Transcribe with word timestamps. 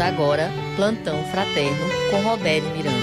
Agora 0.00 0.50
Plantão 0.76 1.22
Fraterno 1.24 1.86
com 2.10 2.22
Robério 2.22 2.68
Miranda. 2.70 2.96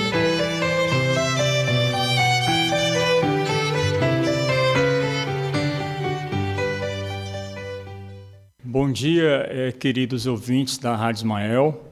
Bom 8.63 8.91
dia, 8.91 9.47
eh, 9.49 9.71
queridos 9.71 10.25
ouvintes 10.25 10.79
da 10.79 10.95
Rádio 10.95 11.19
Ismael. 11.19 11.83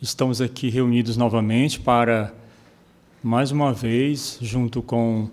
Estamos 0.00 0.40
aqui 0.40 0.70
reunidos 0.70 1.18
novamente 1.18 1.78
para, 1.78 2.34
mais 3.22 3.50
uma 3.50 3.74
vez, 3.74 4.38
junto 4.40 4.80
com 4.80 5.28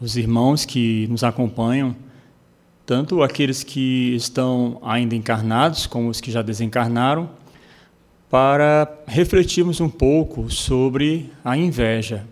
os 0.00 0.16
irmãos 0.16 0.64
que 0.64 1.06
nos 1.08 1.22
acompanham, 1.22 1.94
tanto 2.84 3.22
aqueles 3.22 3.62
que 3.62 4.14
estão 4.16 4.80
ainda 4.82 5.14
encarnados, 5.14 5.86
como 5.86 6.08
os 6.08 6.20
que 6.20 6.32
já 6.32 6.42
desencarnaram, 6.42 7.30
para 8.30 8.92
refletirmos 9.06 9.80
um 9.80 9.88
pouco 9.88 10.50
sobre 10.50 11.30
a 11.44 11.56
inveja. 11.56 12.26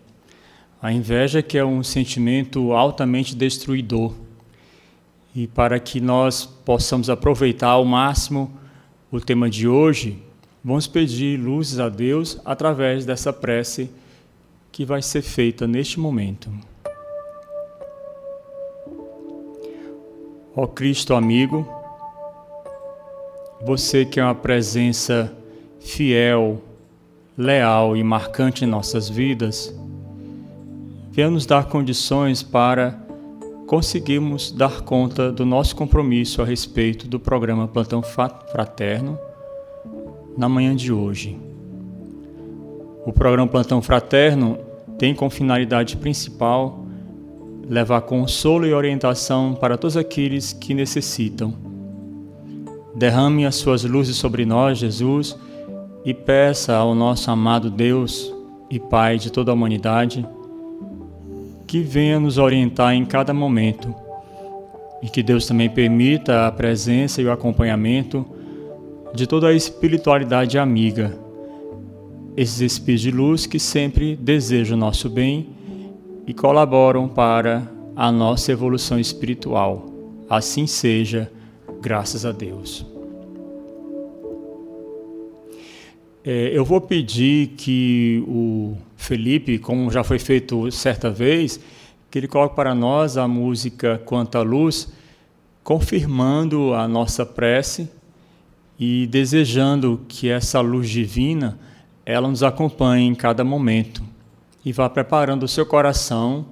A 0.82 0.92
inveja 0.92 1.42
que 1.42 1.56
é 1.56 1.64
um 1.64 1.82
sentimento 1.82 2.72
altamente 2.72 3.34
destruidor. 3.34 4.12
E 5.34 5.46
para 5.46 5.78
que 5.80 6.00
nós 6.00 6.44
possamos 6.44 7.08
aproveitar 7.08 7.68
ao 7.68 7.84
máximo 7.84 8.52
o 9.10 9.20
tema 9.20 9.48
de 9.48 9.66
hoje, 9.66 10.22
vamos 10.62 10.86
pedir 10.86 11.38
luzes 11.38 11.78
a 11.78 11.88
Deus 11.88 12.40
através 12.44 13.06
dessa 13.06 13.32
prece 13.32 13.90
que 14.70 14.84
vai 14.84 15.00
ser 15.00 15.22
feita 15.22 15.66
neste 15.66 15.98
momento. 16.00 16.50
Ó 20.56 20.66
Cristo 20.66 21.14
amigo, 21.14 21.66
você 23.64 24.04
que 24.04 24.20
é 24.20 24.24
uma 24.24 24.34
presença 24.34 25.32
fiel, 25.84 26.62
leal 27.36 27.94
e 27.94 28.02
marcante 28.02 28.64
em 28.64 28.66
nossas 28.66 29.08
vidas, 29.08 29.72
venha 31.12 31.30
nos 31.30 31.44
dar 31.46 31.66
condições 31.66 32.42
para 32.42 32.98
conseguirmos 33.66 34.50
dar 34.50 34.80
conta 34.80 35.30
do 35.30 35.44
nosso 35.44 35.76
compromisso 35.76 36.40
a 36.42 36.44
respeito 36.44 37.06
do 37.06 37.20
programa 37.20 37.68
Plantão 37.68 38.02
Fraterno 38.02 39.18
na 40.36 40.48
manhã 40.48 40.74
de 40.74 40.92
hoje. 40.92 41.38
O 43.06 43.12
programa 43.12 43.46
Plantão 43.46 43.82
Fraterno 43.82 44.58
tem 44.98 45.14
como 45.14 45.30
finalidade 45.30 45.98
principal 45.98 46.84
levar 47.68 48.00
consolo 48.02 48.66
e 48.66 48.72
orientação 48.72 49.54
para 49.54 49.76
todos 49.76 49.96
aqueles 49.96 50.52
que 50.52 50.72
necessitam. 50.72 51.54
Derrame 52.94 53.44
as 53.44 53.56
suas 53.56 53.84
luzes 53.84 54.16
sobre 54.16 54.46
nós, 54.46 54.78
Jesus, 54.78 55.36
e 56.04 56.12
peça 56.12 56.74
ao 56.74 56.94
nosso 56.94 57.30
amado 57.30 57.70
Deus 57.70 58.32
e 58.70 58.78
Pai 58.78 59.18
de 59.18 59.32
toda 59.32 59.50
a 59.50 59.54
humanidade 59.54 60.26
que 61.66 61.80
venha 61.80 62.20
nos 62.20 62.38
orientar 62.38 62.94
em 62.94 63.04
cada 63.04 63.32
momento 63.32 63.94
e 65.02 65.08
que 65.08 65.22
Deus 65.22 65.46
também 65.46 65.68
permita 65.68 66.46
a 66.46 66.52
presença 66.52 67.20
e 67.20 67.24
o 67.24 67.32
acompanhamento 67.32 68.24
de 69.14 69.26
toda 69.26 69.48
a 69.48 69.52
espiritualidade 69.52 70.58
amiga, 70.58 71.18
esses 72.36 72.60
espíritos 72.60 73.02
de 73.02 73.10
luz 73.10 73.46
que 73.46 73.58
sempre 73.58 74.16
desejam 74.16 74.76
o 74.76 74.80
nosso 74.80 75.08
bem 75.08 75.50
e 76.26 76.34
colaboram 76.34 77.08
para 77.08 77.70
a 77.94 78.10
nossa 78.10 78.50
evolução 78.50 78.98
espiritual. 78.98 79.86
Assim 80.28 80.66
seja, 80.66 81.30
graças 81.80 82.24
a 82.24 82.32
Deus. 82.32 82.93
É, 86.26 86.48
eu 86.56 86.64
vou 86.64 86.80
pedir 86.80 87.48
que 87.48 88.24
o 88.26 88.74
Felipe, 88.96 89.58
como 89.58 89.90
já 89.90 90.02
foi 90.02 90.18
feito 90.18 90.70
certa 90.70 91.10
vez, 91.10 91.60
que 92.10 92.18
ele 92.18 92.26
coloque 92.26 92.56
para 92.56 92.74
nós 92.74 93.18
a 93.18 93.28
música 93.28 94.00
Quanta 94.06 94.40
Luz, 94.40 94.90
confirmando 95.62 96.72
a 96.72 96.88
nossa 96.88 97.26
prece 97.26 97.90
e 98.78 99.06
desejando 99.06 100.00
que 100.08 100.30
essa 100.30 100.62
luz 100.62 100.88
divina 100.88 101.58
ela 102.06 102.28
nos 102.28 102.42
acompanhe 102.42 103.06
em 103.06 103.14
cada 103.14 103.44
momento 103.44 104.02
e 104.64 104.72
vá 104.72 104.88
preparando 104.88 105.42
o 105.42 105.48
seu 105.48 105.66
coração, 105.66 106.46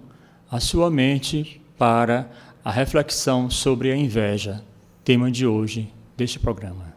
a 0.50 0.60
sua 0.60 0.90
mente 0.90 1.62
para 1.78 2.30
a 2.62 2.70
reflexão 2.70 3.48
sobre 3.48 3.90
a 3.90 3.96
inveja, 3.96 4.62
tema 5.02 5.30
de 5.30 5.46
hoje 5.46 5.90
deste 6.16 6.38
programa. 6.38 6.91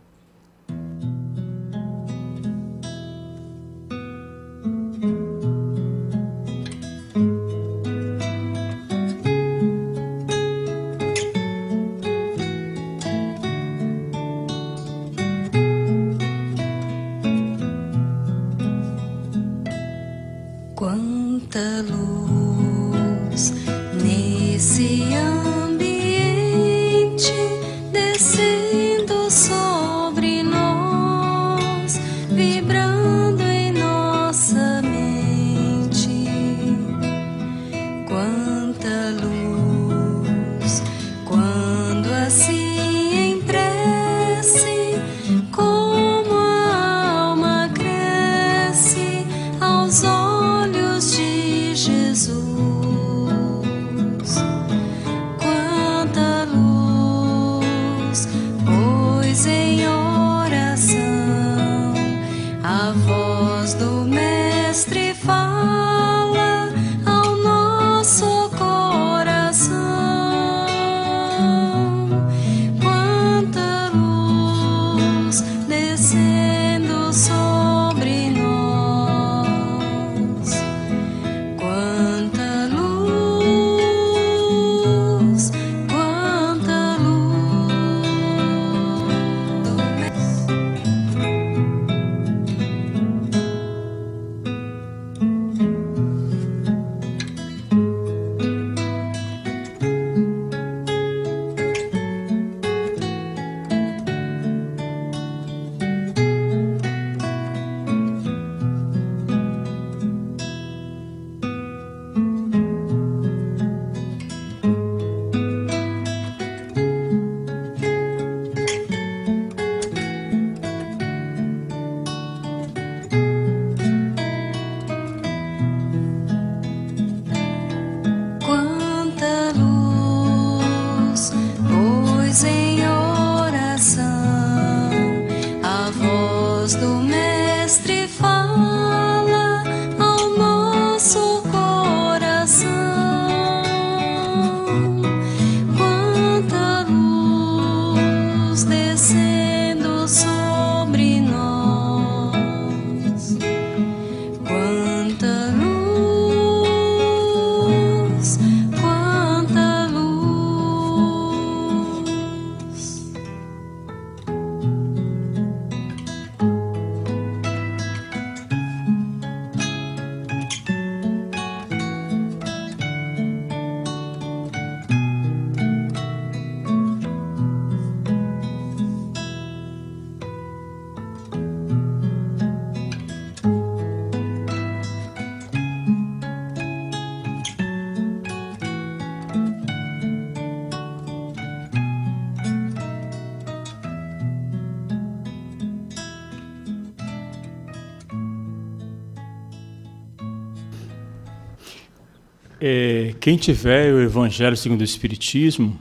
Quem 203.26 203.38
tiver 203.38 203.92
o 203.92 204.00
Evangelho 204.00 204.56
segundo 204.56 204.82
o 204.82 204.84
Espiritismo, 204.84 205.80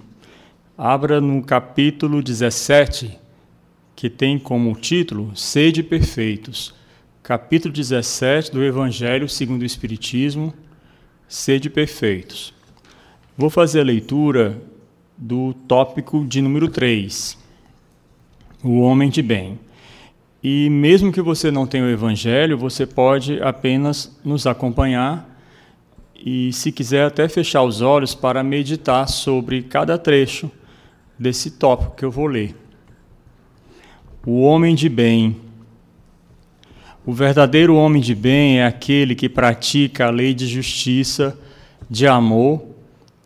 abra 0.78 1.20
no 1.20 1.42
capítulo 1.42 2.22
17, 2.22 3.18
que 3.94 4.08
tem 4.08 4.38
como 4.38 4.74
título 4.74 5.30
Sede 5.36 5.82
Perfeitos. 5.82 6.74
Capítulo 7.22 7.74
17 7.74 8.50
do 8.50 8.64
Evangelho 8.64 9.28
segundo 9.28 9.60
o 9.60 9.66
Espiritismo, 9.66 10.54
Sede 11.28 11.68
Perfeitos. 11.68 12.54
Vou 13.36 13.50
fazer 13.50 13.80
a 13.80 13.84
leitura 13.84 14.58
do 15.14 15.52
tópico 15.68 16.24
de 16.24 16.40
número 16.40 16.68
3, 16.68 17.36
o 18.62 18.78
homem 18.78 19.10
de 19.10 19.20
bem. 19.20 19.60
E 20.42 20.70
mesmo 20.70 21.12
que 21.12 21.20
você 21.20 21.50
não 21.50 21.66
tenha 21.66 21.84
o 21.84 21.90
Evangelho, 21.90 22.56
você 22.56 22.86
pode 22.86 23.38
apenas 23.42 24.18
nos 24.24 24.46
acompanhar 24.46 25.33
e, 26.26 26.50
se 26.54 26.72
quiser, 26.72 27.04
até 27.04 27.28
fechar 27.28 27.62
os 27.62 27.82
olhos 27.82 28.14
para 28.14 28.42
meditar 28.42 29.06
sobre 29.06 29.62
cada 29.62 29.98
trecho 29.98 30.50
desse 31.18 31.50
tópico 31.50 31.94
que 31.96 32.04
eu 32.04 32.10
vou 32.10 32.26
ler. 32.26 32.56
O 34.26 34.40
homem 34.40 34.74
de 34.74 34.88
bem. 34.88 35.36
O 37.04 37.12
verdadeiro 37.12 37.76
homem 37.76 38.00
de 38.00 38.14
bem 38.14 38.60
é 38.60 38.64
aquele 38.64 39.14
que 39.14 39.28
pratica 39.28 40.06
a 40.06 40.10
lei 40.10 40.32
de 40.32 40.46
justiça, 40.46 41.38
de 41.90 42.06
amor 42.06 42.64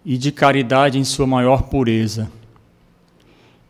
e 0.05 0.19
de 0.19 0.33
caridade 0.33 0.99
em 0.99 1.05
sua 1.05 1.27
maior 1.27 1.63
pureza. 1.63 2.29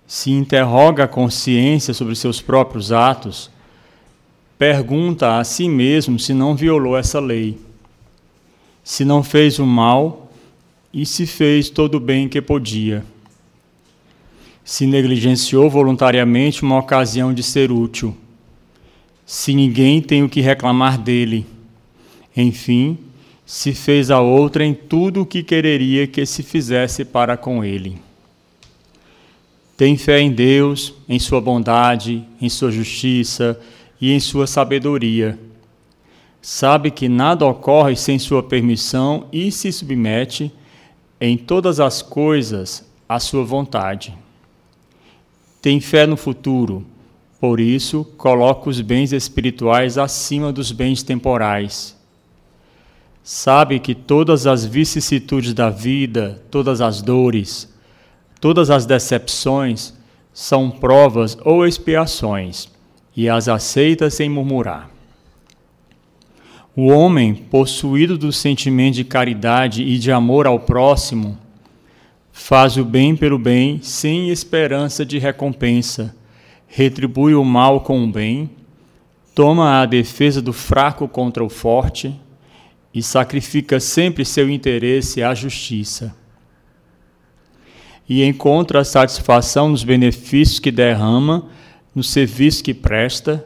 Se 0.07 0.31
interroga 0.31 1.05
a 1.05 1.09
consciência 1.09 1.93
sobre 1.93 2.15
seus 2.15 2.41
próprios 2.41 2.93
atos, 2.93 3.51
pergunta 4.59 5.39
a 5.39 5.45
si 5.45 5.69
mesmo 5.69 6.19
se 6.19 6.33
não 6.33 6.57
violou 6.57 6.97
essa 6.97 7.21
lei 7.21 7.68
se 8.89 9.05
não 9.05 9.23
fez 9.23 9.59
o 9.59 9.67
mal 9.67 10.33
e 10.95 11.05
se 11.05 11.27
fez 11.27 11.69
todo 11.69 11.97
o 11.97 12.01
bem 12.01 12.27
que 12.27 12.41
podia. 12.41 13.05
Se 14.65 14.87
negligenciou 14.87 15.69
voluntariamente 15.69 16.63
uma 16.63 16.79
ocasião 16.79 17.35
de 17.35 17.43
ser 17.43 17.71
útil. 17.71 18.17
Se 19.27 19.53
ninguém 19.53 20.01
tem 20.01 20.23
o 20.23 20.29
que 20.29 20.41
reclamar 20.41 20.97
dele. 20.97 21.45
Enfim, 22.35 22.97
se 23.45 23.75
fez 23.75 24.11
a 24.11 24.23
outra 24.23 24.65
em 24.65 24.73
tudo 24.73 25.21
o 25.21 25.27
que 25.27 25.43
quereria 25.43 26.07
que 26.07 26.25
se 26.25 26.43
fizesse 26.43 27.05
para 27.05 27.37
com 27.37 27.63
ele. 27.63 27.99
Tem 29.77 29.99
fé 29.99 30.19
em 30.19 30.33
Deus, 30.33 30.95
em 31.07 31.19
sua 31.19 31.43
bondade, 31.43 32.25
em 32.41 32.49
sua 32.49 32.71
justiça 32.71 33.61
e 34.01 34.13
em 34.13 34.19
sua 34.19 34.47
sabedoria 34.47 35.39
sabe 36.41 36.91
que 36.91 37.09
nada 37.09 37.47
ocorre 37.47 37.97
sem 37.97 38.19
sua 38.19 38.43
permissão 38.43 39.27
e 39.33 39.51
se 39.51 39.73
submete 39.73 40.53
em 41.21 41.37
todas 41.37 41.81
as 41.81 42.01
coisas 42.01 42.87
à 43.09 43.19
sua 43.19 43.45
vontade. 43.45 44.17
Tem 45.61 45.81
fé 45.81 46.07
no 46.07 46.17
futuro, 46.17 46.87
por 47.41 47.59
isso 47.61 48.05
coloca 48.17 48.71
os 48.71 48.81
bens 48.81 49.13
espirituais 49.13 49.99
acima 49.99 50.53
dos 50.53 50.73
bens 50.73 51.03
temporais. 51.03 51.97
Sabe 53.23 53.79
que 53.79 53.95
todas 53.95 54.47
as 54.47 54.65
vicissitudes 54.65 55.53
da 55.53 55.69
vida, 55.69 56.43
todas 56.51 56.81
as 56.81 57.03
dores, 57.03 57.69
todas 58.41 58.71
as 58.71 58.87
decepções 58.87 59.93
são 60.33 60.71
provas 60.71 61.37
ou 61.45 61.67
expiações, 61.67 62.69
e 63.17 63.29
as 63.29 63.49
aceita 63.49 64.09
sem 64.09 64.31
murmurar. 64.31 64.98
O 66.81 66.93
homem, 66.93 67.35
possuído 67.35 68.17
do 68.17 68.33
sentimento 68.33 68.95
de 68.95 69.03
caridade 69.03 69.83
e 69.83 69.99
de 69.99 70.13
amor 70.13 70.47
ao 70.47 70.61
próximo, 70.61 71.37
faz 72.31 72.77
o 72.77 72.85
bem 72.85 73.17
pelo 73.17 73.37
bem 73.37 73.83
sem 73.83 74.31
esperança 74.31 75.05
de 75.05 75.19
recompensa, 75.19 76.15
retribui 76.69 77.35
o 77.35 77.45
mal 77.45 77.81
com 77.81 78.05
o 78.05 78.07
bem, 78.07 78.49
toma 79.35 79.83
a 79.83 79.87
defesa 79.87 80.41
do 80.41 80.53
fraco 80.53 81.09
contra 81.09 81.43
o 81.43 81.49
forte 81.49 82.15
e 82.95 83.03
sacrifica 83.03 83.81
sempre 83.81 84.25
seu 84.25 84.49
interesse 84.49 85.21
à 85.21 85.35
justiça. 85.35 86.15
E 88.09 88.23
encontra 88.23 88.83
a 88.83 88.85
satisfação 88.85 89.69
nos 89.69 89.83
benefícios 89.83 90.61
que 90.61 90.71
derrama, 90.71 91.49
no 91.93 92.05
serviço 92.05 92.63
que 92.63 92.73
presta, 92.73 93.45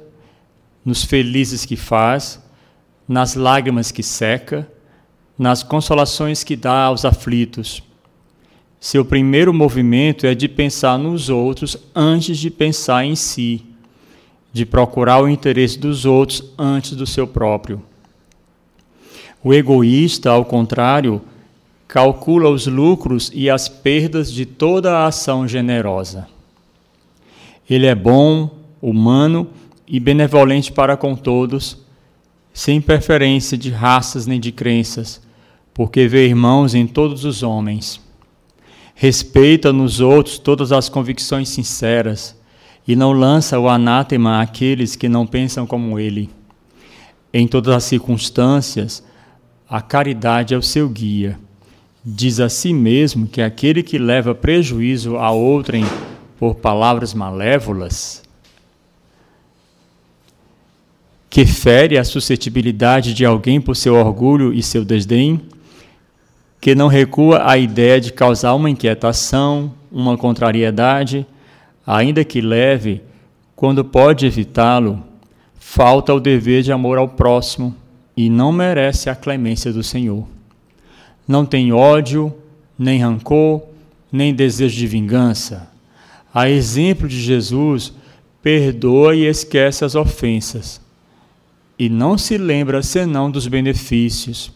nos 0.84 1.02
felizes 1.02 1.64
que 1.64 1.76
faz 1.76 2.41
nas 3.08 3.34
lágrimas 3.34 3.90
que 3.90 4.02
seca, 4.02 4.69
nas 5.38 5.62
consolações 5.62 6.44
que 6.44 6.56
dá 6.56 6.84
aos 6.84 7.04
aflitos. 7.04 7.82
Seu 8.81 9.04
primeiro 9.04 9.52
movimento 9.52 10.26
é 10.26 10.34
de 10.34 10.49
pensar 10.49 10.99
nos 10.99 11.29
outros 11.29 11.76
antes 11.94 12.38
de 12.38 12.50
pensar 12.50 13.05
em 13.05 13.15
si, 13.15 13.65
de 14.53 14.67
procurar 14.67 15.22
o 15.22 15.29
interesse 15.29 15.79
dos 15.79 16.05
outros 16.05 16.44
antes 16.58 16.93
do 16.93 17.06
seu 17.06 17.26
próprio. 17.26 17.82
O 19.43 19.53
egoísta, 19.53 20.31
ao 20.31 20.44
contrário, 20.44 21.20
calcula 21.88 22.48
os 22.48 22.67
lucros 22.67 23.31
e 23.34 23.50
as 23.50 23.69
perdas 23.69 24.32
de 24.32 24.46
toda 24.46 24.98
a 24.98 25.06
ação 25.06 25.46
generosa. 25.46 26.29
Ele 27.69 27.86
é 27.86 27.94
bom, 27.94 28.50
humano 28.81 29.48
e 29.86 30.00
benevolente 30.00 30.72
para 30.72 30.96
com 30.96 31.15
todos 31.15 31.81
sem 32.52 32.80
preferência 32.80 33.56
de 33.56 33.70
raças 33.70 34.26
nem 34.26 34.38
de 34.38 34.52
crenças, 34.52 35.20
porque 35.72 36.06
vê 36.06 36.26
irmãos 36.26 36.74
em 36.74 36.86
todos 36.86 37.24
os 37.24 37.42
homens. 37.42 38.00
Respeita 38.94 39.72
nos 39.72 40.00
outros 40.00 40.38
todas 40.38 40.70
as 40.70 40.88
convicções 40.88 41.48
sinceras 41.48 42.36
e 42.86 42.94
não 42.94 43.12
lança 43.12 43.58
o 43.58 43.68
anátema 43.68 44.40
àqueles 44.40 44.94
que 44.94 45.08
não 45.08 45.26
pensam 45.26 45.66
como 45.66 45.98
ele. 45.98 46.28
Em 47.32 47.46
todas 47.46 47.74
as 47.74 47.84
circunstâncias, 47.84 49.02
a 49.68 49.80
caridade 49.80 50.52
é 50.52 50.56
o 50.56 50.62
seu 50.62 50.88
guia. 50.88 51.38
Diz 52.04 52.38
a 52.40 52.48
si 52.48 52.74
mesmo 52.74 53.26
que 53.26 53.40
aquele 53.40 53.82
que 53.82 53.96
leva 53.96 54.34
prejuízo 54.34 55.16
a 55.16 55.30
outrem 55.30 55.84
por 56.38 56.56
palavras 56.56 57.14
malévolas 57.14 58.21
que 61.32 61.46
fere 61.46 61.96
a 61.96 62.05
suscetibilidade 62.05 63.15
de 63.15 63.24
alguém 63.24 63.58
por 63.58 63.74
seu 63.74 63.94
orgulho 63.94 64.53
e 64.53 64.62
seu 64.62 64.84
desdém, 64.84 65.41
que 66.60 66.74
não 66.74 66.89
recua 66.89 67.51
à 67.51 67.56
ideia 67.56 67.98
de 67.98 68.12
causar 68.12 68.53
uma 68.53 68.69
inquietação, 68.69 69.72
uma 69.91 70.19
contrariedade, 70.19 71.27
ainda 71.86 72.22
que 72.22 72.43
leve, 72.43 73.01
quando 73.56 73.82
pode 73.82 74.27
evitá-lo, 74.27 75.03
falta 75.58 76.12
o 76.12 76.20
dever 76.20 76.62
de 76.62 76.70
amor 76.70 76.98
ao 76.98 77.08
próximo 77.08 77.74
e 78.15 78.29
não 78.29 78.53
merece 78.53 79.08
a 79.08 79.15
clemência 79.15 79.72
do 79.72 79.82
Senhor. 79.82 80.29
Não 81.27 81.46
tem 81.46 81.72
ódio, 81.72 82.31
nem 82.79 83.01
rancor, 83.01 83.62
nem 84.12 84.34
desejo 84.34 84.77
de 84.77 84.86
vingança. 84.86 85.70
A 86.34 86.51
exemplo 86.51 87.08
de 87.08 87.19
Jesus, 87.19 87.91
perdoa 88.43 89.17
e 89.17 89.24
esquece 89.24 89.82
as 89.82 89.94
ofensas 89.94 90.81
e 91.79 91.88
não 91.88 92.17
se 92.17 92.38
lembra 92.38 92.82
senão 92.82 93.31
dos 93.31 93.46
benefícios, 93.46 94.52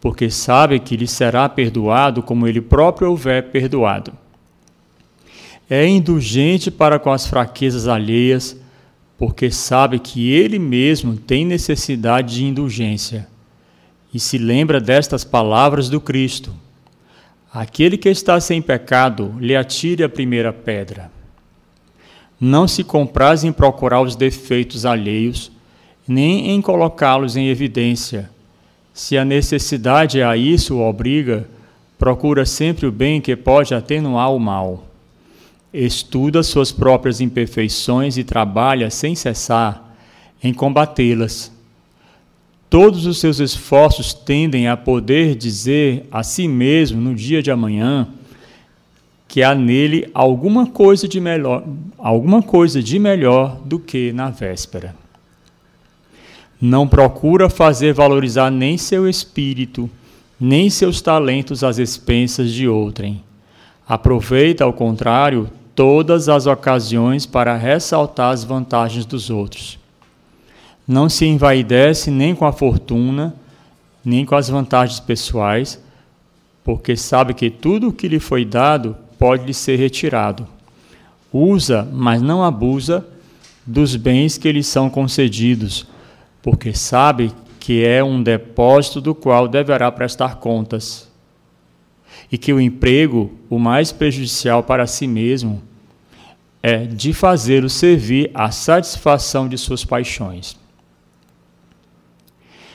porque 0.00 0.30
sabe 0.30 0.78
que 0.78 0.96
lhe 0.96 1.06
será 1.06 1.48
perdoado 1.48 2.22
como 2.22 2.46
ele 2.46 2.60
próprio 2.60 3.10
houver 3.10 3.50
perdoado. 3.50 4.12
É 5.68 5.86
indulgente 5.86 6.70
para 6.70 6.98
com 6.98 7.10
as 7.10 7.26
fraquezas 7.26 7.88
alheias, 7.88 8.56
porque 9.18 9.50
sabe 9.50 9.98
que 9.98 10.30
ele 10.30 10.58
mesmo 10.58 11.16
tem 11.16 11.44
necessidade 11.44 12.36
de 12.36 12.44
indulgência. 12.44 13.26
E 14.14 14.20
se 14.20 14.38
lembra 14.38 14.80
destas 14.80 15.24
palavras 15.24 15.88
do 15.88 16.00
Cristo: 16.00 16.54
Aquele 17.52 17.96
que 17.96 18.08
está 18.08 18.38
sem 18.38 18.62
pecado, 18.62 19.34
lhe 19.40 19.56
atire 19.56 20.04
a 20.04 20.08
primeira 20.08 20.52
pedra. 20.52 21.10
Não 22.38 22.68
se 22.68 22.84
compraz 22.84 23.44
em 23.44 23.52
procurar 23.52 24.02
os 24.02 24.14
defeitos 24.14 24.84
alheios, 24.84 25.50
nem 26.06 26.50
em 26.50 26.60
colocá-los 26.60 27.36
em 27.36 27.48
evidência. 27.48 28.30
Se 28.94 29.18
a 29.18 29.24
necessidade 29.24 30.22
a 30.22 30.36
isso 30.36 30.76
o 30.76 30.88
obriga, 30.88 31.48
procura 31.98 32.46
sempre 32.46 32.86
o 32.86 32.92
bem 32.92 33.20
que 33.20 33.34
pode 33.36 33.74
atenuar 33.74 34.32
o 34.32 34.38
mal. 34.38 34.86
Estuda 35.72 36.42
suas 36.42 36.72
próprias 36.72 37.20
imperfeições 37.20 38.16
e 38.16 38.24
trabalha 38.24 38.88
sem 38.88 39.14
cessar 39.14 39.96
em 40.42 40.54
combatê-las. 40.54 41.52
Todos 42.70 43.06
os 43.06 43.18
seus 43.18 43.38
esforços 43.38 44.12
tendem 44.12 44.68
a 44.68 44.76
poder 44.76 45.34
dizer 45.34 46.06
a 46.10 46.22
si 46.22 46.48
mesmo 46.48 47.00
no 47.00 47.14
dia 47.14 47.42
de 47.42 47.50
amanhã 47.50 48.08
que 49.28 49.42
há 49.42 49.54
nele 49.54 50.08
alguma 50.14 50.66
coisa 50.66 51.06
de 51.06 51.20
melhor, 51.20 51.64
alguma 51.98 52.42
coisa 52.42 52.82
de 52.82 52.98
melhor 52.98 53.60
do 53.64 53.78
que 53.78 54.12
na 54.12 54.30
véspera. 54.30 54.94
Não 56.60 56.88
procura 56.88 57.50
fazer 57.50 57.92
valorizar 57.92 58.50
nem 58.50 58.78
seu 58.78 59.08
espírito, 59.08 59.90
nem 60.40 60.70
seus 60.70 61.00
talentos 61.00 61.62
às 61.62 61.78
expensas 61.78 62.50
de 62.50 62.66
outrem. 62.68 63.22
Aproveita, 63.86 64.64
ao 64.64 64.72
contrário, 64.72 65.50
todas 65.74 66.28
as 66.28 66.46
ocasiões 66.46 67.26
para 67.26 67.56
ressaltar 67.56 68.32
as 68.32 68.42
vantagens 68.42 69.04
dos 69.04 69.28
outros. 69.28 69.78
Não 70.88 71.08
se 71.08 71.26
envaidece 71.26 72.10
nem 72.10 72.34
com 72.34 72.46
a 72.46 72.52
fortuna, 72.52 73.34
nem 74.04 74.24
com 74.24 74.34
as 74.34 74.48
vantagens 74.48 75.00
pessoais, 75.00 75.82
porque 76.64 76.96
sabe 76.96 77.34
que 77.34 77.50
tudo 77.50 77.88
o 77.88 77.92
que 77.92 78.08
lhe 78.08 78.18
foi 78.18 78.44
dado 78.44 78.96
pode 79.18 79.44
lhe 79.44 79.54
ser 79.54 79.76
retirado. 79.76 80.46
Usa, 81.32 81.86
mas 81.92 82.22
não 82.22 82.42
abusa, 82.42 83.06
dos 83.66 83.96
bens 83.96 84.38
que 84.38 84.50
lhe 84.50 84.62
são 84.62 84.88
concedidos, 84.88 85.86
porque 86.46 86.72
sabe 86.72 87.32
que 87.58 87.84
é 87.84 88.04
um 88.04 88.22
depósito 88.22 89.00
do 89.00 89.16
qual 89.16 89.48
deverá 89.48 89.90
prestar 89.90 90.36
contas, 90.36 91.10
e 92.30 92.38
que 92.38 92.52
o 92.52 92.60
emprego, 92.60 93.32
o 93.50 93.58
mais 93.58 93.90
prejudicial 93.90 94.62
para 94.62 94.86
si 94.86 95.08
mesmo, 95.08 95.60
é 96.62 96.86
de 96.86 97.12
fazê-lo 97.12 97.68
servir 97.68 98.30
à 98.32 98.52
satisfação 98.52 99.48
de 99.48 99.58
suas 99.58 99.84
paixões. 99.84 100.56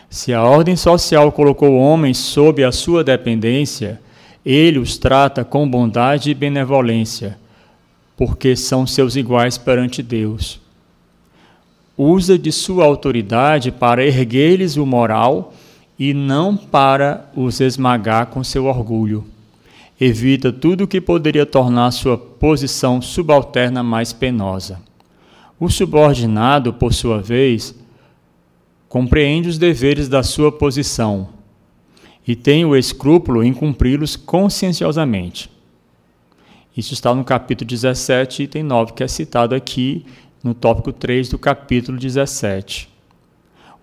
Se 0.10 0.34
a 0.34 0.44
ordem 0.44 0.76
social 0.76 1.32
colocou 1.32 1.78
homens 1.78 2.18
sob 2.18 2.66
a 2.66 2.74
sua 2.74 3.06
dependência, 3.06 4.02
ele 4.46 4.80
os 4.80 4.98
trata 4.98 5.46
com 5.46 5.66
bondade 5.66 6.30
e 6.30 6.34
benevolência, 6.34 7.40
porque 8.18 8.54
são 8.54 8.86
seus 8.86 9.16
iguais 9.16 9.58
perante 9.58 10.04
Deus 10.04 10.61
usa 12.04 12.38
de 12.38 12.52
sua 12.52 12.86
autoridade 12.86 13.72
para 13.72 14.04
erguer-lhes 14.04 14.76
o 14.76 14.86
moral 14.86 15.54
e 16.00 16.14
não 16.14 16.58
para 16.58 17.30
os 17.36 17.60
esmagar 17.60 18.28
com 18.28 18.44
seu 18.44 18.66
orgulho. 18.66 19.24
Evita 20.00 20.52
tudo 20.52 20.86
o 20.86 20.88
que 20.88 21.00
poderia 21.00 21.46
tornar 21.46 21.92
sua 21.92 22.18
posição 22.18 23.02
subalterna 23.02 23.84
mais 23.84 24.12
penosa. 24.12 24.82
O 25.60 25.70
subordinado, 25.70 26.74
por 26.74 26.92
sua 26.92 27.22
vez, 27.22 27.76
compreende 28.90 29.48
os 29.48 29.60
deveres 29.60 30.10
da 30.10 30.24
sua 30.24 30.52
posição 30.52 31.30
e 32.28 32.36
tem 32.36 32.66
o 32.66 32.76
escrúpulo 32.76 33.44
em 33.44 33.54
cumpri-los 33.54 34.16
conscienciosamente. 34.16 35.52
Isso 36.76 36.96
está 36.96 37.14
no 37.14 37.24
capítulo 37.24 37.68
17, 37.68 38.44
item 38.44 38.64
9, 38.64 38.94
que 38.94 39.04
é 39.04 39.08
citado 39.08 39.54
aqui 39.54 40.04
no 40.44 40.54
tópico 40.54 40.92
3 40.92 41.30
do 41.30 41.38
capítulo 41.38 41.98
17. 41.98 42.90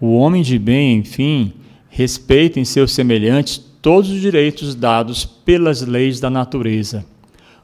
O 0.00 0.16
homem 0.16 0.42
de 0.42 0.58
bem, 0.58 0.98
enfim, 0.98 1.52
respeita 1.88 2.58
em 2.58 2.64
seus 2.64 2.92
semelhantes 2.92 3.58
todos 3.80 4.10
os 4.10 4.20
direitos 4.20 4.74
dados 4.74 5.24
pelas 5.24 5.82
leis 5.82 6.20
da 6.20 6.28
natureza, 6.28 7.04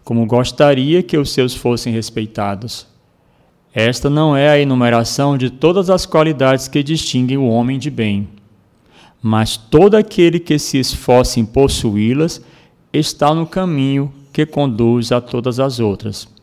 como 0.05 0.27
gostaria 0.27 1.03
que 1.03 1.17
os 1.17 1.31
seus 1.31 1.55
fossem 1.55 1.93
respeitados. 1.93 2.87
Esta 3.73 4.09
não 4.09 4.37
é 4.37 4.49
a 4.49 4.59
enumeração 4.59 5.37
de 5.37 5.51
todas 5.51 5.91
as 5.91 6.07
qualidades 6.07 6.69
que 6.69 6.83
distinguem 6.83 7.37
o 7.37 7.49
homem 7.49 7.79
de 7.79 7.91
bem, 7.91 8.29
mas 9.21 9.57
todo 9.57 9.97
aquele 9.97 10.39
que 10.39 10.59
se 10.59 10.79
esforce 10.79 11.41
em 11.41 11.45
possuí-las 11.45 12.41
está 12.93 13.35
no 13.35 13.47
caminho 13.47 14.13
que 14.33 14.47
conduz 14.47 15.11
a 15.11 15.21
todas 15.21 15.59
as 15.59 15.81
outras. 15.81 16.34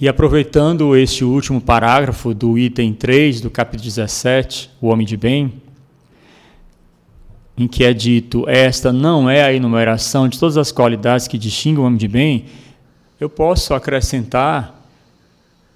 E 0.00 0.08
aproveitando 0.08 0.96
este 0.96 1.24
último 1.24 1.60
parágrafo 1.60 2.32
do 2.32 2.58
item 2.58 2.92
3 2.92 3.40
do 3.40 3.50
capítulo 3.50 3.84
17, 3.84 4.70
o 4.80 4.88
homem 4.88 5.06
de 5.06 5.16
bem, 5.16 5.52
em 7.56 7.68
que 7.68 7.84
é 7.84 7.92
dito: 7.92 8.48
esta 8.48 8.92
não 8.92 9.28
é 9.28 9.42
a 9.42 9.52
enumeração 9.52 10.28
de 10.28 10.38
todas 10.38 10.56
as 10.56 10.72
qualidades 10.72 11.28
que 11.28 11.36
distinguem 11.36 11.82
o 11.82 11.86
homem 11.86 11.98
de 11.98 12.08
bem, 12.08 12.46
eu 13.20 13.28
posso 13.28 13.74
acrescentar 13.74 14.80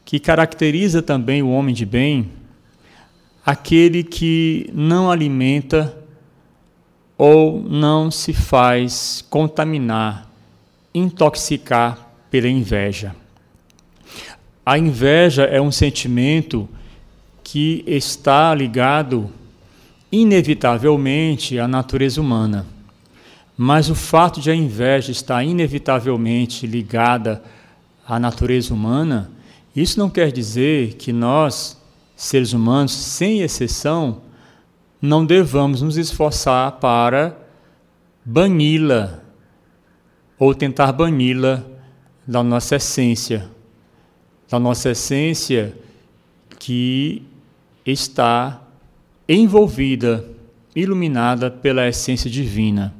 que 0.04 0.18
caracteriza 0.18 1.02
também 1.02 1.42
o 1.42 1.50
homem 1.50 1.74
de 1.74 1.84
bem 1.84 2.30
aquele 3.44 4.02
que 4.02 4.70
não 4.72 5.10
alimenta 5.10 5.96
ou 7.18 7.62
não 7.62 8.10
se 8.10 8.32
faz 8.32 9.24
contaminar, 9.28 10.28
intoxicar 10.94 12.10
pela 12.30 12.48
inveja. 12.48 13.14
A 14.66 14.78
inveja 14.78 15.42
é 15.44 15.60
um 15.60 15.70
sentimento 15.70 16.66
que 17.42 17.84
está 17.86 18.54
ligado 18.54 19.30
inevitavelmente 20.10 21.58
à 21.58 21.68
natureza 21.68 22.18
humana. 22.18 22.66
Mas 23.58 23.90
o 23.90 23.94
fato 23.94 24.40
de 24.40 24.50
a 24.50 24.54
inveja 24.54 25.12
estar 25.12 25.44
inevitavelmente 25.44 26.66
ligada 26.66 27.42
à 28.08 28.18
natureza 28.18 28.72
humana, 28.72 29.30
isso 29.76 29.98
não 29.98 30.08
quer 30.08 30.32
dizer 30.32 30.94
que 30.94 31.12
nós, 31.12 31.78
seres 32.16 32.54
humanos, 32.54 32.92
sem 32.92 33.42
exceção, 33.42 34.22
não 35.00 35.26
devamos 35.26 35.82
nos 35.82 35.98
esforçar 35.98 36.72
para 36.72 37.36
bani-la 38.24 39.20
ou 40.38 40.54
tentar 40.54 40.90
bani-la 40.92 41.62
da 42.26 42.42
nossa 42.42 42.76
essência 42.76 43.52
da 44.54 44.60
nossa 44.60 44.90
essência 44.90 45.76
que 46.60 47.24
está 47.84 48.62
envolvida, 49.28 50.24
iluminada 50.76 51.50
pela 51.50 51.88
essência 51.88 52.30
divina. 52.30 52.94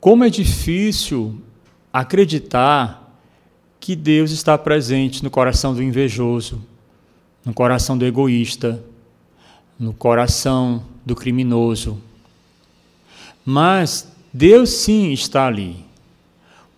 Como 0.00 0.24
é 0.24 0.30
difícil 0.30 1.38
acreditar 1.92 3.14
que 3.78 3.94
Deus 3.94 4.30
está 4.30 4.56
presente 4.56 5.22
no 5.22 5.28
coração 5.28 5.74
do 5.74 5.82
invejoso, 5.82 6.64
no 7.44 7.52
coração 7.52 7.98
do 7.98 8.06
egoísta, 8.06 8.82
no 9.78 9.92
coração 9.92 10.82
do 11.04 11.14
criminoso. 11.14 12.00
Mas 13.44 14.10
Deus 14.32 14.70
sim 14.70 15.12
está 15.12 15.46
ali. 15.46 15.84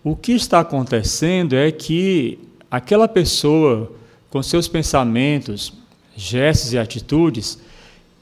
O 0.03 0.13
que 0.13 0.33
está 0.33 0.59
acontecendo 0.59 1.55
é 1.55 1.71
que 1.71 2.46
aquela 2.69 3.07
pessoa, 3.07 3.91
com 4.29 4.43
seus 4.43 4.67
pensamentos, 4.67 5.73
gestos 6.15 6.73
e 6.73 6.77
atitudes, 6.77 7.59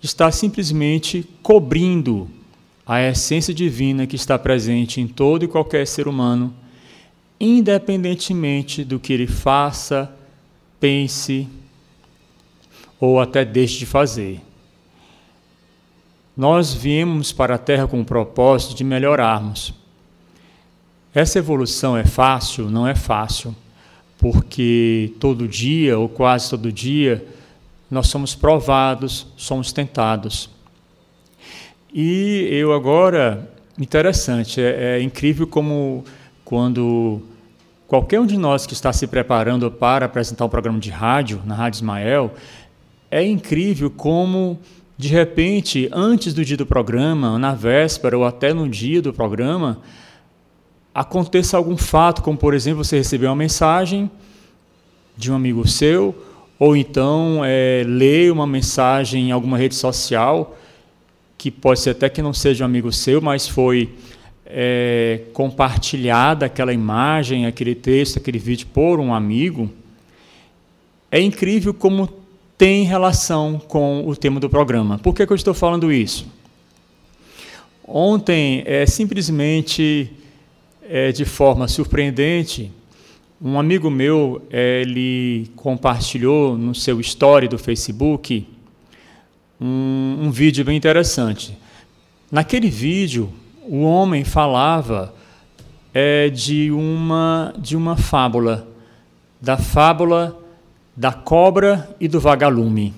está 0.02 0.32
simplesmente 0.32 1.28
cobrindo 1.42 2.30
a 2.86 3.02
essência 3.02 3.54
divina 3.54 4.06
que 4.06 4.16
está 4.16 4.38
presente 4.38 5.02
em 5.02 5.08
todo 5.08 5.44
e 5.44 5.48
qualquer 5.48 5.88
ser 5.88 6.08
humano, 6.08 6.54
independentemente 7.40 8.84
do 8.84 9.00
que 9.00 9.12
ele 9.12 9.25
faça, 9.25 10.14
pense 10.80 11.48
ou 13.00 13.20
até 13.20 13.44
deixe 13.44 13.80
de 13.80 13.86
fazer. 13.86 14.40
Nós 16.38 16.74
viemos 16.74 17.32
para 17.32 17.56
a 17.56 17.58
Terra 17.58 17.88
com 17.88 18.02
o 18.02 18.06
propósito 18.06 18.75
de 18.75 18.84
melhorarmos. 18.84 19.74
Essa 21.14 21.40
evolução 21.40 21.98
é 21.98 22.06
fácil? 22.06 22.70
Não 22.70 22.86
é 22.86 22.94
fácil 22.94 23.56
porque 24.20 25.14
todo 25.20 25.48
dia, 25.48 25.98
ou 25.98 26.10
quase 26.10 26.50
todo 26.50 26.72
dia, 26.72 27.26
nós 27.90 28.08
somos 28.08 28.36
provados, 28.36 29.28
somos 29.38 29.72
tentados. 29.72 30.50
E 31.94 32.48
eu 32.52 32.74
agora, 32.74 33.50
interessante, 33.80 34.60
é, 34.60 34.98
é 34.98 35.02
incrível 35.02 35.48
como 35.48 36.04
quando 36.44 37.22
qualquer 37.88 38.20
um 38.20 38.26
de 38.26 38.38
nós 38.38 38.66
que 38.66 38.74
está 38.74 38.92
se 38.92 39.08
preparando 39.08 39.70
para 39.72 40.06
apresentar 40.06 40.46
um 40.46 40.50
programa 40.50 40.80
de 40.80 40.90
rádio, 40.90 41.42
na 41.46 41.56
Rádio 41.56 41.78
Ismael, 41.78 42.34
é 43.10 43.24
incrível 43.24 43.90
como, 43.90 44.60
de 44.98 45.08
repente, 45.08 45.90
antes 45.94 46.34
do 46.34 46.44
dia 46.44 46.58
do 46.58 46.66
programa, 46.66 47.40
na 47.40 47.54
véspera 47.54 48.18
ou 48.18 48.26
até 48.26 48.54
no 48.54 48.68
dia 48.68 49.02
do 49.02 49.14
programa, 49.14 49.80
aconteça 50.96 51.58
algum 51.58 51.75
fato, 51.75 52.22
como 52.22 52.38
por 52.38 52.54
exemplo 52.54 52.82
você 52.82 52.96
receber 52.96 53.28
uma 53.28 53.36
mensagem 53.36 54.10
de 55.18 55.30
um 55.30 55.36
amigo 55.36 55.68
seu, 55.68 56.16
ou 56.58 56.74
então 56.74 57.42
é, 57.44 57.84
ler 57.86 58.32
uma 58.32 58.48
mensagem 58.48 59.28
em 59.28 59.32
alguma 59.34 59.58
rede 59.58 59.75
social, 59.75 60.58
que 61.38 61.52
pode 61.52 61.82
ser 61.82 61.90
até 61.90 62.08
que 62.08 62.22
não 62.22 62.34
seja 62.34 62.64
um 62.64 62.68
amigo 62.68 62.94
seu, 62.94 63.22
mas 63.22 63.46
foi 63.46 63.90
é, 64.46 65.24
compartilhada 65.34 66.46
aquela 66.46 66.72
imagem, 66.72 67.46
aquele 67.46 67.75
texto, 67.75 68.18
aquele 68.18 68.40
vídeo 68.40 68.68
por 68.74 68.98
um 69.02 69.14
amigo, 69.14 69.70
é 71.12 71.20
incrível 71.20 71.74
como 71.74 72.08
tem 72.58 72.86
relação 72.86 73.60
com 73.68 74.08
o 74.08 74.16
tema 74.16 74.40
do 74.40 74.50
programa. 74.50 74.98
Por 74.98 75.14
que, 75.14 75.28
que 75.28 75.34
eu 75.34 75.36
estou 75.36 75.54
falando 75.54 75.92
isso? 75.92 76.25
Ontem, 77.86 78.64
é, 78.66 78.86
simplesmente 78.86 80.10
é, 80.89 81.12
de 81.12 81.25
forma 81.25 81.68
surpreendente, 81.68 82.72
um 83.42 83.60
amigo 83.60 83.89
meu 83.89 84.42
ele 84.50 85.51
compartilhou 85.56 86.58
no 86.58 86.74
seu 86.74 87.00
story 87.01 87.48
do 87.48 87.58
Facebook 87.58 88.48
um, 89.60 90.18
um 90.22 90.32
vídeo 90.32 90.63
bem 90.63 90.77
interessante. 90.77 91.58
Naquele 92.32 92.70
vídeo, 92.70 93.32
o 93.63 93.82
homem 93.82 94.24
falava 94.24 95.13
é, 95.94 96.30
de, 96.30 96.72
uma, 96.72 97.54
de 97.58 97.75
uma 97.75 97.96
fábula, 97.96 98.68
da 99.42 99.58
fábula 99.58 100.38
da 100.96 101.12
cobra 101.12 101.94
e 102.00 102.08
do 102.08 102.20
vagalume. 102.20 102.94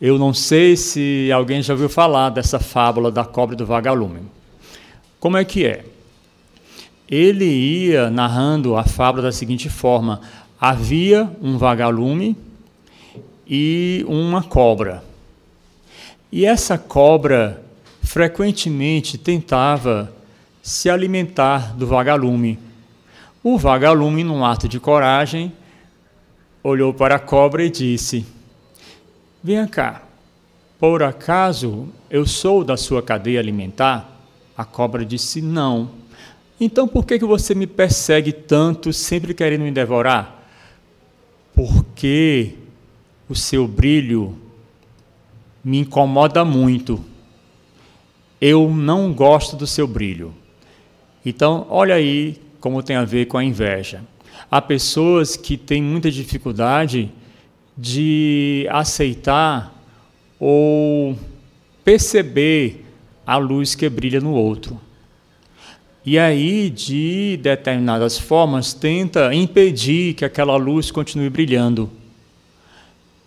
Eu 0.00 0.18
não 0.18 0.34
sei 0.34 0.76
se 0.76 1.30
alguém 1.32 1.62
já 1.62 1.72
ouviu 1.72 1.88
falar 1.88 2.30
dessa 2.30 2.58
fábula 2.58 3.10
da 3.10 3.24
cobra 3.24 3.54
e 3.54 3.58
do 3.58 3.64
vagalume. 3.64 4.20
Como 5.18 5.36
é 5.36 5.44
que 5.44 5.64
é? 5.64 5.84
Ele 7.12 7.44
ia 7.44 8.08
narrando 8.08 8.74
a 8.74 8.84
fábula 8.84 9.24
da 9.24 9.32
seguinte 9.32 9.68
forma: 9.68 10.22
havia 10.58 11.30
um 11.42 11.58
vagalume 11.58 12.34
e 13.46 14.02
uma 14.08 14.42
cobra. 14.42 15.04
E 16.32 16.46
essa 16.46 16.78
cobra 16.78 17.62
frequentemente 18.02 19.18
tentava 19.18 20.10
se 20.62 20.88
alimentar 20.88 21.76
do 21.76 21.86
vagalume. 21.86 22.58
O 23.44 23.58
vagalume, 23.58 24.24
num 24.24 24.42
ato 24.42 24.66
de 24.66 24.80
coragem, 24.80 25.52
olhou 26.64 26.94
para 26.94 27.16
a 27.16 27.18
cobra 27.18 27.62
e 27.62 27.68
disse: 27.68 28.24
Venha 29.44 29.66
cá, 29.66 30.00
por 30.78 31.02
acaso 31.02 31.88
eu 32.08 32.26
sou 32.26 32.64
da 32.64 32.78
sua 32.78 33.02
cadeia 33.02 33.38
alimentar? 33.38 34.10
A 34.56 34.64
cobra 34.64 35.04
disse: 35.04 35.42
Não. 35.42 36.00
Então 36.60 36.86
por 36.86 37.04
que, 37.04 37.18
que 37.18 37.24
você 37.24 37.54
me 37.54 37.66
persegue 37.66 38.32
tanto, 38.32 38.92
sempre 38.92 39.34
querendo 39.34 39.62
me 39.62 39.70
devorar? 39.70 40.48
Porque 41.54 42.54
o 43.28 43.34
seu 43.34 43.66
brilho 43.66 44.36
me 45.64 45.78
incomoda 45.78 46.44
muito. 46.44 47.02
Eu 48.40 48.68
não 48.70 49.12
gosto 49.12 49.56
do 49.56 49.66
seu 49.66 49.86
brilho. 49.86 50.34
Então, 51.24 51.66
olha 51.70 51.94
aí 51.94 52.40
como 52.60 52.82
tem 52.82 52.96
a 52.96 53.04
ver 53.04 53.26
com 53.26 53.38
a 53.38 53.44
inveja. 53.44 54.02
Há 54.50 54.60
pessoas 54.60 55.36
que 55.36 55.56
têm 55.56 55.82
muita 55.82 56.10
dificuldade 56.10 57.10
de 57.76 58.66
aceitar 58.70 59.72
ou 60.38 61.16
perceber 61.84 62.84
a 63.26 63.36
luz 63.36 63.74
que 63.74 63.88
brilha 63.88 64.20
no 64.20 64.32
outro. 64.32 64.80
E 66.04 66.18
aí, 66.18 66.68
de 66.68 67.38
determinadas 67.40 68.18
formas, 68.18 68.74
tenta 68.74 69.32
impedir 69.32 70.14
que 70.14 70.24
aquela 70.24 70.56
luz 70.56 70.90
continue 70.90 71.30
brilhando. 71.30 71.88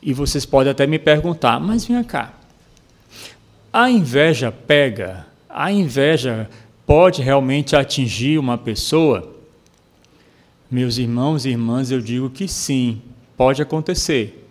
E 0.01 0.13
vocês 0.13 0.45
podem 0.45 0.71
até 0.71 0.85
me 0.85 0.99
perguntar, 0.99 1.59
mas 1.59 1.85
vem 1.85 2.03
cá. 2.03 2.33
A 3.71 3.89
inveja 3.89 4.51
pega, 4.51 5.25
a 5.49 5.71
inveja 5.71 6.49
pode 6.85 7.21
realmente 7.21 7.75
atingir 7.75 8.37
uma 8.37 8.57
pessoa? 8.57 9.33
Meus 10.69 10.97
irmãos 10.97 11.45
e 11.45 11.49
irmãs, 11.49 11.91
eu 11.91 12.01
digo 12.01 12.29
que 12.29 12.47
sim, 12.47 13.01
pode 13.37 13.61
acontecer. 13.61 14.47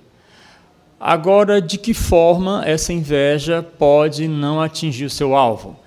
Agora, 0.99 1.61
de 1.61 1.77
que 1.77 1.93
forma 1.93 2.63
essa 2.65 2.93
inveja 2.93 3.63
pode 3.63 4.27
não 4.27 4.61
atingir 4.61 5.05
o 5.05 5.11
seu 5.11 5.37
alvo? 5.37 5.79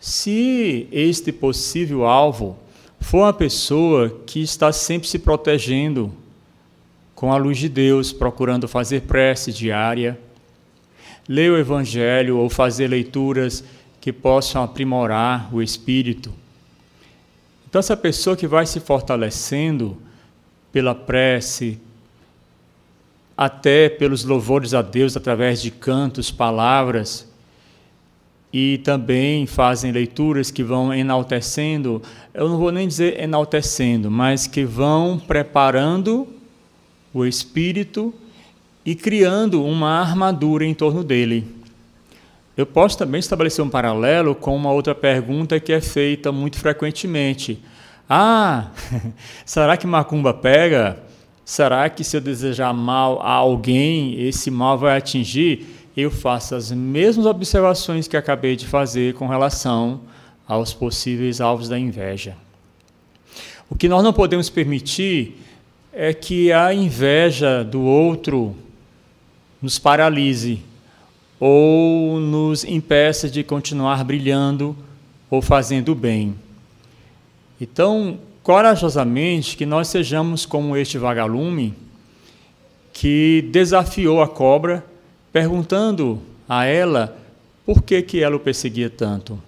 Se 0.00 0.88
este 0.92 1.32
possível 1.32 2.04
alvo 2.04 2.58
for 3.00 3.18
uma 3.18 3.32
pessoa 3.32 4.10
que 4.26 4.42
está 4.42 4.72
sempre 4.72 5.08
se 5.08 5.18
protegendo 5.18 6.12
com 7.14 7.32
a 7.32 7.36
luz 7.36 7.58
de 7.58 7.68
Deus, 7.68 8.12
procurando 8.12 8.68
fazer 8.68 9.02
prece 9.02 9.52
diária, 9.52 10.18
ler 11.28 11.50
o 11.50 11.58
Evangelho 11.58 12.38
ou 12.38 12.48
fazer 12.48 12.88
leituras 12.88 13.64
que 14.00 14.12
possam 14.12 14.62
aprimorar 14.62 15.52
o 15.52 15.62
espírito. 15.62 16.32
Então, 17.68 17.80
essa 17.80 17.96
pessoa 17.96 18.36
que 18.36 18.46
vai 18.46 18.66
se 18.66 18.80
fortalecendo 18.80 19.96
pela 20.70 20.94
prece, 20.94 21.80
até 23.36 23.88
pelos 23.88 24.24
louvores 24.24 24.74
a 24.74 24.82
Deus 24.82 25.16
através 25.16 25.60
de 25.60 25.70
cantos, 25.70 26.30
palavras, 26.30 27.25
e 28.58 28.78
também 28.78 29.44
fazem 29.44 29.92
leituras 29.92 30.50
que 30.50 30.64
vão 30.64 30.90
enaltecendo, 30.94 32.00
eu 32.32 32.48
não 32.48 32.56
vou 32.56 32.72
nem 32.72 32.88
dizer 32.88 33.20
enaltecendo, 33.20 34.10
mas 34.10 34.46
que 34.46 34.64
vão 34.64 35.18
preparando 35.18 36.26
o 37.12 37.26
espírito 37.26 38.14
e 38.82 38.94
criando 38.94 39.62
uma 39.62 40.00
armadura 40.00 40.64
em 40.64 40.72
torno 40.72 41.04
dele. 41.04 41.46
Eu 42.56 42.64
posso 42.64 42.96
também 42.96 43.18
estabelecer 43.18 43.62
um 43.62 43.68
paralelo 43.68 44.34
com 44.34 44.56
uma 44.56 44.72
outra 44.72 44.94
pergunta 44.94 45.60
que 45.60 45.70
é 45.70 45.80
feita 45.82 46.32
muito 46.32 46.58
frequentemente. 46.58 47.62
Ah, 48.08 48.70
será 49.44 49.76
que 49.76 49.86
macumba 49.86 50.32
pega? 50.32 50.98
Será 51.44 51.90
que 51.90 52.02
se 52.02 52.16
eu 52.16 52.22
desejar 52.22 52.72
mal 52.72 53.20
a 53.20 53.32
alguém, 53.32 54.18
esse 54.18 54.50
mal 54.50 54.78
vai 54.78 54.96
atingir? 54.96 55.76
Eu 55.96 56.10
faço 56.10 56.54
as 56.54 56.70
mesmas 56.70 57.24
observações 57.24 58.06
que 58.06 58.18
acabei 58.18 58.54
de 58.54 58.66
fazer 58.66 59.14
com 59.14 59.26
relação 59.26 60.02
aos 60.46 60.74
possíveis 60.74 61.40
alvos 61.40 61.70
da 61.70 61.78
inveja. 61.78 62.36
O 63.70 63.74
que 63.74 63.88
nós 63.88 64.04
não 64.04 64.12
podemos 64.12 64.50
permitir 64.50 65.40
é 65.92 66.12
que 66.12 66.52
a 66.52 66.74
inveja 66.74 67.64
do 67.64 67.80
outro 67.80 68.54
nos 69.62 69.78
paralise 69.78 70.60
ou 71.40 72.20
nos 72.20 72.62
impeça 72.62 73.28
de 73.30 73.42
continuar 73.42 74.04
brilhando 74.04 74.76
ou 75.30 75.40
fazendo 75.40 75.94
bem. 75.94 76.34
Então, 77.58 78.20
corajosamente, 78.42 79.56
que 79.56 79.64
nós 79.64 79.88
sejamos 79.88 80.44
como 80.44 80.76
este 80.76 80.98
vagalume 80.98 81.74
que 82.92 83.48
desafiou 83.50 84.22
a 84.22 84.28
cobra, 84.28 84.84
perguntando 85.36 86.22
a 86.48 86.64
ela 86.64 87.14
por 87.66 87.82
que, 87.82 88.00
que 88.00 88.22
ela 88.22 88.36
o 88.36 88.40
perseguia 88.40 88.88
tanto. 88.88 89.38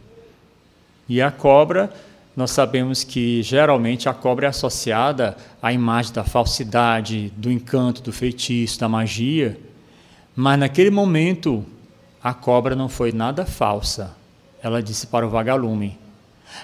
E 1.08 1.22
a 1.22 1.30
cobra, 1.30 1.90
nós 2.36 2.50
sabemos 2.50 3.04
que 3.04 3.42
geralmente 3.42 4.06
a 4.06 4.12
cobra 4.12 4.44
é 4.44 4.50
associada 4.50 5.34
à 5.62 5.72
imagem 5.72 6.12
da 6.12 6.24
falsidade, 6.24 7.32
do 7.34 7.50
encanto, 7.50 8.02
do 8.02 8.12
feitiço, 8.12 8.78
da 8.78 8.86
magia. 8.86 9.58
Mas 10.36 10.58
naquele 10.58 10.90
momento, 10.90 11.64
a 12.22 12.34
cobra 12.34 12.76
não 12.76 12.90
foi 12.90 13.10
nada 13.10 13.46
falsa. 13.46 14.14
Ela 14.62 14.82
disse 14.82 15.06
para 15.06 15.26
o 15.26 15.30
vagalume: 15.30 15.98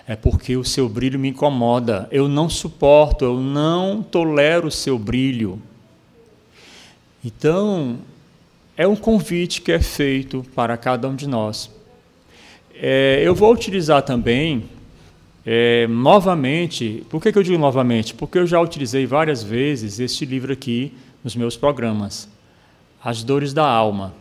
É 0.07 0.15
porque 0.15 0.55
o 0.55 0.65
seu 0.65 0.87
brilho 0.87 1.19
me 1.19 1.31
incomoda. 1.31 2.07
Eu 2.11 2.29
não 2.29 2.51
suporto, 2.51 3.25
eu 3.25 3.41
não 3.41 4.03
tolero 4.03 4.69
o 4.69 4.71
seu 4.71 4.99
brilho. 4.99 5.63
Então, 7.25 8.01
é 8.77 8.87
um 8.87 8.97
convite 8.97 9.61
que 9.61 9.71
é 9.71 9.81
feito 9.81 10.45
para 10.55 10.77
cada 10.77 11.09
um 11.09 11.15
de 11.15 11.29
nós. 11.29 11.71
É, 12.75 13.23
eu 13.23 13.35
vou 13.35 13.53
utilizar 13.53 14.03
também, 14.03 14.65
é, 15.47 15.87
novamente, 15.87 17.05
por 17.09 17.23
que, 17.23 17.31
que 17.31 17.39
eu 17.39 17.43
digo 17.43 17.59
novamente? 17.59 18.15
Porque 18.15 18.39
eu 18.39 18.47
já 18.47 18.61
utilizei 18.61 19.07
várias 19.07 19.43
vezes 19.43 20.01
este 20.01 20.25
livro 20.25 20.53
aqui 20.53 20.93
nos 21.23 21.37
meus 21.37 21.57
programas, 21.57 22.29
As 23.03 23.23
Dores 23.23 23.53
da 23.53 23.65
Alma. 23.65 24.13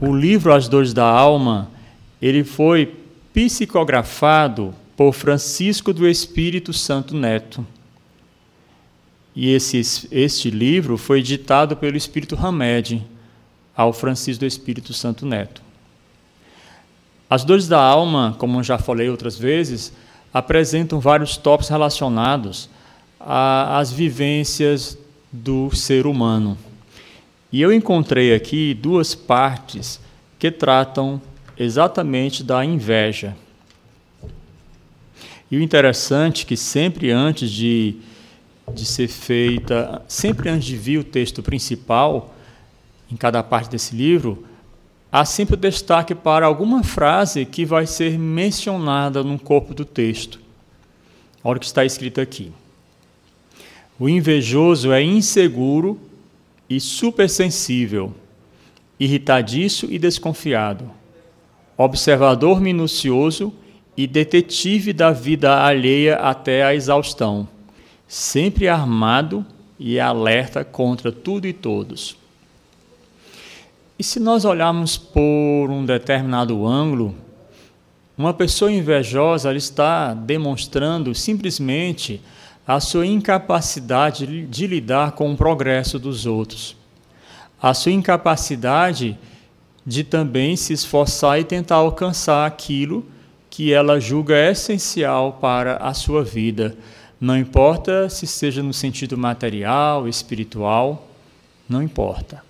O 0.00 0.14
livro 0.14 0.52
As 0.52 0.68
Dores 0.68 0.92
da 0.92 1.04
Alma, 1.04 1.70
ele 2.20 2.42
foi 2.42 2.94
psicografado 3.32 4.74
por 4.96 5.12
Francisco 5.12 5.92
do 5.92 6.08
Espírito 6.08 6.72
Santo 6.72 7.14
Neto. 7.16 7.64
E 9.34 9.52
esse, 9.52 10.08
este 10.10 10.50
livro 10.50 10.98
foi 10.98 11.22
ditado 11.22 11.76
pelo 11.76 11.96
Espírito 11.96 12.34
Hamed 12.34 13.06
ao 13.78 13.92
Francisco 13.92 14.40
do 14.40 14.46
Espírito 14.46 14.92
Santo 14.92 15.24
Neto. 15.24 15.62
As 17.30 17.44
dores 17.44 17.68
da 17.68 17.80
alma, 17.80 18.34
como 18.36 18.60
já 18.60 18.76
falei 18.76 19.08
outras 19.08 19.38
vezes, 19.38 19.92
apresentam 20.34 20.98
vários 20.98 21.36
tópicos 21.36 21.68
relacionados 21.68 22.68
às 23.20 23.92
vivências 23.92 24.98
do 25.30 25.70
ser 25.76 26.08
humano. 26.08 26.58
E 27.52 27.62
eu 27.62 27.72
encontrei 27.72 28.34
aqui 28.34 28.74
duas 28.74 29.14
partes 29.14 30.00
que 30.40 30.50
tratam 30.50 31.22
exatamente 31.56 32.42
da 32.42 32.64
inveja. 32.64 33.36
E 35.48 35.56
o 35.56 35.62
interessante 35.62 36.44
é 36.44 36.48
que 36.48 36.56
sempre 36.56 37.12
antes 37.12 37.48
de, 37.48 37.94
de 38.74 38.84
ser 38.84 39.06
feita, 39.06 40.02
sempre 40.08 40.48
antes 40.48 40.66
de 40.66 40.76
vir 40.76 40.98
o 40.98 41.04
texto 41.04 41.44
principal, 41.44 42.34
em 43.10 43.16
cada 43.16 43.42
parte 43.42 43.70
desse 43.70 43.94
livro, 43.94 44.44
há 45.10 45.24
sempre 45.24 45.54
o 45.54 45.58
destaque 45.58 46.14
para 46.14 46.46
alguma 46.46 46.82
frase 46.82 47.44
que 47.44 47.64
vai 47.64 47.86
ser 47.86 48.18
mencionada 48.18 49.22
no 49.22 49.38
corpo 49.38 49.74
do 49.74 49.84
texto. 49.84 50.40
Olha 51.42 51.56
o 51.56 51.60
que 51.60 51.66
está 51.66 51.84
escrito 51.84 52.20
aqui. 52.20 52.52
O 53.98 54.08
invejoso 54.08 54.92
é 54.92 55.02
inseguro 55.02 55.98
e 56.68 56.78
supersensível, 56.78 58.14
irritadiço 58.98 59.86
e 59.90 59.98
desconfiado. 59.98 60.90
observador 61.76 62.60
minucioso 62.60 63.52
e 63.96 64.06
detetive 64.06 64.92
da 64.92 65.12
vida 65.12 65.64
alheia 65.64 66.16
até 66.16 66.64
a 66.64 66.74
exaustão, 66.74 67.48
sempre 68.06 68.68
armado 68.68 69.46
e 69.78 69.98
alerta 69.98 70.64
contra 70.64 71.10
tudo 71.12 71.46
e 71.46 71.52
todos. 71.52 72.16
E 73.98 74.04
se 74.04 74.20
nós 74.20 74.44
olharmos 74.44 74.96
por 74.96 75.66
um 75.70 75.84
determinado 75.84 76.64
ângulo, 76.64 77.16
uma 78.16 78.32
pessoa 78.32 78.70
invejosa 78.70 79.52
está 79.52 80.14
demonstrando 80.14 81.12
simplesmente 81.16 82.22
a 82.64 82.78
sua 82.78 83.04
incapacidade 83.04 84.46
de 84.46 84.66
lidar 84.68 85.12
com 85.12 85.32
o 85.32 85.36
progresso 85.36 85.98
dos 85.98 86.26
outros, 86.26 86.76
a 87.60 87.74
sua 87.74 87.90
incapacidade 87.90 89.18
de 89.84 90.04
também 90.04 90.54
se 90.54 90.72
esforçar 90.72 91.40
e 91.40 91.44
tentar 91.44 91.76
alcançar 91.76 92.46
aquilo 92.46 93.04
que 93.50 93.72
ela 93.72 93.98
julga 93.98 94.48
essencial 94.48 95.38
para 95.40 95.76
a 95.78 95.92
sua 95.92 96.22
vida, 96.22 96.76
não 97.20 97.36
importa 97.36 98.08
se 98.08 98.28
seja 98.28 98.62
no 98.62 98.72
sentido 98.72 99.18
material, 99.18 100.06
espiritual, 100.06 101.08
não 101.68 101.82
importa. 101.82 102.47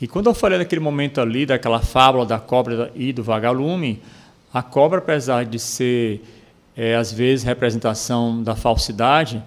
E 0.00 0.08
quando 0.08 0.26
eu 0.26 0.34
falei 0.34 0.58
naquele 0.58 0.80
momento 0.80 1.20
ali, 1.20 1.44
daquela 1.44 1.80
fábula 1.80 2.24
da 2.24 2.38
cobra 2.38 2.90
e 2.94 3.12
do 3.12 3.22
vagalume, 3.22 4.02
a 4.52 4.62
cobra, 4.62 4.98
apesar 4.98 5.44
de 5.44 5.58
ser, 5.58 6.24
é, 6.76 6.96
às 6.96 7.12
vezes, 7.12 7.44
representação 7.44 8.42
da 8.42 8.56
falsidade, 8.56 9.42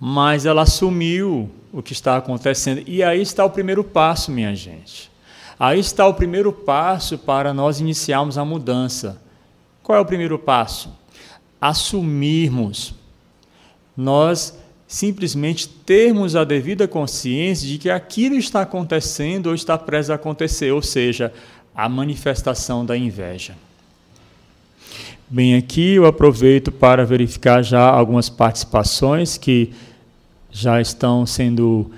mas 0.00 0.46
ela 0.46 0.62
assumiu 0.62 1.50
o 1.72 1.82
que 1.82 1.92
está 1.92 2.16
acontecendo. 2.16 2.82
E 2.86 3.02
aí 3.02 3.20
está 3.20 3.44
o 3.44 3.50
primeiro 3.50 3.84
passo, 3.84 4.30
minha 4.30 4.54
gente. 4.54 5.10
Aí 5.58 5.78
está 5.78 6.06
o 6.06 6.14
primeiro 6.14 6.52
passo 6.52 7.18
para 7.18 7.52
nós 7.52 7.78
iniciarmos 7.78 8.38
a 8.38 8.44
mudança. 8.44 9.20
Qual 9.82 9.96
é 9.96 10.00
o 10.00 10.06
primeiro 10.06 10.38
passo? 10.38 10.90
Assumirmos. 11.60 12.94
Nós 13.96 14.58
simplesmente 14.92 15.66
termos 15.66 16.36
a 16.36 16.44
devida 16.44 16.86
consciência 16.86 17.66
de 17.66 17.78
que 17.78 17.88
aquilo 17.88 18.34
está 18.34 18.60
acontecendo 18.60 19.46
ou 19.46 19.54
está 19.54 19.78
prestes 19.78 20.10
a 20.10 20.16
acontecer, 20.16 20.70
ou 20.70 20.82
seja, 20.82 21.32
a 21.74 21.88
manifestação 21.88 22.84
da 22.84 22.94
inveja. 22.94 23.54
Bem, 25.30 25.56
aqui 25.56 25.94
eu 25.94 26.04
aproveito 26.04 26.70
para 26.70 27.06
verificar 27.06 27.62
já 27.62 27.80
algumas 27.82 28.28
participações 28.28 29.38
que 29.38 29.72
já 30.50 30.78
estão 30.78 31.24
sendo 31.24 31.90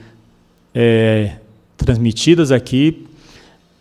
é, 0.72 1.38
transmitidas 1.76 2.52
aqui. 2.52 3.08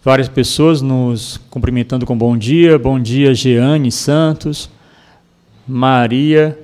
Várias 0.03 0.27
pessoas 0.27 0.81
nos 0.81 1.39
cumprimentando 1.51 2.03
com 2.03 2.17
bom 2.17 2.35
dia. 2.35 2.79
Bom 2.79 2.99
dia, 2.99 3.35
Jeane 3.35 3.91
Santos, 3.91 4.71
Maria 5.67 6.57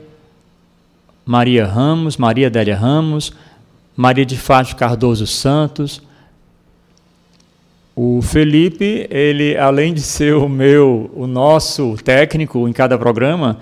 Maria 1.29 1.63
Ramos, 1.63 2.17
Maria 2.17 2.49
Délia 2.49 2.75
Ramos, 2.75 3.31
Maria 3.95 4.25
de 4.25 4.35
Fátima 4.35 4.79
Cardoso 4.79 5.27
Santos. 5.27 6.01
O 7.95 8.19
Felipe, 8.23 9.05
ele 9.11 9.55
além 9.55 9.93
de 9.93 10.01
ser 10.01 10.33
o 10.33 10.49
meu, 10.49 11.11
o 11.13 11.27
nosso 11.27 11.95
técnico 12.03 12.67
em 12.67 12.73
cada 12.73 12.97
programa, 12.97 13.59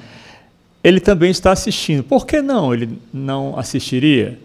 ele 0.81 1.01
também 1.01 1.29
está 1.29 1.51
assistindo. 1.51 2.03
Por 2.03 2.25
que 2.25 2.41
não? 2.41 2.73
Ele 2.73 2.97
não 3.13 3.59
assistiria? 3.59 4.39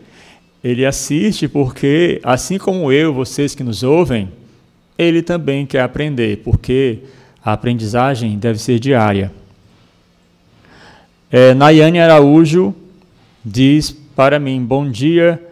Ele 0.64 0.84
assiste 0.84 1.46
porque, 1.46 2.20
assim 2.24 2.58
como 2.58 2.90
eu, 2.90 3.14
vocês 3.14 3.54
que 3.54 3.62
nos 3.62 3.84
ouvem, 3.84 4.32
ele 4.98 5.22
também 5.22 5.64
quer 5.64 5.82
aprender, 5.82 6.38
porque 6.38 6.98
a 7.40 7.52
aprendizagem 7.52 8.36
deve 8.36 8.58
ser 8.58 8.80
diária. 8.80 9.30
É, 11.30 11.54
Nayane 11.54 12.00
Araújo 12.00 12.74
diz 13.44 13.90
para 13.90 14.38
mim: 14.38 14.64
Bom 14.64 14.90
dia, 14.90 15.42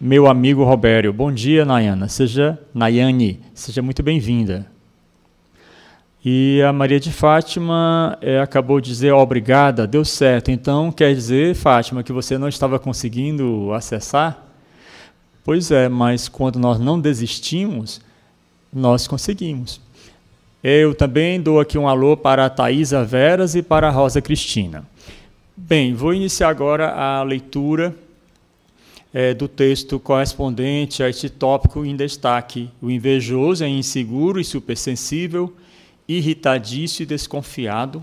meu 0.00 0.26
amigo 0.26 0.64
Robério. 0.64 1.12
Bom 1.12 1.32
dia, 1.32 1.64
Nayana. 1.64 2.08
Seja 2.08 2.58
Nayane, 2.74 3.40
seja 3.54 3.82
muito 3.82 4.02
bem-vinda. 4.02 4.66
E 6.24 6.62
a 6.62 6.72
Maria 6.72 7.00
de 7.00 7.10
Fátima 7.10 8.16
é, 8.20 8.38
acabou 8.38 8.80
de 8.80 8.88
dizer 8.88 9.12
obrigada, 9.12 9.86
deu 9.86 10.04
certo. 10.04 10.50
Então 10.52 10.92
quer 10.92 11.12
dizer, 11.12 11.54
Fátima, 11.54 12.02
que 12.04 12.12
você 12.12 12.38
não 12.38 12.48
estava 12.48 12.78
conseguindo 12.78 13.72
acessar? 13.72 14.46
Pois 15.44 15.72
é, 15.72 15.88
mas 15.88 16.28
quando 16.28 16.60
nós 16.60 16.78
não 16.78 17.00
desistimos, 17.00 18.00
nós 18.72 19.08
conseguimos. 19.08 19.80
Eu 20.62 20.94
também 20.94 21.40
dou 21.40 21.58
aqui 21.58 21.76
um 21.76 21.88
alô 21.88 22.16
para 22.16 22.46
a 22.46 22.50
Thaisa 22.50 23.04
Veras 23.04 23.56
e 23.56 23.62
para 23.62 23.88
a 23.88 23.90
Rosa 23.90 24.22
Cristina. 24.22 24.84
Bem, 25.54 25.92
vou 25.92 26.14
iniciar 26.14 26.48
agora 26.48 26.94
a 26.94 27.22
leitura 27.22 27.94
é, 29.12 29.34
do 29.34 29.46
texto 29.46 30.00
correspondente 30.00 31.02
a 31.02 31.10
este 31.10 31.28
tópico 31.28 31.84
em 31.84 31.94
destaque. 31.94 32.70
O 32.80 32.90
invejoso 32.90 33.62
é 33.62 33.68
inseguro 33.68 34.40
e 34.40 34.44
supersensível, 34.44 35.54
irritadiço 36.08 37.02
e 37.02 37.06
desconfiado, 37.06 38.02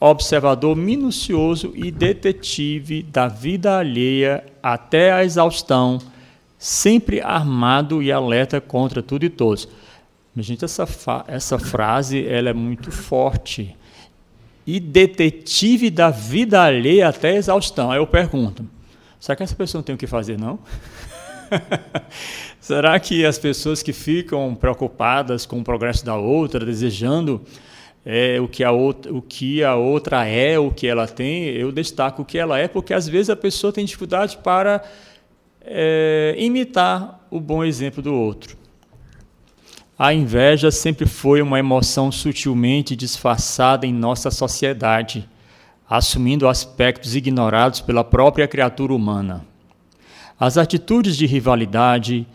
observador 0.00 0.74
minucioso 0.74 1.72
e 1.76 1.92
detetive 1.92 3.04
da 3.04 3.28
vida 3.28 3.78
alheia 3.78 4.44
até 4.60 5.12
a 5.12 5.24
exaustão, 5.24 6.00
sempre 6.58 7.20
armado 7.20 8.02
e 8.02 8.10
alerta 8.10 8.60
contra 8.60 9.00
tudo 9.00 9.24
e 9.24 9.30
todos. 9.30 9.68
Gente, 10.36 10.64
essa, 10.64 10.84
essa 11.28 11.60
frase 11.60 12.26
ela 12.26 12.50
é 12.50 12.52
muito 12.52 12.90
forte 12.90 13.76
e 14.66 14.78
detetive 14.78 15.90
da 15.90 16.10
vida 16.10 16.62
alheia 16.62 17.08
até 17.08 17.36
exaustão. 17.36 17.90
Aí 17.90 17.98
eu 17.98 18.06
pergunto: 18.06 18.64
será 19.18 19.36
que 19.36 19.42
essa 19.42 19.54
pessoa 19.54 19.80
não 19.80 19.84
tem 19.84 19.94
o 19.94 19.98
que 19.98 20.06
fazer, 20.06 20.38
não? 20.38 20.58
será 22.60 22.98
que 22.98 23.24
as 23.24 23.38
pessoas 23.38 23.82
que 23.82 23.92
ficam 23.92 24.54
preocupadas 24.54 25.44
com 25.44 25.60
o 25.60 25.64
progresso 25.64 26.04
da 26.04 26.16
outra, 26.16 26.64
desejando 26.64 27.42
é, 28.04 28.40
o, 28.40 28.48
que 28.48 28.64
a 28.64 28.72
outra, 28.72 29.12
o 29.12 29.22
que 29.22 29.62
a 29.62 29.76
outra 29.76 30.26
é, 30.26 30.58
o 30.58 30.70
que 30.70 30.86
ela 30.86 31.06
tem, 31.06 31.44
eu 31.44 31.70
destaco 31.70 32.22
o 32.22 32.24
que 32.24 32.38
ela 32.38 32.58
é, 32.58 32.68
porque 32.68 32.94
às 32.94 33.08
vezes 33.08 33.30
a 33.30 33.36
pessoa 33.36 33.72
tem 33.72 33.84
dificuldade 33.84 34.38
para 34.38 34.82
é, 35.60 36.34
imitar 36.38 37.26
o 37.30 37.40
bom 37.40 37.64
exemplo 37.64 38.02
do 38.02 38.14
outro. 38.14 38.61
A 40.02 40.12
inveja 40.12 40.72
sempre 40.72 41.06
foi 41.06 41.40
uma 41.40 41.60
emoção 41.60 42.10
sutilmente 42.10 42.96
disfarçada 42.96 43.86
em 43.86 43.92
nossa 43.94 44.32
sociedade, 44.32 45.28
assumindo 45.88 46.48
aspectos 46.48 47.14
ignorados 47.14 47.80
pela 47.80 48.02
própria 48.02 48.48
criatura 48.48 48.92
humana. 48.92 49.46
As 50.40 50.58
atitudes 50.58 51.16
de 51.16 51.24
rivalidade, 51.24 52.26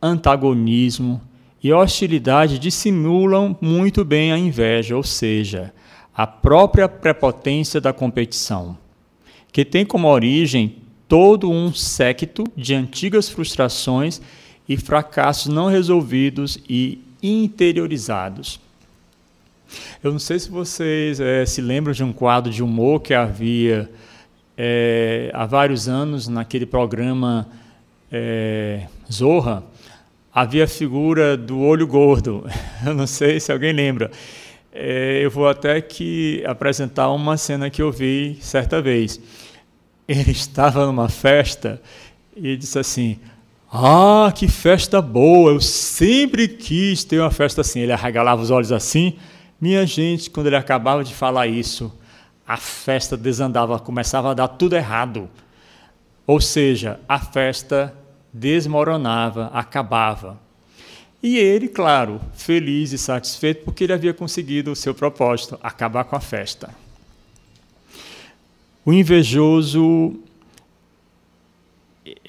antagonismo 0.00 1.20
e 1.60 1.72
hostilidade 1.72 2.60
dissimulam 2.60 3.58
muito 3.60 4.04
bem 4.04 4.30
a 4.30 4.38
inveja, 4.38 4.96
ou 4.96 5.02
seja, 5.02 5.74
a 6.16 6.28
própria 6.28 6.88
prepotência 6.88 7.80
da 7.80 7.92
competição, 7.92 8.78
que 9.50 9.64
tem 9.64 9.84
como 9.84 10.06
origem 10.06 10.76
todo 11.08 11.50
um 11.50 11.74
séquito 11.74 12.44
de 12.56 12.72
antigas 12.72 13.28
frustrações 13.28 14.20
e 14.68 14.76
fracassos 14.76 15.52
não 15.52 15.66
resolvidos 15.66 16.56
e 16.70 17.00
interiorizados. 17.22 18.60
Eu 20.02 20.12
não 20.12 20.18
sei 20.18 20.38
se 20.38 20.50
vocês 20.50 21.20
é, 21.20 21.44
se 21.44 21.60
lembram 21.60 21.92
de 21.92 22.04
um 22.04 22.12
quadro 22.12 22.52
de 22.52 22.62
humor 22.62 23.00
que 23.00 23.12
havia 23.14 23.90
é, 24.56 25.30
há 25.34 25.44
vários 25.44 25.88
anos 25.88 26.28
naquele 26.28 26.66
programa 26.66 27.48
é, 28.10 28.86
Zorra. 29.10 29.64
Havia 30.32 30.64
a 30.64 30.68
figura 30.68 31.36
do 31.36 31.58
olho 31.60 31.86
gordo. 31.86 32.44
Eu 32.84 32.94
não 32.94 33.06
sei 33.06 33.40
se 33.40 33.50
alguém 33.50 33.72
lembra. 33.72 34.10
eu 34.72 35.30
vou 35.30 35.48
até 35.48 35.80
que 35.80 36.44
apresentar 36.46 37.10
uma 37.10 37.38
cena 37.38 37.70
que 37.70 37.80
eu 37.80 37.90
vi 37.90 38.36
certa 38.42 38.82
vez. 38.82 39.18
Ele 40.06 40.30
estava 40.32 40.84
numa 40.84 41.08
festa 41.08 41.80
e 42.36 42.54
disse 42.54 42.78
assim: 42.78 43.18
ah, 43.70 44.32
que 44.34 44.48
festa 44.48 45.02
boa! 45.02 45.52
Eu 45.52 45.60
sempre 45.60 46.46
quis 46.48 47.04
ter 47.04 47.20
uma 47.20 47.30
festa 47.30 47.60
assim. 47.60 47.80
Ele 47.80 47.92
arregalava 47.92 48.40
os 48.42 48.50
olhos 48.50 48.72
assim. 48.72 49.16
Minha 49.60 49.86
gente, 49.86 50.30
quando 50.30 50.46
ele 50.46 50.56
acabava 50.56 51.02
de 51.02 51.14
falar 51.14 51.46
isso, 51.46 51.92
a 52.46 52.56
festa 52.56 53.16
desandava, 53.16 53.78
começava 53.78 54.30
a 54.30 54.34
dar 54.34 54.48
tudo 54.48 54.76
errado. 54.76 55.28
Ou 56.26 56.40
seja, 56.40 57.00
a 57.08 57.18
festa 57.18 57.94
desmoronava, 58.32 59.50
acabava. 59.52 60.38
E 61.22 61.38
ele, 61.38 61.68
claro, 61.68 62.20
feliz 62.34 62.92
e 62.92 62.98
satisfeito 62.98 63.64
porque 63.64 63.84
ele 63.84 63.92
havia 63.92 64.14
conseguido 64.14 64.70
o 64.70 64.76
seu 64.76 64.94
propósito, 64.94 65.58
acabar 65.62 66.04
com 66.04 66.14
a 66.14 66.20
festa. 66.20 66.70
O 68.84 68.92
invejoso 68.92 70.20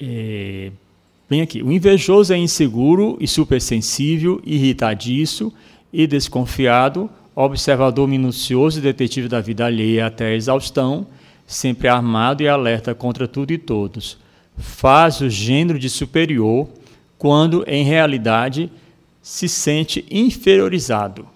é, 0.00 0.72
Bem 1.28 1.42
aqui, 1.42 1.62
o 1.62 1.70
invejoso 1.70 2.32
é 2.32 2.38
inseguro 2.38 3.18
e 3.20 3.28
supersensível, 3.28 4.40
irritadiço 4.46 5.52
e 5.92 6.06
desconfiado, 6.06 7.10
observador 7.34 8.08
minucioso 8.08 8.78
e 8.78 8.82
detetive 8.82 9.28
da 9.28 9.38
vida 9.38 9.66
alheia 9.66 10.06
até 10.06 10.28
a 10.28 10.34
exaustão, 10.34 11.06
sempre 11.46 11.86
armado 11.86 12.42
e 12.42 12.48
alerta 12.48 12.94
contra 12.94 13.28
tudo 13.28 13.52
e 13.52 13.58
todos. 13.58 14.16
Faz 14.56 15.20
o 15.20 15.28
gênero 15.28 15.78
de 15.78 15.90
superior 15.90 16.66
quando, 17.18 17.62
em 17.66 17.84
realidade, 17.84 18.72
se 19.20 19.50
sente 19.50 20.06
inferiorizado. 20.10 21.26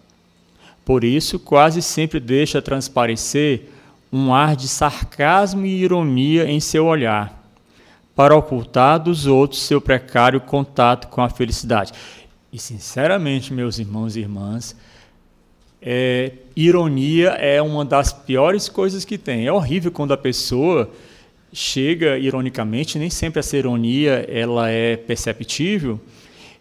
Por 0.87 1.05
isso, 1.05 1.39
quase 1.39 1.83
sempre 1.83 2.19
deixa 2.19 2.63
transparecer 2.63 3.69
um 4.11 4.33
ar 4.33 4.57
de 4.57 4.69
sarcasmo 4.69 5.67
e 5.67 5.83
ironia 5.83 6.51
em 6.51 6.61
seu 6.61 6.87
olhar, 6.87 7.42
para 8.15 8.37
ocultar 8.37 8.99
dos 8.99 9.27
outros 9.27 9.63
seu 9.63 9.81
precário 9.81 10.41
contato 10.41 11.09
com 11.09 11.23
a 11.23 11.31
felicidade. 11.31 11.93
E, 12.53 12.59
sinceramente, 12.59 13.53
meus 13.53 13.79
irmãos 13.79 14.17
e 14.17 14.21
irmãs, 14.21 14.77
é, 15.81 16.33
ironia 16.55 17.31
é 17.31 17.61
uma 17.63 17.85
das 17.85 18.13
piores 18.13 18.69
coisas 18.69 19.05
que 19.05 19.17
tem. 19.17 19.47
É 19.47 19.53
horrível 19.53 19.91
quando 19.91 20.13
a 20.13 20.17
pessoa 20.17 20.91
chega 21.53 22.17
ironicamente, 22.19 22.99
nem 22.99 23.11
sempre 23.11 23.41
essa 23.41 23.57
ironia 23.57 24.27
ela 24.29 24.71
é 24.71 24.97
perceptível, 24.97 26.01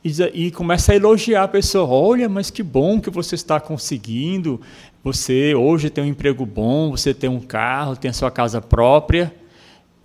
e, 0.04 0.12
e 0.34 0.52
começa 0.52 0.92
a 0.92 0.96
elogiar 0.96 1.44
a 1.44 1.48
pessoa. 1.48 1.88
Olha, 1.88 2.28
mas 2.28 2.50
que 2.50 2.64
bom 2.64 3.00
que 3.00 3.10
você 3.10 3.36
está 3.36 3.60
conseguindo. 3.60 4.60
Você 5.04 5.54
hoje 5.54 5.90
tem 5.90 6.04
um 6.04 6.08
emprego 6.08 6.46
bom, 6.46 6.92
você 6.92 7.14
tem 7.14 7.30
um 7.30 7.40
carro, 7.40 7.96
tem 7.96 8.10
a 8.10 8.14
sua 8.14 8.32
casa 8.32 8.60
própria. 8.60 9.32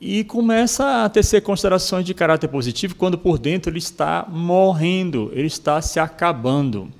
E 0.00 0.24
começa 0.24 1.04
a 1.04 1.08
tecer 1.08 1.40
considerações 1.40 2.04
de 2.04 2.12
caráter 2.12 2.48
positivo 2.48 2.94
quando 2.94 3.16
por 3.16 3.38
dentro 3.38 3.70
ele 3.70 3.78
está 3.78 4.26
morrendo, 4.28 5.30
ele 5.32 5.46
está 5.46 5.80
se 5.80 5.98
acabando. 5.98 6.92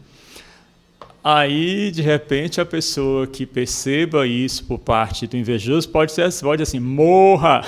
Aí, 1.23 1.91
de 1.91 2.03
repente, 2.03 2.61
a 2.61 2.65
pessoa 2.65 3.27
que 3.27 3.45
perceba 3.45 4.27
isso 4.27 4.65
por 4.65 4.79
parte 4.79 5.27
do 5.27 5.37
invejoso 5.37 5.89
pode 5.89 6.13
ser 6.13 6.33
pode 6.41 6.63
assim, 6.63 6.79
morra, 6.79 7.65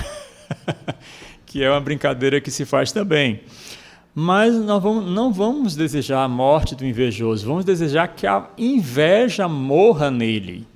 que 1.44 1.62
é 1.62 1.70
uma 1.70 1.80
brincadeira 1.80 2.40
que 2.40 2.50
se 2.50 2.64
faz 2.64 2.92
também. 2.92 3.40
Mas 4.14 4.54
nós 4.54 4.82
vamos, 4.82 5.10
não 5.10 5.32
vamos 5.32 5.76
desejar 5.76 6.22
a 6.22 6.28
morte 6.28 6.74
do 6.74 6.86
invejoso, 6.86 7.46
vamos 7.46 7.64
desejar 7.64 8.08
que 8.08 8.26
a 8.26 8.48
inveja 8.56 9.46
morra 9.46 10.10
nele. 10.10 10.66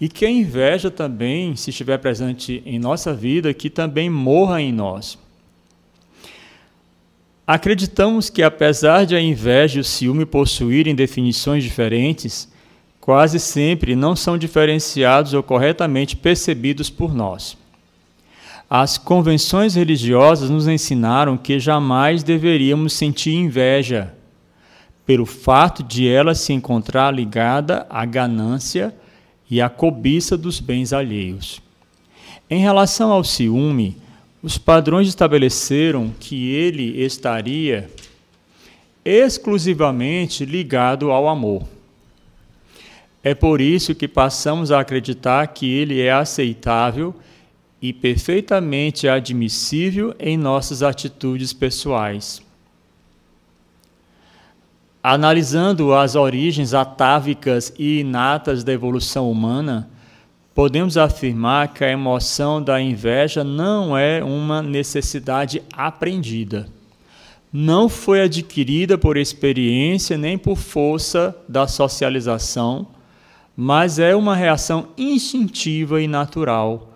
E 0.00 0.08
que 0.08 0.24
a 0.24 0.30
inveja 0.30 0.90
também, 0.90 1.54
se 1.54 1.70
estiver 1.70 1.98
presente 1.98 2.62
em 2.64 2.78
nossa 2.78 3.12
vida, 3.12 3.52
que 3.52 3.68
também 3.68 4.08
morra 4.08 4.60
em 4.60 4.72
nós. 4.72 5.18
Acreditamos 7.46 8.30
que, 8.30 8.42
apesar 8.42 9.04
de 9.04 9.14
a 9.14 9.20
inveja 9.20 9.78
e 9.78 9.80
o 9.80 9.84
ciúme 9.84 10.24
possuírem 10.24 10.94
definições 10.94 11.64
diferentes, 11.64 12.48
quase 13.00 13.40
sempre 13.40 13.96
não 13.96 14.14
são 14.14 14.38
diferenciados 14.38 15.34
ou 15.34 15.42
corretamente 15.42 16.16
percebidos 16.16 16.88
por 16.88 17.12
nós. 17.12 17.58
As 18.70 18.96
convenções 18.96 19.74
religiosas 19.74 20.48
nos 20.48 20.68
ensinaram 20.68 21.36
que 21.36 21.58
jamais 21.58 22.22
deveríamos 22.22 22.92
sentir 22.92 23.34
inveja, 23.34 24.14
pelo 25.04 25.26
fato 25.26 25.82
de 25.82 26.06
ela 26.06 26.36
se 26.36 26.52
encontrar 26.52 27.10
ligada 27.10 27.84
à 27.90 28.04
ganância 28.04 28.94
e 29.50 29.60
à 29.60 29.68
cobiça 29.68 30.36
dos 30.36 30.60
bens 30.60 30.92
alheios. 30.92 31.60
Em 32.48 32.60
relação 32.60 33.10
ao 33.10 33.24
ciúme, 33.24 33.96
os 34.42 34.56
padrões 34.56 35.08
estabeleceram 35.08 36.12
que 36.18 36.50
ele 36.52 37.02
estaria 37.02 37.90
exclusivamente 39.04 40.44
ligado 40.44 41.10
ao 41.10 41.28
amor. 41.28 41.66
É 43.22 43.34
por 43.34 43.60
isso 43.60 43.94
que 43.94 44.08
passamos 44.08 44.72
a 44.72 44.80
acreditar 44.80 45.46
que 45.48 45.70
ele 45.70 46.00
é 46.00 46.10
aceitável 46.10 47.14
e 47.82 47.92
perfeitamente 47.92 49.08
admissível 49.08 50.14
em 50.18 50.36
nossas 50.36 50.82
atitudes 50.82 51.52
pessoais. 51.52 52.42
Analisando 55.02 55.94
as 55.94 56.14
origens 56.14 56.74
atávicas 56.74 57.72
e 57.78 58.00
inatas 58.00 58.62
da 58.62 58.70
evolução 58.70 59.30
humana, 59.30 59.88
podemos 60.54 60.98
afirmar 60.98 61.68
que 61.68 61.82
a 61.82 61.90
emoção 61.90 62.62
da 62.62 62.78
inveja 62.78 63.42
não 63.42 63.96
é 63.96 64.22
uma 64.22 64.60
necessidade 64.60 65.62
aprendida. 65.72 66.68
Não 67.50 67.88
foi 67.88 68.20
adquirida 68.20 68.98
por 68.98 69.16
experiência 69.16 70.18
nem 70.18 70.36
por 70.36 70.58
força 70.58 71.34
da 71.48 71.66
socialização, 71.66 72.86
mas 73.56 73.98
é 73.98 74.14
uma 74.14 74.36
reação 74.36 74.88
instintiva 74.98 76.02
e 76.02 76.06
natural, 76.06 76.92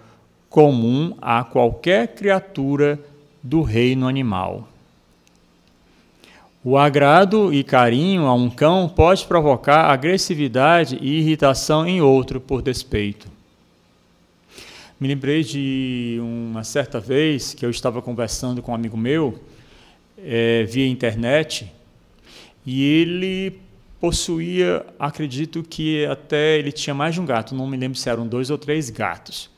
comum 0.51 1.17
a 1.23 1.43
qualquer 1.43 2.09
criatura 2.09 3.01
do 3.43 3.63
reino 3.63 4.07
animal. 4.07 4.69
O 6.67 6.79
agrado 6.79 7.53
e 7.53 7.63
carinho 7.63 8.25
a 8.25 8.33
um 8.33 8.49
cão 8.49 8.89
pode 8.89 9.27
provocar 9.27 9.91
agressividade 9.91 10.99
e 10.99 11.19
irritação 11.19 11.87
em 11.87 12.01
outro 12.01 12.41
por 12.41 12.63
despeito. 12.63 13.29
Me 14.99 15.07
lembrei 15.07 15.45
de 15.45 16.19
uma 16.23 16.65
certa 16.65 16.99
vez 16.99 17.53
que 17.53 17.67
eu 17.67 17.71
estava 17.71 18.01
conversando 18.01 18.63
com 18.63 18.73
um 18.73 18.75
amigo 18.75 18.97
meu 18.97 19.39
é, 20.17 20.65
via 20.65 20.89
internet 20.89 21.71
e 22.65 22.83
ele 22.83 23.61
possuía, 24.01 24.87
acredito 24.99 25.63
que 25.63 26.07
até 26.07 26.59
ele 26.59 26.73
tinha 26.73 26.95
mais 26.95 27.13
de 27.13 27.21
um 27.21 27.27
gato, 27.27 27.55
não 27.55 27.67
me 27.67 27.77
lembro 27.77 27.99
se 27.99 28.09
eram 28.09 28.27
dois 28.27 28.49
ou 28.49 28.57
três 28.57 28.89
gatos. 28.89 29.51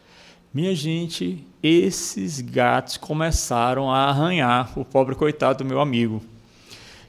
Minha 0.53 0.75
gente, 0.75 1.45
esses 1.63 2.41
gatos 2.41 2.97
começaram 2.97 3.93
a 3.93 4.07
arranhar 4.07 4.77
o 4.77 4.85
pobre 4.85 5.15
coitado 5.15 5.63
do 5.63 5.65
meu 5.65 5.81
amigo. 5.81 6.21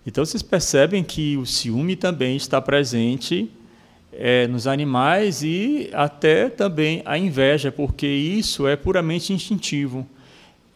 Então 0.07 0.25
vocês 0.25 0.41
percebem 0.41 1.03
que 1.03 1.35
o 1.35 1.45
ciúme 1.45 1.97
também 1.97 2.37
está 2.37 2.61
presente 2.61 3.51
é, 4.13 4.47
nos 4.47 4.65
animais 4.65 5.43
e 5.43 5.89
até 5.91 6.47
também 6.47 7.01
a 7.05 7.17
inveja, 7.17 7.73
porque 7.73 8.07
isso 8.07 8.65
é 8.65 8.77
puramente 8.77 9.33
instintivo. 9.33 10.07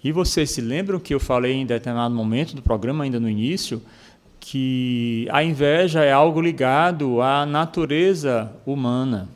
E 0.03 0.11
vocês 0.11 0.51
se 0.51 0.59
lembram 0.59 0.99
que 0.99 1.13
eu 1.13 1.19
falei 1.19 1.53
em 1.53 1.65
determinado 1.65 2.13
momento 2.13 2.53
do 2.53 2.61
programa, 2.61 3.05
ainda 3.05 3.21
no 3.21 3.29
início, 3.29 3.81
que 4.37 5.29
a 5.31 5.41
inveja 5.41 6.03
é 6.03 6.11
algo 6.11 6.41
ligado 6.41 7.21
à 7.21 7.45
natureza 7.45 8.51
humana. 8.65 9.29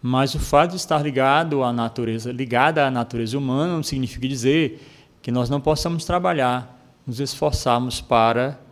Mas 0.00 0.36
o 0.36 0.38
fato 0.38 0.70
de 0.70 0.76
estar 0.76 1.02
ligado 1.02 1.64
à 1.64 1.72
natureza, 1.72 2.30
ligada 2.30 2.86
à 2.86 2.90
natureza 2.92 3.36
humana, 3.36 3.72
não 3.72 3.82
significa 3.82 4.28
dizer 4.28 4.80
que 5.20 5.32
nós 5.32 5.50
não 5.50 5.60
possamos 5.60 6.04
trabalhar, 6.04 6.80
nos 7.04 7.18
esforçarmos 7.18 8.00
para 8.00 8.69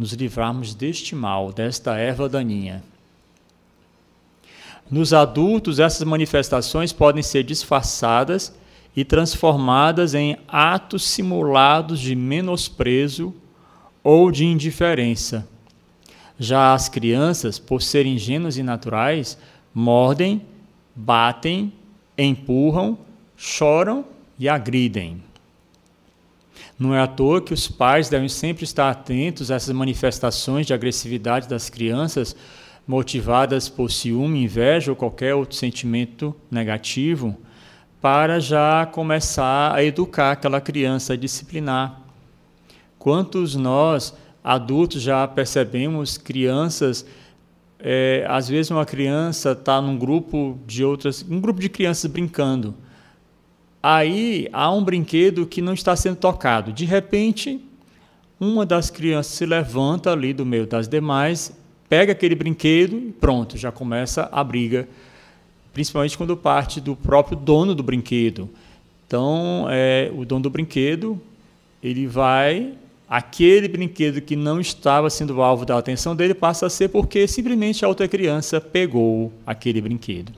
nos 0.00 0.14
livrarmos 0.14 0.72
deste 0.72 1.14
mal, 1.14 1.52
desta 1.52 1.94
erva 1.94 2.26
daninha. 2.26 2.82
Nos 4.90 5.12
adultos, 5.12 5.78
essas 5.78 6.04
manifestações 6.04 6.90
podem 6.90 7.22
ser 7.22 7.42
disfarçadas 7.42 8.50
e 8.96 9.04
transformadas 9.04 10.14
em 10.14 10.38
atos 10.48 11.02
simulados 11.06 12.00
de 12.00 12.16
menosprezo 12.16 13.34
ou 14.02 14.32
de 14.32 14.46
indiferença. 14.46 15.46
Já 16.38 16.72
as 16.72 16.88
crianças, 16.88 17.58
por 17.58 17.82
serem 17.82 18.14
ingênuas 18.14 18.56
e 18.56 18.62
naturais, 18.62 19.36
mordem, 19.74 20.40
batem, 20.96 21.74
empurram, 22.16 22.96
choram 23.36 24.02
e 24.38 24.48
agridem. 24.48 25.22
Não 26.80 26.94
é 26.94 27.00
à 27.02 27.06
toa 27.06 27.42
que 27.42 27.52
os 27.52 27.68
pais 27.68 28.08
devem 28.08 28.26
sempre 28.26 28.64
estar 28.64 28.88
atentos 28.88 29.50
a 29.50 29.56
essas 29.56 29.76
manifestações 29.76 30.66
de 30.66 30.72
agressividade 30.72 31.46
das 31.46 31.68
crianças, 31.68 32.34
motivadas 32.88 33.68
por 33.68 33.90
ciúme, 33.92 34.42
inveja 34.44 34.90
ou 34.90 34.96
qualquer 34.96 35.34
outro 35.34 35.54
sentimento 35.54 36.34
negativo, 36.50 37.36
para 38.00 38.40
já 38.40 38.86
começar 38.86 39.74
a 39.74 39.84
educar 39.84 40.32
aquela 40.32 40.58
criança, 40.58 41.12
a 41.12 41.16
disciplinar. 41.16 42.00
Quantos 42.98 43.54
nós, 43.54 44.16
adultos, 44.42 45.02
já 45.02 45.28
percebemos 45.28 46.16
crianças, 46.16 47.04
é, 47.78 48.24
às 48.26 48.48
vezes 48.48 48.70
uma 48.70 48.86
criança 48.86 49.52
está 49.52 49.82
num 49.82 49.98
grupo 49.98 50.58
de 50.66 50.82
outras, 50.82 51.22
um 51.28 51.42
grupo 51.42 51.60
de 51.60 51.68
crianças 51.68 52.10
brincando. 52.10 52.74
Aí 53.82 54.48
há 54.52 54.70
um 54.72 54.84
brinquedo 54.84 55.46
que 55.46 55.62
não 55.62 55.72
está 55.72 55.96
sendo 55.96 56.16
tocado. 56.16 56.72
De 56.72 56.84
repente, 56.84 57.60
uma 58.38 58.66
das 58.66 58.90
crianças 58.90 59.32
se 59.32 59.46
levanta 59.46 60.12
ali 60.12 60.32
do 60.32 60.44
meio 60.44 60.66
das 60.66 60.88
demais 60.88 61.52
pega 61.90 62.12
aquele 62.12 62.36
brinquedo 62.36 62.96
e 62.96 63.10
pronto, 63.10 63.58
já 63.58 63.72
começa 63.72 64.28
a 64.30 64.44
briga, 64.44 64.88
principalmente 65.72 66.16
quando 66.16 66.36
parte 66.36 66.80
do 66.80 66.94
próprio 66.94 67.36
dono 67.36 67.74
do 67.74 67.82
brinquedo. 67.82 68.48
Então, 69.04 69.66
é, 69.68 70.08
o 70.14 70.24
dono 70.24 70.44
do 70.44 70.50
brinquedo 70.50 71.20
ele 71.82 72.06
vai 72.06 72.74
aquele 73.08 73.66
brinquedo 73.66 74.20
que 74.20 74.36
não 74.36 74.60
estava 74.60 75.10
sendo 75.10 75.42
alvo 75.42 75.66
da 75.66 75.76
atenção 75.76 76.14
dele 76.14 76.32
passa 76.32 76.66
a 76.66 76.70
ser 76.70 76.90
porque 76.90 77.26
simplesmente 77.26 77.84
a 77.84 77.88
outra 77.88 78.06
criança 78.06 78.60
pegou 78.60 79.32
aquele 79.44 79.80
brinquedo. 79.80 80.30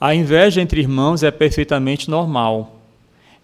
A 0.00 0.14
inveja 0.14 0.60
entre 0.60 0.80
irmãos 0.80 1.24
é 1.24 1.30
perfeitamente 1.30 2.08
normal. 2.08 2.76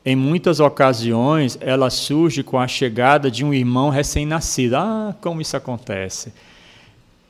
Em 0.04 0.14
muitas 0.14 0.60
ocasiões, 0.60 1.58
ela 1.60 1.90
surge 1.90 2.44
com 2.44 2.58
a 2.58 2.68
chegada 2.68 3.28
de 3.28 3.44
um 3.44 3.52
irmão 3.52 3.88
recém-nascido. 3.88 4.76
Ah, 4.76 5.16
como 5.20 5.40
isso 5.40 5.56
acontece! 5.56 6.32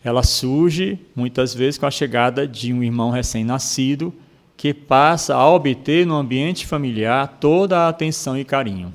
Ela 0.04 0.22
surge 0.22 0.98
muitas 1.16 1.54
vezes 1.54 1.78
com 1.78 1.86
a 1.86 1.90
chegada 1.90 2.46
de 2.46 2.70
um 2.72 2.82
irmão 2.82 3.10
recém-nascido 3.10 4.12
que 4.58 4.74
passa 4.74 5.34
a 5.34 5.50
obter 5.50 6.06
no 6.06 6.14
ambiente 6.14 6.66
familiar 6.66 7.38
toda 7.40 7.78
a 7.78 7.88
atenção 7.88 8.36
e 8.36 8.44
carinho. 8.44 8.92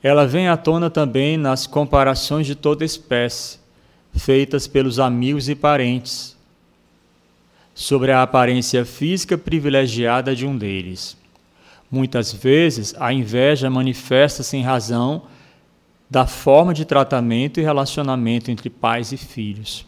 Ela 0.00 0.26
vem 0.26 0.48
à 0.48 0.56
tona 0.56 0.88
também 0.88 1.36
nas 1.36 1.66
comparações 1.66 2.46
de 2.46 2.54
toda 2.54 2.84
espécie, 2.84 3.58
feitas 4.14 4.68
pelos 4.68 5.00
amigos 5.00 5.48
e 5.48 5.56
parentes, 5.56 6.36
sobre 7.74 8.12
a 8.12 8.22
aparência 8.22 8.84
física 8.84 9.38
privilegiada 9.38 10.34
de 10.34 10.46
um 10.46 10.56
deles. 10.56 11.16
Muitas 11.90 12.32
vezes, 12.32 12.94
a 12.98 13.12
inveja 13.12 13.68
manifesta-se 13.68 14.56
em 14.56 14.62
razão 14.62 15.22
da 16.08 16.26
forma 16.26 16.74
de 16.74 16.84
tratamento 16.84 17.60
e 17.60 17.62
relacionamento 17.62 18.50
entre 18.50 18.68
pais 18.68 19.12
e 19.12 19.16
filhos. 19.16 19.86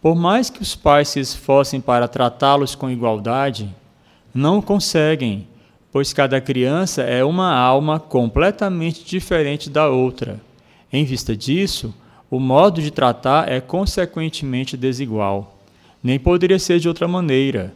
Por 0.00 0.16
mais 0.16 0.50
que 0.50 0.62
os 0.62 0.74
pais 0.74 1.08
se 1.08 1.20
esforcem 1.20 1.80
para 1.80 2.08
tratá-los 2.08 2.74
com 2.74 2.90
igualdade, 2.90 3.72
não 4.34 4.60
conseguem 4.60 5.46
pois 5.92 6.14
cada 6.14 6.40
criança 6.40 7.02
é 7.02 7.22
uma 7.22 7.54
alma 7.54 8.00
completamente 8.00 9.04
diferente 9.04 9.68
da 9.68 9.88
outra. 9.88 10.40
Em 10.90 11.04
vista 11.04 11.36
disso, 11.36 11.94
o 12.30 12.40
modo 12.40 12.80
de 12.80 12.90
tratar 12.90 13.52
é 13.52 13.60
consequentemente 13.60 14.74
desigual. 14.74 15.51
Nem 16.02 16.18
poderia 16.18 16.58
ser 16.58 16.80
de 16.80 16.88
outra 16.88 17.06
maneira, 17.06 17.74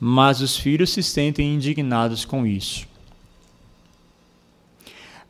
mas 0.00 0.40
os 0.40 0.56
filhos 0.56 0.90
se 0.90 1.02
sentem 1.02 1.54
indignados 1.54 2.24
com 2.24 2.46
isso. 2.46 2.86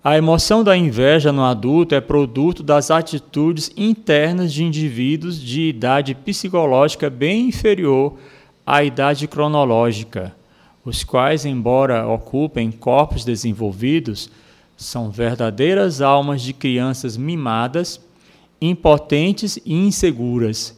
A 0.02 0.16
emoção 0.16 0.62
da 0.62 0.76
inveja 0.76 1.32
no 1.32 1.42
adulto 1.42 1.94
é 1.94 2.00
produto 2.00 2.62
das 2.62 2.90
atitudes 2.90 3.72
internas 3.76 4.52
de 4.52 4.62
indivíduos 4.62 5.40
de 5.40 5.62
idade 5.62 6.14
psicológica 6.14 7.10
bem 7.10 7.48
inferior 7.48 8.16
à 8.64 8.84
idade 8.84 9.26
cronológica 9.26 10.32
os 10.86 11.02
quais, 11.02 11.44
embora 11.44 12.06
ocupem 12.06 12.70
corpos 12.70 13.24
desenvolvidos, 13.24 14.30
são 14.76 15.10
verdadeiras 15.10 16.00
almas 16.00 16.40
de 16.40 16.52
crianças 16.52 17.16
mimadas, 17.16 18.00
impotentes 18.60 19.58
e 19.66 19.74
inseguras, 19.74 20.75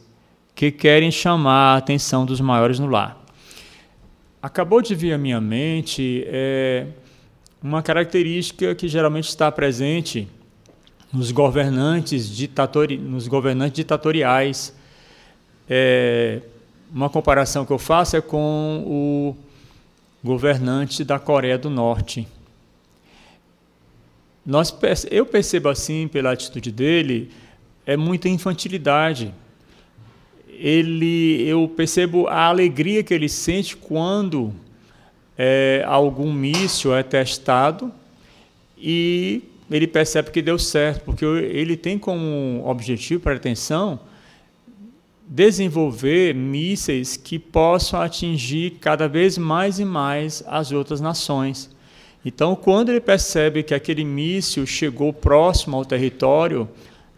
que 0.59 0.71
querem 0.71 1.09
chamar 1.09 1.75
a 1.75 1.77
atenção 1.77 2.25
dos 2.25 2.41
maiores 2.41 2.79
no 2.79 2.87
lar. 2.87 3.17
Acabou 4.41 4.81
de 4.81 4.93
vir 4.93 5.13
à 5.13 5.17
minha 5.17 5.39
mente 5.39 6.25
é, 6.27 6.85
uma 7.63 7.81
característica 7.81 8.75
que 8.75 8.89
geralmente 8.89 9.29
está 9.29 9.49
presente 9.49 10.27
nos 11.13 11.31
governantes, 11.31 12.29
ditatori 12.29 12.97
nos 12.97 13.25
governantes 13.25 13.77
ditatoriais. 13.77 14.75
É, 15.69 16.41
uma 16.91 17.09
comparação 17.09 17.65
que 17.65 17.71
eu 17.71 17.79
faço 17.79 18.17
é 18.17 18.21
com 18.21 18.83
o 18.85 19.37
governante 20.21 21.05
da 21.05 21.17
Coreia 21.17 21.57
do 21.57 21.69
Norte. 21.69 22.27
Nós, 24.45 24.75
eu 25.09 25.25
percebo 25.25 25.69
assim, 25.69 26.09
pela 26.09 26.33
atitude 26.33 26.69
dele, 26.69 27.31
é 27.85 27.95
muita 27.95 28.27
infantilidade. 28.27 29.33
Ele, 30.61 31.41
eu 31.47 31.71
percebo 31.73 32.27
a 32.27 32.47
alegria 32.47 33.01
que 33.01 33.13
ele 33.13 33.29
sente 33.29 33.77
quando 33.77 34.53
é, 35.37 35.81
algum 35.87 36.33
míssil 36.33 36.93
é 36.93 37.01
testado 37.01 37.89
e 38.77 39.41
ele 39.71 39.87
percebe 39.87 40.31
que 40.31 40.41
deu 40.41 40.59
certo, 40.59 41.05
porque 41.05 41.23
ele 41.23 41.77
tem 41.77 41.97
como 41.97 42.61
objetivo, 42.65 43.21
para 43.21 43.35
atenção, 43.35 44.01
desenvolver 45.25 46.35
mísseis 46.35 47.15
que 47.15 47.39
possam 47.39 48.01
atingir 48.01 48.71
cada 48.81 49.07
vez 49.07 49.37
mais 49.37 49.79
e 49.79 49.85
mais 49.85 50.43
as 50.45 50.73
outras 50.73 50.99
nações. 50.99 51.69
Então, 52.25 52.53
quando 52.53 52.89
ele 52.89 52.99
percebe 52.99 53.63
que 53.63 53.73
aquele 53.73 54.03
míssil 54.03 54.65
chegou 54.65 55.13
próximo 55.13 55.77
ao 55.77 55.85
território 55.85 56.67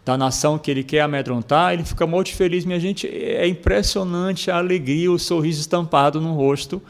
da 0.04 0.16
nação 0.16 0.58
que 0.58 0.70
ele 0.70 0.82
quer 0.82 1.00
amedrontar, 1.02 1.72
ele 1.72 1.84
fica 1.84 2.06
muito 2.06 2.34
feliz. 2.34 2.64
Minha 2.64 2.80
gente, 2.80 3.06
é 3.06 3.46
impressionante 3.46 4.50
a 4.50 4.56
alegria, 4.56 5.10
o 5.10 5.18
sorriso 5.18 5.60
estampado 5.60 6.20
no 6.20 6.34
rosto 6.34 6.82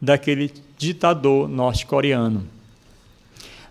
daquele 0.00 0.52
ditador 0.76 1.48
norte-coreano. 1.48 2.46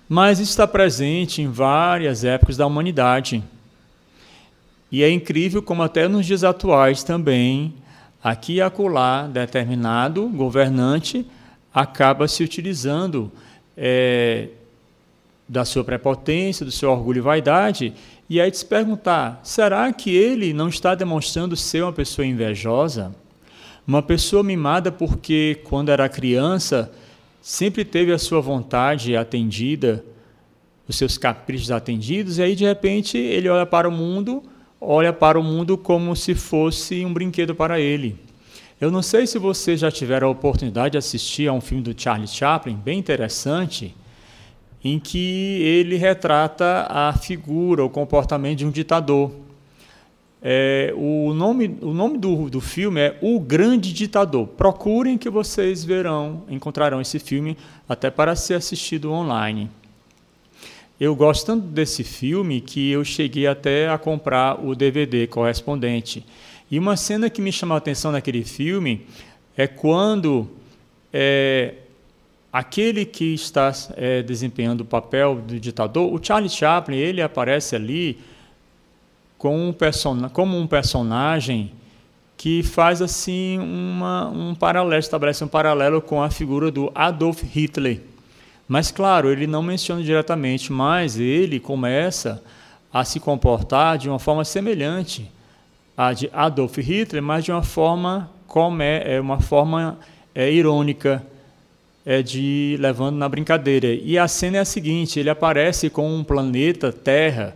Mas 0.09 0.39
isso 0.39 0.51
está 0.51 0.65
presente 0.65 1.41
em 1.41 1.47
várias 1.47 2.23
épocas 2.23 2.57
da 2.57 2.65
humanidade. 2.65 3.43
E 4.91 5.03
é 5.03 5.11
incrível 5.11 5.61
como 5.61 5.83
até 5.83 6.07
nos 6.07 6.25
dias 6.25 6.43
atuais 6.43 7.03
também, 7.03 7.73
aqui 8.23 8.55
e 8.55 8.61
acolá, 8.61 9.27
determinado 9.27 10.27
governante 10.29 11.25
acaba 11.73 12.27
se 12.27 12.43
utilizando 12.43 13.31
é, 13.75 14.47
da 15.47 15.63
sua 15.63 15.83
prepotência, 15.83 16.65
do 16.65 16.71
seu 16.71 16.89
orgulho 16.89 17.19
e 17.19 17.21
vaidade, 17.21 17.93
e 18.29 18.41
aí 18.41 18.53
se 18.53 18.65
perguntar, 18.65 19.39
será 19.43 19.91
que 19.93 20.15
ele 20.15 20.53
não 20.53 20.67
está 20.67 20.95
demonstrando 20.95 21.55
ser 21.55 21.83
uma 21.83 21.93
pessoa 21.93 22.25
invejosa? 22.25 23.15
Uma 23.85 24.01
pessoa 24.01 24.43
mimada 24.43 24.91
porque, 24.91 25.59
quando 25.63 25.89
era 25.89 26.09
criança, 26.09 26.91
sempre 27.41 27.85
teve 27.85 28.11
a 28.11 28.17
sua 28.17 28.41
vontade 28.41 29.15
atendida, 29.15 30.03
os 30.87 30.97
seus 30.97 31.17
caprichos 31.17 31.71
atendidos, 31.71 32.37
e 32.37 32.43
aí 32.43 32.55
de 32.55 32.65
repente 32.65 33.17
ele 33.17 33.47
olha 33.47 33.65
para 33.65 33.87
o 33.87 33.91
mundo 33.91 34.43
olha 34.79 35.11
para 35.11 35.39
o 35.39 35.43
mundo 35.43 35.77
como 35.77 36.15
se 36.15 36.35
fosse 36.35 37.03
um 37.05 37.13
brinquedo 37.13 37.55
para 37.55 37.79
ele. 37.79 38.15
Eu 38.79 38.91
não 38.91 39.01
sei 39.01 39.25
se 39.25 39.39
vocês 39.39 39.79
já 39.79 39.91
tiveram 39.91 40.27
a 40.27 40.31
oportunidade 40.31 40.91
de 40.91 40.97
assistir 40.97 41.47
a 41.47 41.53
um 41.53 41.61
filme 41.61 41.83
do 41.83 41.99
Charlie 41.99 42.27
Chaplin, 42.27 42.75
bem 42.75 42.99
interessante, 42.99 43.95
em 44.83 44.99
que 44.99 45.61
ele 45.61 45.95
retrata 45.95 46.87
a 46.89 47.13
figura, 47.13 47.83
o 47.83 47.89
comportamento 47.89 48.59
de 48.59 48.65
um 48.65 48.71
ditador. 48.71 49.31
É, 50.41 50.93
o 50.95 51.33
nome, 51.33 51.77
o 51.81 51.93
nome 51.93 52.17
do, 52.17 52.49
do 52.49 52.61
filme 52.61 53.01
é 53.01 53.17
O 53.21 53.39
Grande 53.39 53.91
Ditador. 53.91 54.47
Procurem 54.47 55.17
que 55.17 55.29
vocês 55.29 55.83
verão, 55.83 56.43
encontrarão 56.47 57.01
esse 57.01 57.19
filme 57.19 57.57
até 57.89 58.11
para 58.11 58.35
ser 58.35 58.53
assistido 58.53 59.11
online. 59.11 59.69
Eu 60.99 61.15
gosto 61.15 61.45
tanto 61.45 61.67
desse 61.67 62.03
filme 62.03 62.59
que 62.61 62.89
eu 62.89 63.03
cheguei 63.03 63.45
até 63.45 63.89
a 63.89 63.97
comprar 63.97 64.63
o 64.63 64.73
DVD 64.73 65.27
correspondente. 65.27 66.25
E 66.69 66.79
uma 66.79 66.97
cena 66.97 67.29
que 67.29 67.41
me 67.41 67.51
chamou 67.51 67.75
a 67.75 67.77
atenção 67.77 68.11
naquele 68.11 68.43
filme 68.43 69.05
é 69.55 69.67
quando 69.67 70.47
é, 71.13 71.75
aquele 72.57 73.05
que 73.05 73.35
está 73.35 73.71
é, 73.95 74.23
desempenhando 74.23 74.81
o 74.81 74.85
papel 74.85 75.35
do 75.35 75.59
ditador, 75.59 76.11
o 76.11 76.19
Charlie 76.19 76.49
Chaplin, 76.49 76.97
ele 76.97 77.21
aparece 77.21 77.75
ali 77.75 78.17
com 79.37 79.69
um 79.69 79.75
como 80.33 80.57
um 80.57 80.65
personagem 80.65 81.71
que 82.35 82.63
faz 82.63 82.99
assim 82.99 83.59
uma, 83.59 84.29
um 84.29 84.55
paralelo, 84.55 84.99
estabelece 84.99 85.43
um 85.43 85.47
paralelo 85.47 86.01
com 86.01 86.19
a 86.23 86.31
figura 86.31 86.71
do 86.71 86.91
Adolf 86.95 87.43
Hitler. 87.43 88.01
Mas, 88.67 88.89
claro, 88.89 89.31
ele 89.31 89.45
não 89.45 89.61
menciona 89.61 90.01
diretamente, 90.01 90.73
mas 90.73 91.19
ele 91.19 91.59
começa 91.59 92.43
a 92.91 93.03
se 93.03 93.19
comportar 93.19 93.99
de 93.99 94.09
uma 94.09 94.17
forma 94.17 94.43
semelhante 94.43 95.31
à 95.95 96.11
de 96.11 96.27
Adolf 96.33 96.75
Hitler, 96.79 97.21
mas 97.21 97.45
de 97.45 97.51
uma 97.51 97.61
forma 97.61 98.31
como 98.47 98.81
é, 98.81 99.21
uma 99.21 99.39
forma 99.39 99.99
é, 100.33 100.51
irônica, 100.51 101.23
é 102.09 102.21
de 102.21 102.77
levando 102.79 103.17
na 103.17 103.27
brincadeira. 103.27 103.87
E 103.87 104.17
a 104.17 104.29
cena 104.29 104.57
é 104.57 104.59
a 104.61 104.65
seguinte: 104.65 105.19
ele 105.19 105.29
aparece 105.29 105.89
com 105.89 106.09
um 106.09 106.23
planeta 106.23 106.89
Terra, 106.89 107.53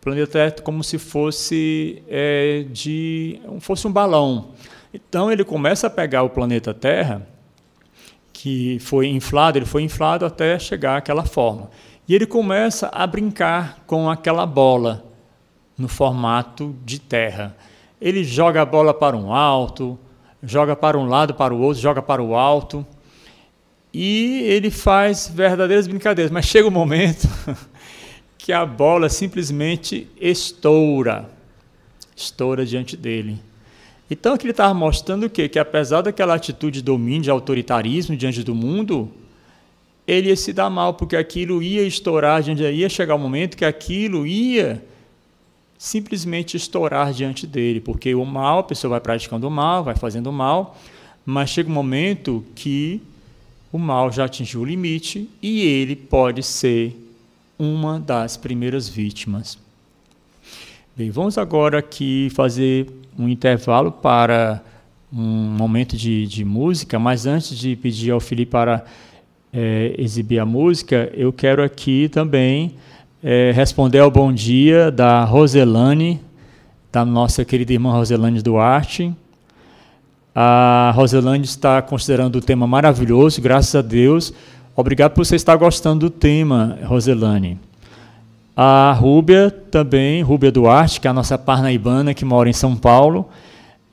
planeta 0.00 0.30
Terra 0.30 0.54
como 0.62 0.84
se 0.84 0.96
fosse 0.96 2.00
é, 2.08 2.64
de 2.70 3.40
fosse 3.58 3.88
um 3.88 3.92
balão. 3.92 4.50
Então 4.94 5.30
ele 5.32 5.42
começa 5.42 5.88
a 5.88 5.90
pegar 5.90 6.22
o 6.22 6.30
planeta 6.30 6.72
Terra 6.72 7.26
que 8.32 8.78
foi 8.78 9.08
inflado, 9.08 9.58
ele 9.58 9.66
foi 9.66 9.82
inflado 9.82 10.24
até 10.24 10.56
chegar 10.56 10.96
àquela 10.96 11.24
forma. 11.24 11.68
E 12.08 12.14
ele 12.14 12.26
começa 12.26 12.88
a 12.92 13.06
brincar 13.06 13.80
com 13.86 14.08
aquela 14.08 14.46
bola 14.46 15.04
no 15.76 15.88
formato 15.88 16.74
de 16.84 16.98
terra. 16.98 17.54
Ele 18.00 18.24
joga 18.24 18.62
a 18.62 18.64
bola 18.64 18.94
para 18.94 19.16
um 19.16 19.34
alto, 19.34 19.98
joga 20.42 20.74
para 20.74 20.96
um 20.96 21.06
lado, 21.06 21.34
para 21.34 21.52
o 21.52 21.60
outro, 21.60 21.82
joga 21.82 22.00
para 22.00 22.22
o 22.22 22.34
alto. 22.34 22.86
E 23.92 24.42
ele 24.44 24.70
faz 24.70 25.30
verdadeiras 25.34 25.86
brincadeiras, 25.86 26.30
mas 26.30 26.46
chega 26.46 26.68
um 26.68 26.70
momento 26.70 27.28
que 28.38 28.52
a 28.52 28.64
bola 28.64 29.08
simplesmente 29.08 30.08
estoura, 30.20 31.30
estoura 32.16 32.64
diante 32.64 32.96
dele. 32.96 33.38
Então, 34.10 34.34
aqui 34.34 34.44
ele 34.44 34.50
estava 34.50 34.74
mostrando 34.74 35.26
o 35.26 35.30
quê? 35.30 35.48
Que 35.48 35.58
apesar 35.58 36.02
daquela 36.02 36.34
atitude 36.34 36.80
de 36.80 36.84
domínio, 36.84 37.22
de 37.22 37.30
autoritarismo 37.30 38.16
diante 38.16 38.42
do 38.42 38.54
mundo, 38.54 39.10
ele 40.06 40.28
ia 40.28 40.36
se 40.36 40.52
dar 40.52 40.68
mal, 40.68 40.94
porque 40.94 41.16
aquilo 41.16 41.62
ia 41.62 41.82
estourar, 41.82 42.42
ia 42.48 42.88
chegar 42.88 43.14
o 43.14 43.18
um 43.18 43.20
momento 43.20 43.56
que 43.56 43.64
aquilo 43.64 44.26
ia 44.26 44.84
simplesmente 45.78 46.56
estourar 46.56 47.12
diante 47.12 47.46
dele, 47.46 47.80
porque 47.80 48.14
o 48.14 48.24
mal, 48.24 48.58
a 48.58 48.62
pessoa 48.64 48.90
vai 48.90 49.00
praticando 49.00 49.46
o 49.46 49.50
mal, 49.50 49.84
vai 49.84 49.94
fazendo 49.94 50.26
o 50.26 50.32
mal, 50.32 50.76
mas 51.24 51.50
chega 51.50 51.70
um 51.70 51.72
momento 51.72 52.44
que 52.54 53.00
o 53.72 53.78
mal 53.78 54.10
já 54.10 54.24
atingiu 54.24 54.62
o 54.62 54.64
limite 54.64 55.28
e 55.42 55.62
ele 55.62 55.94
pode 55.94 56.42
ser 56.42 56.96
uma 57.58 58.00
das 58.00 58.36
primeiras 58.36 58.88
vítimas. 58.88 59.58
Bem, 60.96 61.10
vamos 61.10 61.38
agora 61.38 61.78
aqui 61.78 62.28
fazer 62.34 62.90
um 63.18 63.28
intervalo 63.28 63.92
para 63.92 64.62
um 65.12 65.20
momento 65.56 65.96
de, 65.96 66.26
de 66.26 66.44
música, 66.44 66.98
mas 66.98 67.26
antes 67.26 67.56
de 67.56 67.76
pedir 67.76 68.10
ao 68.10 68.20
Felipe 68.20 68.50
para 68.52 68.84
é, 69.52 69.94
exibir 69.98 70.38
a 70.38 70.46
música, 70.46 71.10
eu 71.14 71.32
quero 71.32 71.62
aqui 71.62 72.08
também 72.08 72.74
é, 73.22 73.52
responder 73.54 73.98
ao 73.98 74.10
bom 74.10 74.32
dia 74.32 74.90
da 74.90 75.24
Roselane, 75.24 76.20
da 76.90 77.04
nossa 77.04 77.44
querida 77.44 77.72
irmã 77.72 77.92
Roselane 77.92 78.40
Duarte. 78.42 79.14
A 80.42 80.90
Roselane 80.92 81.44
está 81.44 81.82
considerando 81.82 82.36
o 82.36 82.40
tema 82.40 82.66
maravilhoso, 82.66 83.42
graças 83.42 83.74
a 83.74 83.82
Deus. 83.82 84.32
Obrigado 84.74 85.12
por 85.12 85.26
você 85.26 85.36
estar 85.36 85.54
gostando 85.54 86.08
do 86.08 86.10
tema, 86.10 86.78
Roselane. 86.82 87.58
A 88.56 88.90
Rúbia 88.90 89.50
também, 89.50 90.22
Rúbia 90.22 90.50
Duarte, 90.50 90.98
que 90.98 91.06
é 91.06 91.10
a 91.10 91.12
nossa 91.12 91.36
parnaibana 91.36 92.14
que 92.14 92.24
mora 92.24 92.48
em 92.48 92.54
São 92.54 92.74
Paulo, 92.74 93.28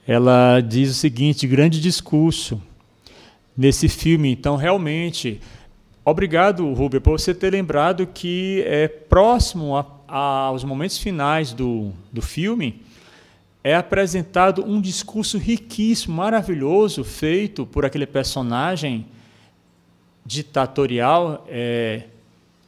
ela 0.08 0.62
diz 0.62 0.90
o 0.90 0.94
seguinte: 0.94 1.46
grande 1.46 1.82
discurso 1.82 2.62
nesse 3.58 3.90
filme. 3.90 4.32
Então, 4.32 4.56
realmente, 4.56 5.42
obrigado, 6.06 6.74
Rúbia, 6.74 7.02
por 7.02 7.20
você 7.20 7.34
ter 7.36 7.52
lembrado 7.52 8.08
que 8.08 8.64
é 8.66 8.88
próximo 8.88 9.76
a, 9.76 9.86
a, 10.08 10.20
aos 10.46 10.64
momentos 10.64 10.98
finais 10.98 11.52
do, 11.52 11.92
do 12.10 12.22
filme 12.22 12.87
é 13.70 13.76
apresentado 13.76 14.64
um 14.66 14.80
discurso 14.80 15.38
riquíssimo, 15.38 16.16
maravilhoso, 16.16 17.04
feito 17.04 17.66
por 17.66 17.86
aquele 17.86 18.06
personagem 18.06 19.06
ditatorial. 20.26 21.46
É, 21.50 22.04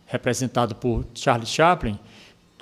representado 0.10 0.74
por 0.74 1.06
Charles 1.14 1.50
Chaplin, 1.50 1.97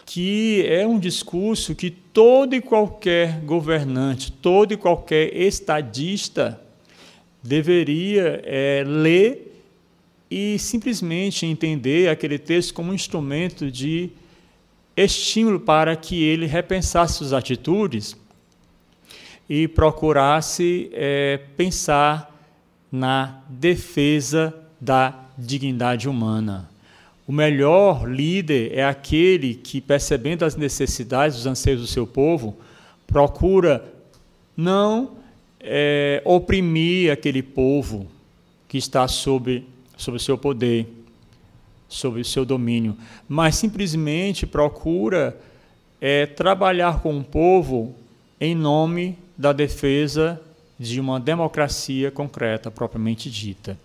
que 0.06 0.66
é 0.68 0.86
um 0.86 1.00
discurso 1.00 1.74
que 1.74 1.90
todo 1.90 2.54
e 2.54 2.62
qualquer 2.62 3.40
governante, 3.40 4.32
todo 4.32 4.74
e 4.74 4.78
qualquer 4.78 5.34
estadista 5.34 6.60
deveria 7.42 8.42
é, 8.44 8.84
ler 8.86 9.64
e 10.30 10.60
simplesmente 10.60 11.46
entender 11.46 12.10
aquele 12.10 12.38
texto 12.38 12.74
como 12.74 12.92
um 12.92 12.94
instrumento 12.94 13.72
de 13.72 14.10
estímulo 14.96 15.62
para 15.62 15.96
que 15.96 16.22
ele 16.22 16.46
repensasse 16.46 17.20
suas 17.20 17.32
atitudes 17.32 18.16
e 19.50 19.68
procurasse 19.68 20.90
é, 20.94 21.40
pensar 21.56 22.34
na 22.92 23.42
defesa 23.50 24.54
da 24.80 25.14
dignidade 25.38 26.10
humana. 26.10 26.70
O 27.28 27.32
melhor 27.32 28.10
líder 28.10 28.72
é 28.74 28.86
aquele 28.86 29.54
que, 29.54 29.82
percebendo 29.82 30.46
as 30.46 30.56
necessidades, 30.56 31.38
os 31.38 31.46
anseios 31.46 31.82
do 31.82 31.88
seu 31.88 32.08
povo, 32.08 32.58
procura 33.06 33.84
não 34.56 35.12
é, 35.60 36.22
oprimir 36.26 37.12
aquele 37.12 37.44
povo 37.44 38.08
que 38.68 38.78
está 38.78 39.08
sob, 39.08 39.66
sob 39.98 40.18
o 40.18 40.20
seu 40.20 40.38
poder, 40.38 40.88
sob 41.88 42.20
o 42.20 42.26
seu 42.26 42.46
domínio, 42.46 42.98
mas 43.28 43.56
simplesmente 43.56 44.46
procura 44.46 45.38
é, 46.02 46.26
trabalhar 46.26 47.02
com 47.02 47.18
o 47.18 47.24
povo 47.24 47.96
em 48.40 48.54
nome 48.54 49.18
da 49.38 49.54
defesa 49.54 50.42
de 50.80 51.00
uma 51.00 51.20
democracia 51.20 52.10
concreta, 52.10 52.72
propriamente 52.72 53.30
dita. 53.30 53.78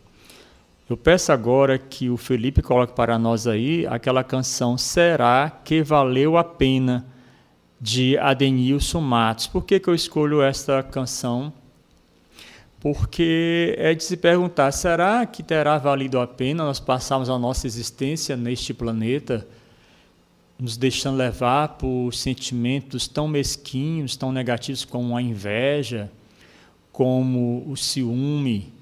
Eu 0.89 0.97
peço 0.97 1.33
agora 1.33 1.79
que 1.79 2.11
o 2.11 2.17
Felipe 2.17 2.61
coloque 2.61 2.95
para 2.95 3.19
nós 3.19 3.47
aí 3.47 3.87
aquela 3.87 4.23
canção 4.23 4.77
Será 4.77 5.51
que 5.65 5.83
Valeu 5.83 6.37
a 6.37 6.45
Pena, 6.45 7.07
de 7.81 8.17
Adenilson 8.19 9.01
Matos. 9.01 9.49
Por 9.49 9.65
que, 9.65 9.81
que 9.81 9.89
eu 9.89 9.95
escolho 9.95 10.41
esta 10.41 10.83
canção? 10.85 11.53
Porque 12.79 13.75
é 13.77 13.93
de 13.93 14.05
se 14.05 14.17
perguntar: 14.17 14.71
será 14.71 15.27
que 15.27 15.43
terá 15.43 15.79
valido 15.79 16.21
a 16.21 16.27
pena 16.27 16.65
nós 16.65 16.79
passarmos 16.79 17.29
a 17.29 17.39
nossa 17.39 17.67
existência 17.67 18.37
neste 18.37 18.73
planeta, 18.73 19.47
nos 20.63 20.77
deixando 20.77 21.17
levar 21.17 21.77
por 21.77 22.15
sentimentos 22.15 23.09
tão 23.09 23.27
mesquinhos, 23.27 24.17
tão 24.17 24.31
negativos 24.31 24.85
como 24.85 25.17
a 25.17 25.21
inveja, 25.21 26.11
como 26.93 27.65
o 27.67 27.77
ciúme? 27.77 28.73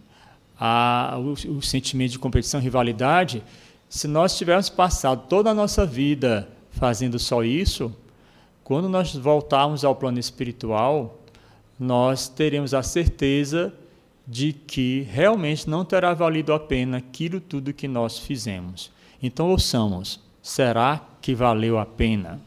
a, 0.61 1.17
o, 1.19 1.57
o 1.57 1.63
sentimento 1.63 2.13
de 2.13 2.19
competição, 2.19 2.61
rivalidade, 2.61 3.43
se 3.89 4.07
nós 4.07 4.37
tivermos 4.37 4.69
passado 4.69 5.27
toda 5.27 5.51
a 5.51 5.55
nossa 5.55 5.87
vida 5.87 6.47
fazendo 6.71 7.19
só 7.19 7.43
isso, 7.43 7.93
quando 8.63 8.89
nós 8.89 9.15
voltarmos 9.17 9.85
ao 9.85 9.97
plano 9.97 10.19
espiritual, 10.19 11.19
nós 11.79 12.29
teremos 12.29 12.75
a 12.75 12.83
certeza 12.83 13.73
de 14.27 14.53
que 14.53 15.09
realmente 15.11 15.69
não 15.69 15.85
terá 15.85 16.13
valido 16.13 16.53
a 16.53 16.61
pena 16.61 16.99
aquilo 16.99 17.41
tudo 17.41 17.73
que 17.73 17.89
nós 17.89 18.19
fizemos. 18.19 18.93
Então, 19.21 19.49
ouçamos: 19.49 20.21
será 20.43 21.01
que 21.21 21.35
valeu 21.35 21.79
a 21.79 21.87
pena? 21.87 22.41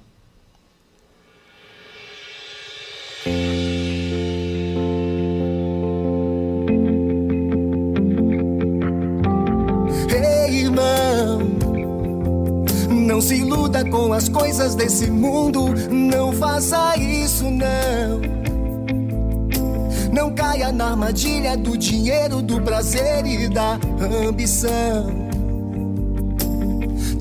se 13.23 13.35
iluda 13.35 13.85
com 13.89 14.11
as 14.11 14.27
coisas 14.27 14.75
desse 14.75 15.09
mundo. 15.09 15.73
Não 15.89 16.33
faça 16.33 16.97
isso, 16.97 17.45
não. 17.49 18.21
Não 20.11 20.35
caia 20.35 20.71
na 20.71 20.91
armadilha 20.91 21.55
do 21.55 21.77
dinheiro, 21.77 22.41
do 22.41 22.61
prazer 22.61 23.25
e 23.25 23.47
da 23.47 23.79
ambição. 24.27 25.22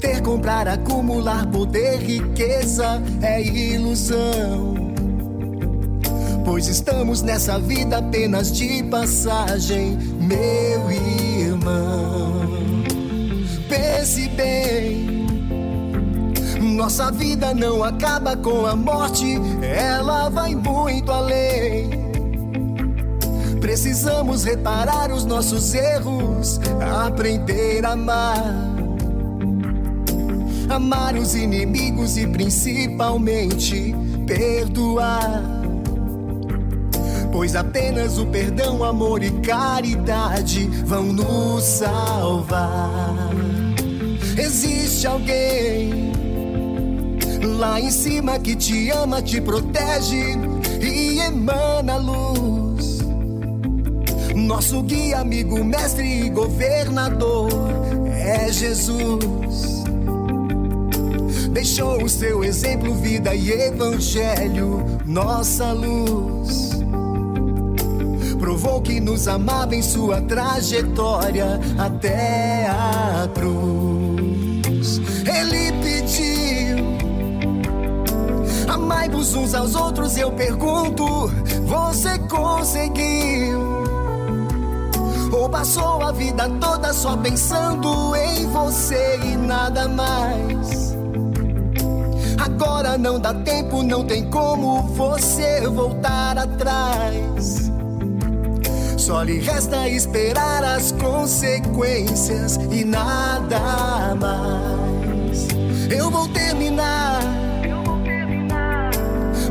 Ter, 0.02 0.20
comprar, 0.20 0.68
acumular 0.68 1.46
poder, 1.46 1.98
riqueza 1.98 3.00
é 3.22 3.40
ilusão. 3.40 4.74
Pois 6.44 6.66
estamos 6.66 7.22
nessa 7.22 7.58
vida 7.58 7.98
apenas 7.98 8.52
de 8.52 8.82
passagem, 8.82 9.96
meu 10.18 10.90
irmão. 10.90 12.50
Pense 13.68 14.28
bem 14.30 15.12
nossa 16.82 17.12
vida 17.12 17.54
não 17.54 17.84
acaba 17.84 18.36
com 18.36 18.66
a 18.66 18.74
morte, 18.74 19.40
ela 19.62 20.28
vai 20.28 20.52
muito 20.52 21.12
além. 21.12 21.90
Precisamos 23.60 24.42
reparar 24.42 25.12
os 25.12 25.24
nossos 25.24 25.74
erros, 25.74 26.58
aprender 27.06 27.86
a 27.86 27.92
amar. 27.92 28.72
Amar 30.68 31.14
os 31.16 31.34
inimigos 31.34 32.16
e 32.16 32.26
principalmente 32.26 33.94
perdoar. 34.26 35.42
Pois 37.32 37.56
apenas 37.56 38.18
o 38.18 38.26
perdão, 38.26 38.84
amor 38.84 39.22
e 39.22 39.30
caridade 39.40 40.66
vão 40.84 41.04
nos 41.12 41.64
salvar. 41.64 43.14
Existe 44.36 45.06
alguém 45.06 46.12
lá 47.58 47.80
em 47.80 47.90
cima 47.90 48.38
que 48.38 48.54
te 48.54 48.90
ama, 48.90 49.22
te 49.22 49.40
protege 49.40 50.36
e 50.80 51.20
emana 51.20 51.96
luz. 51.96 52.98
Nosso 54.34 54.82
guia, 54.82 55.20
amigo, 55.20 55.64
mestre 55.64 56.26
e 56.26 56.30
governador 56.30 57.50
é 58.14 58.50
Jesus. 58.52 59.81
Deixou 61.52 62.02
o 62.02 62.08
seu 62.08 62.42
exemplo, 62.42 62.94
vida 62.94 63.34
e 63.34 63.50
evangelho, 63.50 64.84
nossa 65.04 65.70
luz. 65.72 66.70
provou 68.40 68.80
que 68.80 68.98
nos 68.98 69.28
amava 69.28 69.74
em 69.76 69.82
sua 69.82 70.22
trajetória 70.22 71.60
até 71.78 72.66
a 72.68 73.28
cruz. 73.34 74.98
Ele 75.26 75.72
pediu: 75.82 76.86
Amai-vos 78.66 79.34
uns 79.34 79.54
aos 79.54 79.74
outros, 79.74 80.16
eu 80.16 80.32
pergunto, 80.32 81.30
você 81.66 82.18
conseguiu? 82.30 83.60
Ou 85.30 85.48
passou 85.50 86.02
a 86.02 86.12
vida 86.12 86.48
toda 86.58 86.94
só 86.94 87.14
pensando 87.16 88.16
em 88.16 88.46
você 88.46 89.20
e 89.22 89.36
nada 89.36 89.86
mais? 89.86 90.91
Agora 92.44 92.98
não 92.98 93.20
dá 93.20 93.32
tempo, 93.32 93.84
não 93.84 94.04
tem 94.04 94.28
como 94.28 94.82
você 94.96 95.60
voltar 95.68 96.36
atrás. 96.36 97.70
Só 98.98 99.22
lhe 99.22 99.38
resta 99.38 99.88
esperar 99.88 100.64
as 100.64 100.90
consequências 100.90 102.56
e 102.72 102.84
nada 102.84 104.16
mais. 104.18 105.46
Eu 105.88 106.10
vou 106.10 106.26
terminar. 106.30 107.20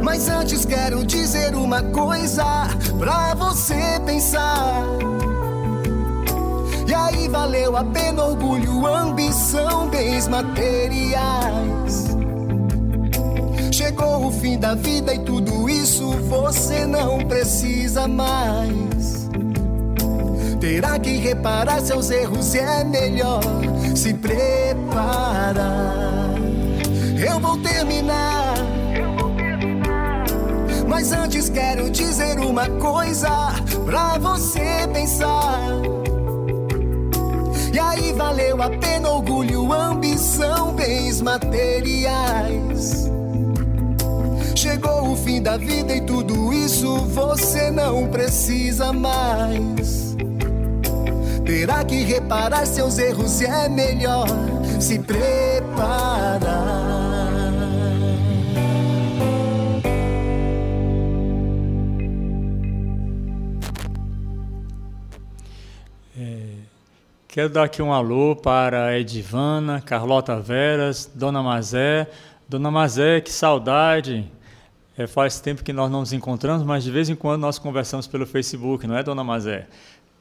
Mas 0.04 0.28
antes 0.28 0.66
quero 0.66 1.06
dizer 1.06 1.56
uma 1.56 1.82
coisa 1.82 2.44
pra 3.00 3.34
você 3.36 4.02
pensar. 4.06 4.84
E 6.86 6.94
aí 6.94 7.30
valeu 7.30 7.78
a 7.78 7.86
pena 7.86 8.26
orgulho, 8.26 8.86
ambição, 8.86 9.88
bens 9.88 10.28
materiais. 10.28 12.01
Chegou 13.82 14.28
o 14.28 14.32
fim 14.32 14.60
da 14.60 14.76
vida 14.76 15.12
e 15.12 15.20
tudo 15.20 15.68
isso 15.68 16.12
você 16.30 16.86
não 16.86 17.18
precisa 17.20 18.08
mais 18.08 19.22
terá 20.62 21.00
que 21.00 21.18
reparar 21.18 21.82
seus 21.82 22.12
erros 22.12 22.54
e 22.54 22.60
é 22.60 22.84
melhor 22.84 23.42
se 23.96 24.14
preparar. 24.14 25.66
Eu 27.18 27.40
vou 27.40 27.58
terminar. 27.58 28.54
Mas 30.88 31.12
antes 31.12 31.50
quero 31.50 31.90
dizer 31.90 32.38
uma 32.38 32.70
coisa 32.70 33.30
pra 33.84 34.20
você 34.20 34.88
pensar. 34.94 35.60
E 37.74 37.80
aí 37.80 38.14
valeu 38.14 38.62
a 38.62 38.70
pena 38.70 39.10
orgulho, 39.10 39.74
ambição, 39.74 40.74
bens 40.74 41.22
materiais. 41.22 43.10
Chegou 44.56 45.12
o 45.12 45.16
fim 45.16 45.42
da 45.42 45.58
vida 45.58 45.96
e 45.96 46.02
tudo 46.02 46.54
isso 46.54 46.98
você 47.08 47.72
não 47.72 48.08
precisa 48.08 48.94
mais 48.94 50.12
terá 51.52 51.84
que 51.84 51.96
reparar 51.96 52.66
seus 52.66 52.98
erros 52.98 53.42
e 53.42 53.46
é 53.46 53.68
melhor 53.68 54.26
se 54.80 54.98
preparar. 55.00 56.40
É, 66.18 66.40
quero 67.28 67.50
dar 67.50 67.64
aqui 67.64 67.82
um 67.82 67.92
alô 67.92 68.34
para 68.34 68.98
Edivana, 68.98 69.82
Carlota 69.82 70.40
Veras, 70.40 71.12
Dona 71.14 71.44
Mazé. 71.44 72.08
Dona 72.48 72.72
Mazé, 72.72 73.20
que 73.20 73.32
saudade! 73.32 74.32
É, 74.98 75.08
faz 75.08 75.40
tempo 75.40 75.64
que 75.64 75.72
nós 75.72 75.90
não 75.90 76.02
nos 76.02 76.12
encontramos, 76.12 76.66
mas 76.66 76.84
de 76.84 76.92
vez 76.92 77.10
em 77.10 77.16
quando 77.16 77.42
nós 77.42 77.58
conversamos 77.58 78.08
pelo 78.08 78.26
Facebook, 78.26 78.86
não 78.86 78.98
é, 78.98 79.02
Dona 79.02 79.24
Mazé? 79.24 79.68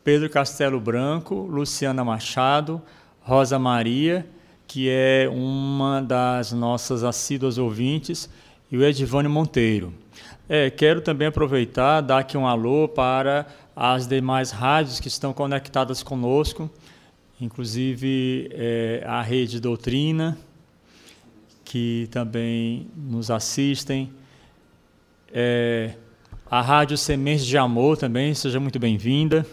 Pedro 0.05 0.31
Castelo 0.31 0.81
Branco, 0.81 1.35
Luciana 1.35 2.05
Machado, 2.05 2.81
Rosa 3.21 3.59
Maria, 3.59 4.27
que 4.68 4.89
é 4.89 5.29
uma 5.29 6.01
das 6.01 6.53
nossas 6.53 7.03
assíduas 7.03 7.59
ouvintes, 7.59 8.31
e 8.71 8.77
o 8.77 8.85
Edivane 8.85 9.29
Monteiro. 9.29 9.93
É, 10.49 10.71
quero 10.71 11.01
também 11.01 11.27
aproveitar, 11.27 12.01
dar 12.01 12.18
aqui 12.18 12.39
um 12.39 12.47
alô 12.47 12.87
para 12.87 13.47
as 13.75 14.07
demais 14.07 14.53
rádios 14.53 15.01
que 15.01 15.09
estão 15.09 15.33
conectadas 15.33 16.03
conosco, 16.03 16.71
inclusive 17.41 18.49
é, 18.53 19.03
a 19.05 19.21
Rede 19.21 19.61
Doutrina, 19.61 20.39
que 21.64 22.09
também 22.12 22.89
nos 22.97 23.31
assistem, 23.31 24.12
é, 25.33 25.95
a 26.51 26.61
Rádio 26.61 26.97
Sementes 26.97 27.47
de 27.47 27.57
Amor 27.57 27.97
também, 27.97 28.35
seja 28.35 28.59
muito 28.59 28.78
bem-vinda. 28.78 29.47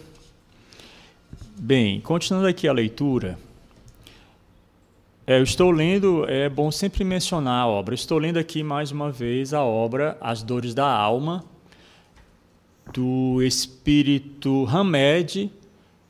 Bem, 1.55 2.01
continuando 2.01 2.47
aqui 2.47 2.67
a 2.67 2.73
leitura, 2.73 3.37
é, 5.25 5.37
eu 5.39 5.43
estou 5.43 5.71
lendo, 5.71 6.25
é 6.27 6.49
bom 6.49 6.71
sempre 6.71 7.03
mencionar 7.03 7.63
a 7.63 7.67
obra. 7.67 7.93
Estou 7.93 8.17
lendo 8.17 8.37
aqui 8.37 8.63
mais 8.63 8.91
uma 8.91 9.11
vez 9.11 9.53
a 9.53 9.63
obra 9.63 10.17
As 10.21 10.41
Dores 10.41 10.73
da 10.73 10.87
Alma, 10.87 11.43
do 12.93 13.41
Espírito 13.43 14.65
Hamed, 14.65 15.51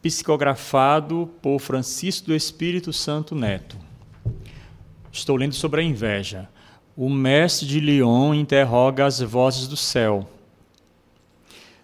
psicografado 0.01 1.30
por 1.41 1.59
Francisco 1.59 2.28
do 2.28 2.36
Espírito 2.36 2.93
Santo 2.93 3.36
Neto. 3.36 3.76
Estou 5.11 5.36
lendo 5.36 5.53
sobre 5.53 5.82
a 5.82 5.84
inveja. 5.84 6.47
O 6.97 7.11
mestre 7.11 7.67
de 7.67 7.79
Lyon 7.79 8.33
interroga 8.33 9.05
as 9.05 9.21
vozes 9.21 9.67
do 9.67 9.77
céu. 9.77 10.27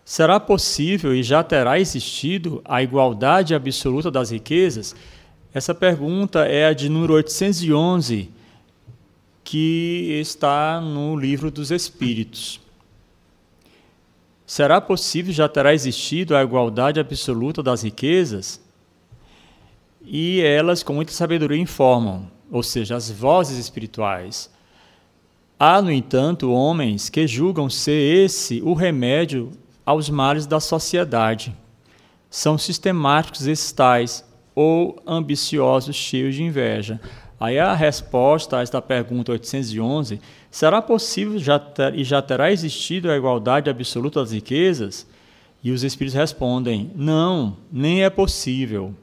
Será 0.03 0.39
possível 0.39 1.13
e 1.13 1.21
já 1.21 1.43
terá 1.43 1.79
existido 1.79 2.63
a 2.65 2.81
igualdade 2.81 3.53
absoluta 3.53 4.09
das 4.09 4.31
riquezas? 4.31 4.95
Essa 5.53 5.75
pergunta 5.75 6.47
é 6.47 6.65
a 6.65 6.73
de 6.73 6.89
número 6.89 7.13
811, 7.13 8.31
que 9.43 10.17
está 10.19 10.81
no 10.81 11.15
Livro 11.15 11.51
dos 11.51 11.69
Espíritos. 11.69 12.59
Será 14.47 14.81
possível 14.81 15.31
já 15.31 15.47
terá 15.47 15.75
existido 15.75 16.35
a 16.35 16.41
igualdade 16.41 16.99
absoluta 16.99 17.61
das 17.61 17.83
riquezas? 17.83 18.59
E 20.01 20.41
elas, 20.41 20.81
com 20.81 20.93
muita 20.93 21.11
sabedoria, 21.11 21.61
informam, 21.61 22.31
ou 22.51 22.63
seja, 22.63 22.95
as 22.95 23.11
vozes 23.11 23.59
espirituais. 23.59 24.51
Há, 25.65 25.81
no 25.81 25.93
entanto, 25.93 26.51
homens 26.51 27.09
que 27.09 27.25
julgam 27.25 27.69
ser 27.69 27.93
esse 27.93 28.61
o 28.65 28.73
remédio 28.73 29.49
aos 29.85 30.09
males 30.09 30.45
da 30.45 30.59
sociedade. 30.59 31.55
São 32.29 32.57
sistemáticos 32.57 33.47
esses 33.47 33.71
tais, 33.71 34.25
ou 34.53 35.01
ambiciosos, 35.07 35.95
cheios 35.95 36.35
de 36.35 36.43
inveja. 36.43 36.99
Aí 37.39 37.57
a 37.57 37.73
resposta 37.73 38.57
a 38.57 38.61
esta 38.61 38.81
pergunta 38.81 39.31
811, 39.31 40.19
será 40.51 40.81
possível 40.81 41.39
já 41.39 41.57
ter, 41.57 41.97
e 41.97 42.03
já 42.03 42.21
terá 42.21 42.51
existido 42.51 43.09
a 43.09 43.15
igualdade 43.15 43.69
absoluta 43.69 44.19
das 44.19 44.33
riquezas? 44.33 45.07
E 45.63 45.71
os 45.71 45.81
espíritos 45.81 46.19
respondem: 46.19 46.91
não, 46.93 47.55
nem 47.71 48.03
é 48.03 48.09
possível. 48.09 48.93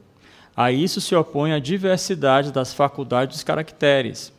A 0.55 0.71
isso 0.71 1.01
se 1.01 1.15
opõe 1.15 1.53
a 1.53 1.59
diversidade 1.59 2.51
das 2.51 2.71
faculdades 2.71 3.37
dos 3.37 3.43
caracteres. 3.43 4.31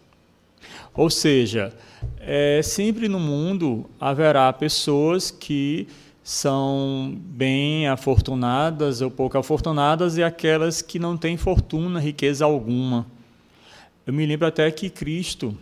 Ou 0.94 1.08
seja, 1.08 1.72
é, 2.20 2.60
sempre 2.62 3.08
no 3.08 3.18
mundo 3.18 3.88
haverá 3.98 4.52
pessoas 4.52 5.30
que 5.30 5.88
são 6.22 7.14
bem 7.16 7.88
afortunadas 7.88 9.00
ou 9.00 9.10
pouco 9.10 9.36
afortunadas 9.36 10.16
e 10.16 10.22
aquelas 10.22 10.80
que 10.80 10.98
não 10.98 11.16
têm 11.16 11.36
fortuna, 11.36 11.98
riqueza 11.98 12.44
alguma. 12.44 13.06
Eu 14.06 14.12
me 14.12 14.24
lembro 14.26 14.46
até 14.46 14.70
que 14.70 14.88
Cristo, 14.88 15.56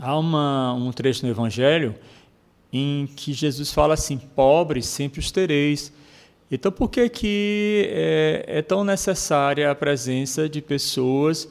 há 0.00 0.18
uma, 0.18 0.74
um 0.74 0.92
trecho 0.92 1.24
no 1.24 1.30
Evangelho 1.30 1.94
em 2.72 3.06
que 3.06 3.32
Jesus 3.32 3.72
fala 3.72 3.94
assim: 3.94 4.18
pobres 4.18 4.86
sempre 4.86 5.20
os 5.20 5.30
tereis. 5.30 5.92
Então, 6.50 6.72
por 6.72 6.90
que, 6.90 7.08
que 7.08 7.88
é, 7.92 8.44
é 8.58 8.62
tão 8.62 8.82
necessária 8.82 9.70
a 9.70 9.74
presença 9.74 10.48
de 10.48 10.60
pessoas 10.60 11.48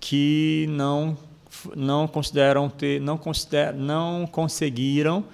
que 0.00 0.66
não, 0.70 1.16
não 1.76 2.06
consideram 2.06 2.68
ter, 2.68 3.00
não, 3.00 3.16
consider, 3.16 3.72
não 3.72 4.26
conseguiram 4.26 5.24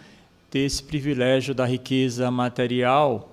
ter 0.50 0.60
esse 0.60 0.82
privilégio 0.82 1.54
da 1.54 1.64
riqueza 1.64 2.30
material, 2.30 3.30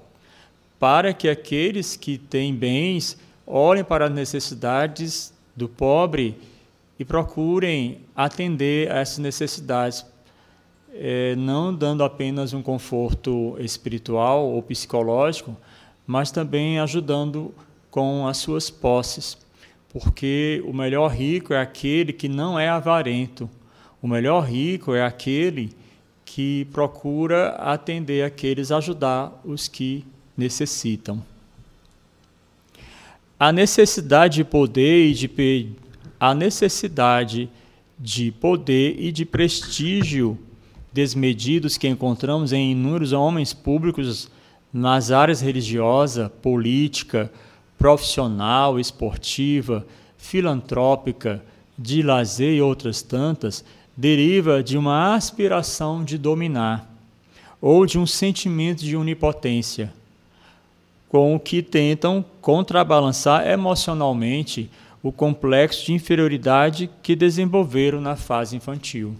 para 0.79 1.13
que 1.13 1.29
aqueles 1.29 1.95
que 1.95 2.17
têm 2.17 2.53
bens 2.53 3.17
olhem 3.47 3.83
para 3.83 4.05
as 4.05 4.11
necessidades 4.11 5.33
do 5.55 5.69
pobre 5.69 6.37
e 6.99 7.05
procurem 7.05 7.99
atender 8.15 8.91
a 8.91 8.99
essas 8.99 9.17
necessidades, 9.17 10.05
é, 10.93 11.35
não 11.35 11.73
dando 11.73 12.03
apenas 12.03 12.53
um 12.53 12.61
conforto 12.61 13.55
espiritual 13.59 14.47
ou 14.47 14.61
psicológico, 14.61 15.55
mas 16.05 16.31
também 16.31 16.79
ajudando 16.79 17.53
com 17.89 18.27
as 18.27 18.37
suas 18.37 18.69
posses, 18.69 19.37
porque 19.97 20.61
o 20.65 20.73
melhor 20.73 21.07
rico 21.07 21.53
é 21.53 21.61
aquele 21.61 22.11
que 22.11 22.27
não 22.27 22.59
é 22.59 22.67
avarento, 22.67 23.49
o 24.01 24.09
melhor 24.09 24.41
rico 24.41 24.93
é 24.93 25.01
aquele 25.01 25.71
que 26.25 26.65
procura 26.73 27.51
atender 27.51 28.25
aqueles, 28.25 28.73
ajudar 28.73 29.41
os 29.45 29.69
que 29.69 30.05
necessitam. 30.35 31.23
A 33.39 33.53
necessidade 33.53 34.35
de 34.35 34.43
poder 34.43 35.11
e 35.11 35.13
de 35.13 35.69
a 36.19 36.35
necessidade 36.35 37.49
de 37.97 38.31
poder 38.33 38.97
e 38.99 39.13
de 39.13 39.23
prestígio 39.23 40.37
desmedidos 40.91 41.77
que 41.77 41.87
encontramos 41.87 42.51
em 42.51 42.73
inúmeros 42.73 43.13
homens 43.13 43.53
públicos 43.53 44.29
nas 44.73 45.09
áreas 45.09 45.39
religiosa, 45.39 46.29
política, 46.41 47.31
profissional, 47.86 48.79
esportiva, 48.79 49.86
filantrópica, 50.17 51.39
de 51.77 52.01
lazer 52.01 52.55
e 52.55 52.59
outras 52.59 53.03
tantas, 53.03 53.63
deriva 53.95 54.63
de 54.63 54.75
uma 54.75 55.13
aspiração 55.13 56.03
de 56.03 56.17
dominar 56.17 56.91
ou 57.61 57.86
de 57.86 57.99
um 57.99 58.07
sentimento 58.07 58.83
de 58.83 58.97
onipotência, 58.97 59.93
com 61.09 61.36
o 61.36 61.39
que 61.39 61.61
tentam 61.61 62.25
contrabalançar 62.41 63.47
emocionalmente 63.47 64.67
o 65.03 65.11
complexo 65.11 65.86
de 65.86 65.93
inferioridade 65.93 66.89
que 67.03 67.15
desenvolveram 67.15 68.01
na 68.01 68.15
fase 68.15 68.55
infantil. 68.55 69.15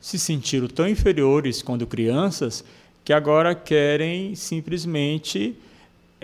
Se 0.00 0.20
sentiram 0.20 0.68
tão 0.68 0.88
inferiores 0.88 1.62
quando 1.62 1.84
crianças 1.84 2.64
que 3.04 3.12
agora 3.12 3.56
querem 3.56 4.36
simplesmente 4.36 5.56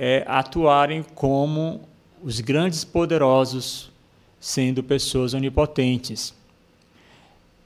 é, 0.01 0.22
atuarem 0.28 1.05
como 1.16 1.80
os 2.22 2.40
grandes 2.40 2.84
poderosos, 2.84 3.90
sendo 4.38 4.80
pessoas 4.80 5.34
onipotentes. 5.34 6.32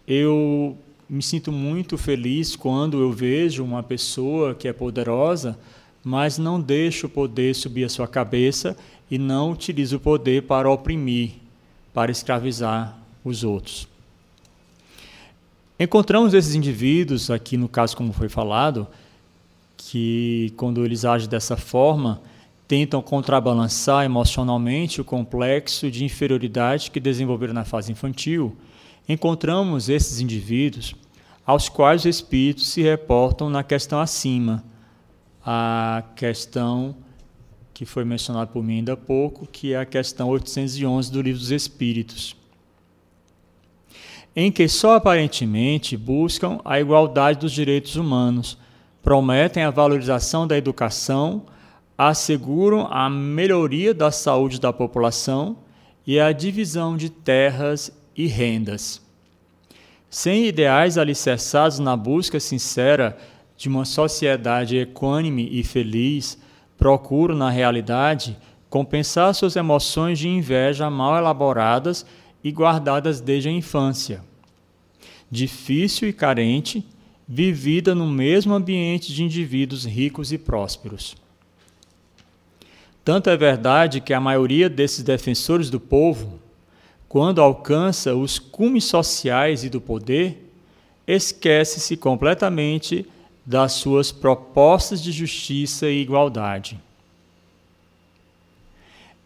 Eu 0.09 0.79
me 1.07 1.23
sinto 1.23 1.53
muito 1.53 1.99
feliz 1.99 2.57
quando 2.57 2.99
eu 2.99 3.13
vejo 3.13 3.63
uma 3.63 3.83
pessoa 3.83 4.55
que 4.55 4.67
é 4.67 4.73
poderosa, 4.73 5.59
mas 6.03 6.39
não 6.39 6.59
deixa 6.59 7.07
o 7.07 7.11
poder 7.11 7.55
subir 7.55 7.85
a 7.85 7.89
sua 7.91 8.09
cabeça 8.09 8.75
e 9.11 9.19
não 9.19 9.51
utiliza 9.51 9.97
o 9.97 10.01
poder 10.01 10.45
para 10.45 10.71
oprimir, 10.71 11.33
para 11.93 12.11
escravizar 12.11 12.99
os 13.23 13.45
outros. 13.45 13.87
Encontramos 15.79 16.33
esses 16.33 16.55
indivíduos, 16.55 17.31
aqui 17.31 17.59
no 17.59 17.69
caso, 17.69 17.95
como 17.95 18.13
foi 18.13 18.31
falado, 18.31 18.87
que 19.91 20.53
quando 20.57 20.85
eles 20.85 21.05
agem 21.05 21.29
dessa 21.29 21.57
forma, 21.57 22.21
tentam 22.69 23.03
contrabalançar 23.03 24.05
emocionalmente 24.05 25.01
o 25.01 25.05
complexo 25.05 25.91
de 25.91 26.05
inferioridade 26.05 26.91
que 26.91 27.01
desenvolveram 27.01 27.53
na 27.53 27.65
fase 27.65 27.91
infantil, 27.91 28.57
encontramos 29.09 29.89
esses 29.89 30.21
indivíduos 30.21 30.95
aos 31.45 31.69
quais 31.69 32.03
os 32.03 32.07
espíritos 32.07 32.69
se 32.69 32.81
reportam 32.81 33.51
na 33.51 33.63
questão 33.63 34.01
acima, 34.01 34.65
a 35.45 36.05
questão 36.15 36.95
que 37.75 37.85
foi 37.85 38.05
mencionada 38.05 38.47
por 38.47 38.63
mim 38.63 38.77
ainda 38.77 38.93
há 38.93 38.97
pouco, 38.97 39.47
que 39.47 39.73
é 39.73 39.79
a 39.79 39.85
questão 39.85 40.29
811 40.29 41.11
do 41.11 41.21
Livro 41.21 41.41
dos 41.41 41.51
Espíritos, 41.51 42.37
em 44.37 44.53
que 44.53 44.69
só 44.69 44.95
aparentemente 44.95 45.97
buscam 45.97 46.61
a 46.65 46.81
igualdade 46.81 47.41
dos 47.41 47.53
direitos 47.53 47.97
humanos, 47.97 48.57
prometem 49.03 49.65
a 49.65 49.71
valorização 49.71 50.47
da 50.47 50.57
educação, 50.57 51.45
asseguram 51.99 52.87
a 52.91 53.11
melhoria 53.11 53.93
da 53.93 54.11
saúde 54.11 54.61
da 54.61 54.73
população 54.73 55.59
e 56.07 56.19
a 56.19 56.33
divisão 56.33 56.97
de 56.97 57.11
terras 57.11 57.93
e 58.17 58.27
rendas. 58.27 59.01
Sem 60.09 60.47
ideais 60.47 60.99
alicerçados 60.99 61.79
na 61.79 61.97
busca 61.97 62.39
sincera 62.39 63.17
de 63.57 63.69
uma 63.69 63.85
sociedade 63.85 64.77
equânime 64.77 65.49
e 65.51 65.63
feliz, 65.65 66.39
procuram, 66.77 67.35
na 67.37 67.49
realidade, 67.49 68.37
compensar 68.69 69.35
suas 69.35 69.57
emoções 69.57 70.19
de 70.19 70.29
inveja 70.29 70.91
mal 70.91 71.17
elaboradas 71.17 72.05
e 72.43 72.51
guardadas 72.51 73.21
desde 73.21 73.49
a 73.49 73.53
infância. 73.53 74.23
Difícil 75.31 76.09
e 76.09 76.13
carente, 76.13 76.85
vivida 77.35 77.95
no 77.95 78.07
mesmo 78.07 78.53
ambiente 78.53 79.11
de 79.11 79.25
indivíduos 79.25 79.87
ricos 79.87 80.33
e 80.33 80.37
prósperos. 80.37 81.17
Tanto 83.03 83.31
é 83.31 83.37
verdade 83.39 84.03
que 84.03 84.13
a 84.13 84.21
maioria 84.21 84.69
desses 84.69 85.03
defensores 85.03 85.71
do 85.71 85.81
povo, 85.81 86.39
quando 87.09 87.41
alcança 87.41 88.15
os 88.15 88.39
cumes 88.39 88.85
sociais 88.85 89.65
e 89.65 89.71
do 89.71 89.81
poder, 89.81 90.53
esquece-se 91.07 91.97
completamente 91.97 93.07
das 93.47 93.73
suas 93.73 94.13
propostas 94.13 95.03
de 95.03 95.11
justiça 95.11 95.89
e 95.89 96.03
igualdade. 96.03 96.79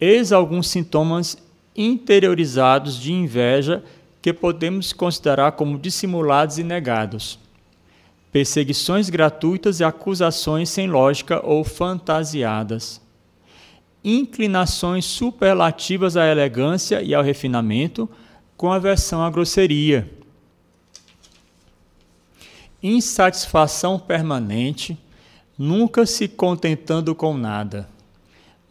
Eis 0.00 0.30
alguns 0.30 0.68
sintomas 0.68 1.36
interiorizados 1.74 3.00
de 3.00 3.12
inveja 3.12 3.82
que 4.22 4.32
podemos 4.32 4.92
considerar 4.92 5.52
como 5.52 5.76
dissimulados 5.76 6.56
e 6.56 6.62
negados. 6.62 7.44
Perseguições 8.36 9.08
gratuitas 9.08 9.80
e 9.80 9.84
acusações 9.84 10.68
sem 10.68 10.86
lógica 10.86 11.40
ou 11.42 11.64
fantasiadas 11.64 13.00
inclinações 14.04 15.04
superlativas 15.04 16.16
à 16.16 16.26
elegância 16.26 17.02
e 17.02 17.12
ao 17.12 17.24
refinamento, 17.24 18.08
com 18.56 18.70
aversão 18.70 19.20
à 19.20 19.28
grosseria. 19.28 20.08
Insatisfação 22.80 23.98
permanente, 23.98 24.96
nunca 25.58 26.06
se 26.06 26.28
contentando 26.28 27.16
com 27.16 27.36
nada. 27.36 27.88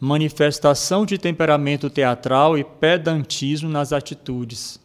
Manifestação 0.00 1.04
de 1.04 1.18
temperamento 1.18 1.90
teatral 1.90 2.56
e 2.56 2.64
pedantismo 2.64 3.68
nas 3.68 3.92
atitudes. 3.92 4.80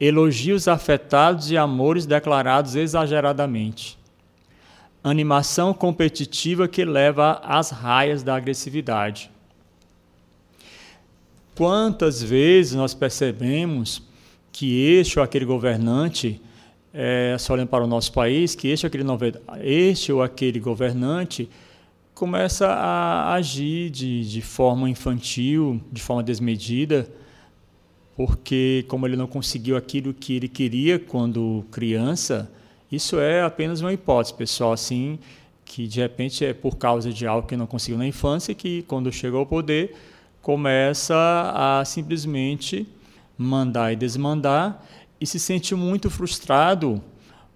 Elogios 0.00 0.68
afetados 0.68 1.50
e 1.50 1.56
amores 1.56 2.06
declarados 2.06 2.76
exageradamente. 2.76 3.98
Animação 5.02 5.74
competitiva 5.74 6.68
que 6.68 6.84
leva 6.84 7.40
às 7.44 7.70
raias 7.70 8.22
da 8.22 8.36
agressividade 8.36 9.30
Quantas 11.58 12.22
vezes 12.22 12.76
nós 12.76 12.94
percebemos 12.94 14.00
que 14.52 14.80
este 14.92 15.18
ou 15.18 15.24
aquele 15.24 15.44
governante, 15.44 16.40
é, 16.94 17.34
só 17.36 17.54
olhando 17.54 17.66
para 17.66 17.82
o 17.82 17.86
nosso 17.88 18.12
país, 18.12 18.54
que 18.54 18.68
este 18.68 18.86
ou 18.86 18.88
aquele, 18.88 19.04
este 19.64 20.12
ou 20.12 20.22
aquele 20.22 20.60
governante 20.60 21.50
começa 22.14 22.68
a 22.68 23.34
agir 23.34 23.90
de, 23.90 24.30
de 24.30 24.40
forma 24.40 24.88
infantil, 24.88 25.82
de 25.90 26.00
forma 26.00 26.22
desmedida, 26.22 27.10
porque 28.18 28.84
como 28.88 29.06
ele 29.06 29.14
não 29.14 29.28
conseguiu 29.28 29.76
aquilo 29.76 30.12
que 30.12 30.34
ele 30.34 30.48
queria 30.48 30.98
quando 30.98 31.64
criança, 31.70 32.50
isso 32.90 33.20
é 33.20 33.44
apenas 33.44 33.80
uma 33.80 33.92
hipótese, 33.92 34.34
pessoal, 34.34 34.72
assim, 34.72 35.20
que 35.64 35.86
de 35.86 36.00
repente 36.00 36.44
é 36.44 36.52
por 36.52 36.76
causa 36.76 37.12
de 37.12 37.28
algo 37.28 37.46
que 37.46 37.56
não 37.56 37.64
conseguiu 37.64 37.96
na 37.96 38.08
infância, 38.08 38.52
que 38.56 38.82
quando 38.88 39.12
chegou 39.12 39.38
ao 39.38 39.46
poder 39.46 39.94
começa 40.42 41.14
a 41.54 41.84
simplesmente 41.84 42.88
mandar 43.36 43.92
e 43.92 43.96
desmandar 43.96 44.84
e 45.20 45.24
se 45.24 45.38
sente 45.38 45.76
muito 45.76 46.10
frustrado 46.10 47.00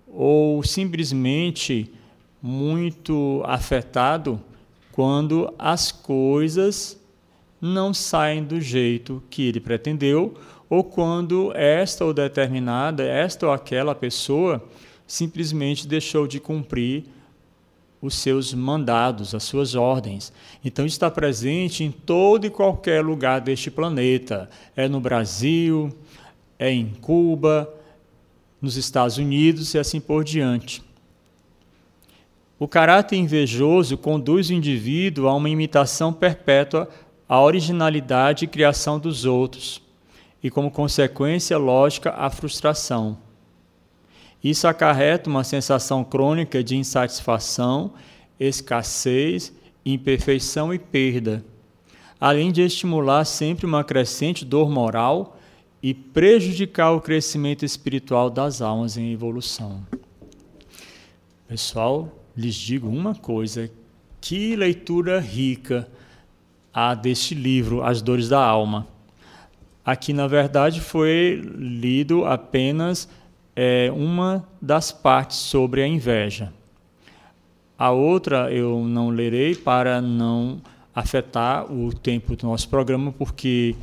ou 0.06 0.62
simplesmente 0.62 1.92
muito 2.40 3.42
afetado 3.46 4.40
quando 4.92 5.52
as 5.58 5.90
coisas 5.90 7.02
não 7.60 7.94
saem 7.94 8.44
do 8.44 8.60
jeito 8.60 9.22
que 9.30 9.42
ele 9.42 9.60
pretendeu 9.60 10.34
ou 10.72 10.82
quando 10.82 11.52
esta 11.54 12.02
ou 12.02 12.14
determinada, 12.14 13.04
esta 13.04 13.46
ou 13.46 13.52
aquela 13.52 13.94
pessoa 13.94 14.64
simplesmente 15.06 15.86
deixou 15.86 16.26
de 16.26 16.40
cumprir 16.40 17.04
os 18.00 18.14
seus 18.14 18.54
mandados, 18.54 19.34
as 19.34 19.42
suas 19.42 19.74
ordens. 19.74 20.32
Então 20.64 20.86
está 20.86 21.10
presente 21.10 21.84
em 21.84 21.90
todo 21.90 22.46
e 22.46 22.50
qualquer 22.50 23.04
lugar 23.04 23.42
deste 23.42 23.70
planeta. 23.70 24.48
É 24.74 24.88
no 24.88 24.98
Brasil, 24.98 25.94
é 26.58 26.70
em 26.70 26.86
Cuba, 27.02 27.68
nos 28.58 28.78
Estados 28.78 29.18
Unidos 29.18 29.74
e 29.74 29.78
assim 29.78 30.00
por 30.00 30.24
diante. 30.24 30.82
O 32.58 32.66
caráter 32.66 33.16
invejoso 33.16 33.98
conduz 33.98 34.48
o 34.48 34.54
indivíduo 34.54 35.28
a 35.28 35.34
uma 35.34 35.50
imitação 35.50 36.14
perpétua 36.14 36.88
à 37.28 37.42
originalidade 37.42 38.46
e 38.46 38.48
criação 38.48 38.98
dos 38.98 39.26
outros, 39.26 39.82
e 40.42 40.50
como 40.50 40.70
consequência 40.70 41.56
lógica, 41.56 42.10
à 42.10 42.28
frustração. 42.28 43.18
Isso 44.42 44.66
acarreta 44.66 45.30
uma 45.30 45.44
sensação 45.44 46.02
crônica 46.02 46.64
de 46.64 46.76
insatisfação, 46.76 47.92
escassez, 48.40 49.52
imperfeição 49.86 50.74
e 50.74 50.78
perda, 50.78 51.44
além 52.20 52.50
de 52.50 52.62
estimular 52.62 53.24
sempre 53.24 53.66
uma 53.66 53.84
crescente 53.84 54.44
dor 54.44 54.68
moral 54.68 55.38
e 55.82 55.94
prejudicar 55.94 56.92
o 56.92 57.00
crescimento 57.00 57.64
espiritual 57.64 58.30
das 58.30 58.60
almas 58.60 58.96
em 58.96 59.12
evolução. 59.12 59.84
Pessoal, 61.46 62.08
lhes 62.36 62.54
digo 62.54 62.88
uma 62.88 63.14
coisa 63.14 63.70
Que 64.20 64.56
leitura 64.56 65.20
rica 65.20 65.88
a 66.72 66.94
deste 66.94 67.34
livro, 67.34 67.82
As 67.82 68.00
Dores 68.00 68.28
da 68.28 68.42
Alma. 68.42 68.86
Aqui, 69.84 70.12
na 70.12 70.28
verdade, 70.28 70.80
foi 70.80 71.42
lido 71.56 72.24
apenas 72.24 73.08
é, 73.56 73.90
uma 73.92 74.46
das 74.60 74.92
partes 74.92 75.38
sobre 75.38 75.82
a 75.82 75.86
inveja. 75.86 76.52
A 77.76 77.90
outra 77.90 78.52
eu 78.52 78.84
não 78.84 79.08
lerei 79.08 79.56
para 79.56 80.00
não 80.00 80.62
afetar 80.94 81.72
o 81.72 81.92
tempo 81.92 82.36
do 82.36 82.46
nosso 82.46 82.68
programa, 82.68 83.10
porque 83.10 83.74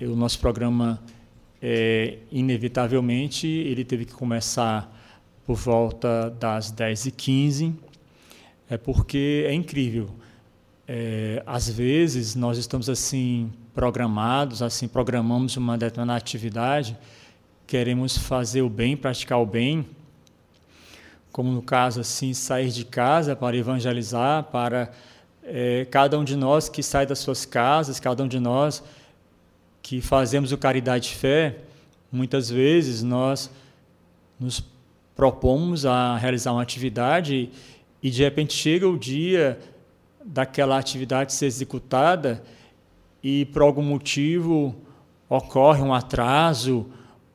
o 0.00 0.14
nosso 0.14 0.38
programa, 0.38 1.02
é, 1.60 2.18
inevitavelmente, 2.30 3.48
ele 3.48 3.84
teve 3.84 4.04
que 4.04 4.12
começar 4.12 4.96
por 5.44 5.56
volta 5.56 6.30
das 6.38 6.72
10h15, 6.72 7.74
é 8.70 8.76
porque 8.76 9.44
é 9.48 9.52
incrível. 9.52 10.08
É, 10.86 11.42
às 11.44 11.68
vezes 11.68 12.36
nós 12.36 12.58
estamos 12.58 12.88
assim 12.88 13.50
programados, 13.74 14.62
assim 14.62 14.86
programamos 14.86 15.56
uma 15.56 15.78
determinada 15.78 16.18
atividade, 16.18 16.96
queremos 17.66 18.16
fazer 18.16 18.62
o 18.62 18.68
bem, 18.68 18.96
praticar 18.96 19.38
o 19.40 19.46
bem, 19.46 19.86
como 21.30 21.50
no 21.50 21.62
caso 21.62 22.00
assim 22.00 22.34
sair 22.34 22.68
de 22.68 22.84
casa 22.84 23.34
para 23.34 23.56
evangelizar, 23.56 24.44
para 24.44 24.92
é, 25.42 25.86
cada 25.90 26.18
um 26.18 26.24
de 26.24 26.36
nós 26.36 26.68
que 26.68 26.82
sai 26.82 27.06
das 27.06 27.18
suas 27.18 27.46
casas, 27.46 27.98
cada 27.98 28.22
um 28.22 28.28
de 28.28 28.38
nós 28.38 28.82
que 29.82 30.00
fazemos 30.00 30.52
o 30.52 30.58
caridade 30.58 31.08
de 31.08 31.14
fé, 31.16 31.56
muitas 32.10 32.50
vezes 32.50 33.02
nós 33.02 33.50
nos 34.38 34.62
propomos 35.16 35.86
a 35.86 36.16
realizar 36.16 36.52
uma 36.52 36.62
atividade 36.62 37.50
e 38.02 38.10
de 38.10 38.22
repente 38.22 38.52
chega 38.52 38.86
o 38.88 38.98
dia 38.98 39.58
daquela 40.24 40.78
atividade 40.78 41.32
ser 41.32 41.46
executada 41.46 42.42
e 43.22 43.44
por 43.46 43.62
algum 43.62 43.82
motivo 43.82 44.74
ocorre 45.28 45.80
um 45.80 45.94
atraso 45.94 46.86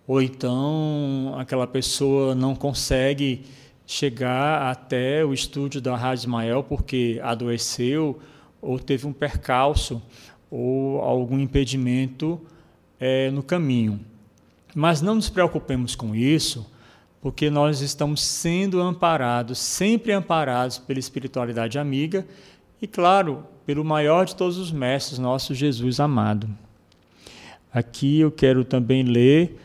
ou 0.08 0.22
então 0.22 1.36
aquela 1.38 1.66
pessoa 1.66 2.36
não 2.36 2.56
consegue 2.56 3.46
chegar 3.86 4.70
até 4.70 5.24
o 5.24 5.34
estúdio 5.34 5.80
da 5.80 5.96
Rádio 5.96 6.24
Ismael 6.24 6.64
porque 6.64 7.20
adoeceu 7.24 8.20
ou 8.62 8.78
teve 8.78 9.08
um 9.08 9.14
percalço 9.14 10.02
ou 10.50 11.00
algum 11.02 11.40
impedimento 11.40 12.40
é, 13.00 13.30
no 13.32 13.44
caminho. 13.44 14.00
Mas 14.76 15.02
não 15.02 15.16
nos 15.16 15.30
preocupemos 15.30 15.96
com 15.96 16.16
isso, 16.16 16.70
porque 17.22 17.50
nós 17.50 17.82
estamos 17.82 18.22
sendo 18.22 18.82
amparados, 18.82 19.58
sempre 19.58 20.12
amparados 20.12 20.78
pela 20.78 21.00
espiritualidade 21.00 21.80
amiga 21.80 22.26
e, 22.82 22.88
claro, 22.88 23.44
pelo 23.68 23.84
maior 23.84 24.26
de 24.26 24.34
todos 24.34 24.58
os 24.58 24.72
mestres, 24.72 25.20
nosso 25.20 25.54
Jesus 25.54 26.00
amado. 26.00 26.48
Aqui 27.72 28.22
eu 28.22 28.32
quero 28.32 28.64
também 28.64 29.04
ler 29.04 29.60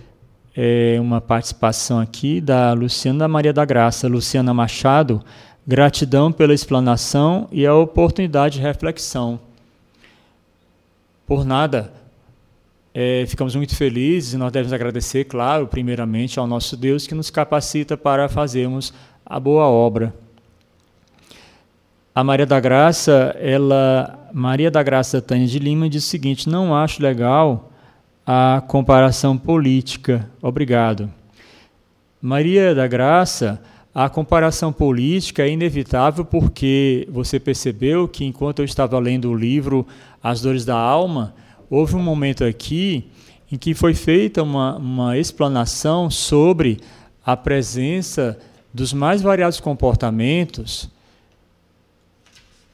é, 0.57 0.99
uma 1.01 1.21
participação 1.21 2.01
aqui 2.01 2.41
da 2.41 2.73
Luciana 2.73 3.29
Maria 3.29 3.53
da 3.53 3.65
Graça, 3.65 4.09
Luciana 4.09 4.53
Machado. 4.53 5.23
Gratidão 5.65 6.33
pela 6.33 6.53
explanação 6.53 7.47
e 7.53 7.65
a 7.65 7.77
oportunidade 7.77 8.57
de 8.57 8.61
reflexão. 8.61 9.39
Por 11.25 11.45
nada, 11.45 11.93
é, 12.93 13.25
ficamos 13.29 13.55
muito 13.55 13.77
felizes 13.77 14.33
e 14.33 14.37
nós 14.37 14.51
devemos 14.51 14.73
agradecer, 14.73 15.27
claro, 15.27 15.69
primeiramente 15.69 16.41
ao 16.41 16.47
nosso 16.49 16.77
Deus 16.77 17.07
que 17.07 17.15
nos 17.15 17.31
capacita 17.31 17.97
para 17.97 18.29
fazermos 18.29 18.93
a 19.25 19.39
boa 19.39 19.69
obra. 19.69 20.13
A 22.15 22.23
Maria 22.23 22.45
da 22.45 22.61
Graça, 22.61 23.35
ela, 23.41 24.29
Maria 24.35 24.71
da 24.71 24.83
Graça 24.83 25.23
Tânia 25.23 25.47
de 25.47 25.59
Lima 25.59 25.89
diz 25.89 26.05
o 26.05 26.09
seguinte: 26.09 26.47
não 26.47 26.77
acho 26.77 27.03
legal 27.03 27.73
a 28.27 28.63
comparação 28.69 29.39
política. 29.39 30.29
Obrigado. 30.43 31.11
Maria 32.21 32.75
da 32.75 32.87
Graça, 32.87 33.63
a 33.95 34.11
comparação 34.11 34.71
política 34.75 35.43
é 35.43 35.49
inevitável 35.49 36.23
porque 36.23 37.09
você 37.11 37.41
percebeu 37.41 38.07
que 38.07 38.27
enquanto 38.27 38.59
eu 38.59 38.67
estava 38.67 38.99
lendo 38.99 39.31
o 39.31 39.35
livro 39.35 39.87
As 40.23 40.43
Dores 40.43 40.67
da 40.67 40.77
Alma, 40.77 41.35
houve 41.71 41.97
um 41.97 42.03
momento 42.03 42.45
aqui 42.45 43.11
em 43.51 43.57
que 43.57 43.73
foi 43.73 43.95
feita 43.95 44.43
uma, 44.43 44.77
uma 44.77 45.17
explanação 45.17 46.11
sobre 46.11 46.79
a 47.25 47.39
presença 47.39 48.39
dos 48.73 48.93
mais 48.93 49.23
variados 49.23 49.61
comportamentos. 49.61 50.91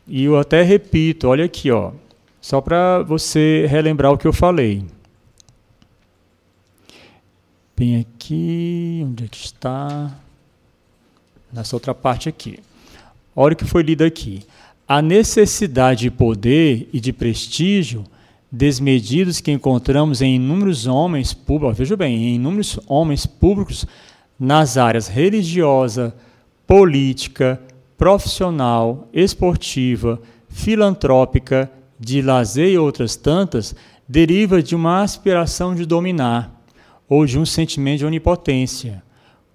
E 0.08 0.24
eu 0.24 0.38
até 0.38 0.62
repito, 0.62 1.28
olha 1.28 1.44
aqui, 1.44 1.70
ó, 1.70 1.92
só 2.40 2.62
para 2.62 3.02
você 3.02 3.66
relembrar 3.68 4.10
o 4.10 4.16
que 4.16 4.26
eu 4.26 4.32
falei. 4.32 4.82
Bem 7.76 8.00
aqui, 8.00 9.04
onde 9.04 9.24
é 9.24 9.28
que 9.28 9.36
está? 9.36 10.10
Nessa 11.52 11.76
outra 11.76 11.94
parte 11.94 12.28
aqui. 12.28 12.58
Olha 13.36 13.52
o 13.52 13.56
que 13.56 13.66
foi 13.66 13.82
lido 13.82 14.02
aqui. 14.02 14.42
A 14.88 15.02
necessidade 15.02 16.00
de 16.00 16.10
poder 16.10 16.88
e 16.90 16.98
de 16.98 17.12
prestígio 17.12 18.04
desmedidos 18.50 19.40
que 19.40 19.52
encontramos 19.52 20.22
em 20.22 20.36
inúmeros 20.36 20.86
homens 20.86 21.34
públicos, 21.34 21.76
veja 21.76 21.96
bem, 21.96 22.16
em 22.16 22.34
inúmeros 22.36 22.80
homens 22.86 23.26
públicos 23.26 23.86
nas 24.40 24.78
áreas 24.78 25.06
religiosa, 25.06 26.14
política, 26.66 27.60
profissional, 27.98 29.08
esportiva, 29.12 30.22
filantrópica, 30.48 31.70
de 31.98 32.22
lazer 32.22 32.68
e 32.68 32.78
outras 32.78 33.16
tantas, 33.16 33.74
deriva 34.08 34.62
de 34.62 34.76
uma 34.76 35.02
aspiração 35.02 35.74
de 35.74 35.84
dominar 35.84 36.62
ou 37.08 37.26
de 37.26 37.38
um 37.38 37.44
sentimento 37.44 37.98
de 37.98 38.06
onipotência, 38.06 39.02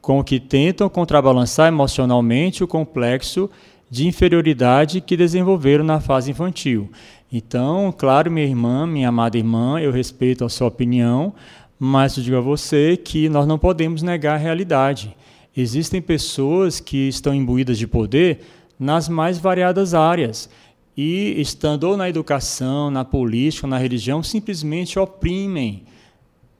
com 0.02 0.22
que 0.22 0.41
tentam 0.41 0.89
contrabalançar 0.89 1.70
emocionalmente 1.70 2.64
o 2.64 2.68
complexo 2.68 3.50
de 3.89 4.08
inferioridade 4.08 5.00
que 5.00 5.16
desenvolveram 5.16 5.86
na 5.86 6.02
fase 6.02 6.32
infantil. 6.32 6.91
Então, 7.32 7.94
claro, 7.98 8.30
minha 8.30 8.46
irmã, 8.46 8.86
minha 8.86 9.08
amada 9.08 9.38
irmã, 9.38 9.80
eu 9.80 9.91
respeito 9.91 10.44
a 10.44 10.50
sua 10.50 10.68
opinião, 10.68 11.34
mas 11.80 12.18
eu 12.18 12.24
digo 12.24 12.38
a 12.38 12.41
você 12.41 12.98
que 12.98 13.30
nós 13.30 13.48
não 13.48 13.58
podemos 13.58 14.02
negar 14.02 14.36
a 14.36 14.38
realidade. 14.38 15.16
Existem 15.56 16.01
pessoas 16.01 16.80
que 16.80 17.08
estão 17.08 17.34
imbuídas 17.34 17.78
de 17.78 17.88
poder 17.88 18.39
nas 18.80 19.08
mais 19.08 19.38
variadas 19.38 19.93
áreas 19.93 20.49
e, 20.97 21.39
estando 21.39 21.84
ou 21.84 21.97
na 21.97 22.10
educação, 22.10 22.89
na 22.89 23.06
política, 23.06 23.68
na 23.68 23.78
religião, 23.78 24.24
simplesmente 24.24 24.97
oprimem 24.97 25.86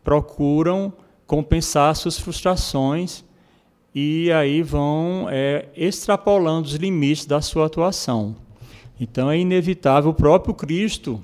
procuram 0.04 0.94
compensar 1.26 1.96
suas 1.96 2.20
frustrações 2.20 3.24
e 3.96 4.32
aí 4.32 4.62
vão 4.62 5.28
é, 5.30 5.68
extrapolando 5.76 6.68
os 6.68 6.76
limites 6.76 7.26
da 7.26 7.42
sua 7.42 7.68
atuação. 7.68 8.36
Então 9.00 9.32
é 9.32 9.38
inevitável 9.38 10.12
o 10.12 10.14
próprio 10.14 10.54
Cristo, 10.54 11.24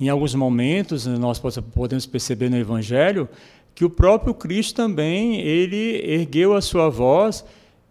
em 0.00 0.08
alguns 0.08 0.34
momentos 0.34 1.06
nós 1.06 1.38
podemos 1.38 2.06
perceber 2.06 2.48
no 2.48 2.56
Evangelho 2.56 3.28
que 3.74 3.84
o 3.84 3.90
próprio 3.90 4.34
Cristo 4.34 4.76
também 4.76 5.40
ele 5.40 6.02
ergueu 6.04 6.54
a 6.54 6.60
sua 6.60 6.88
voz. 6.88 7.44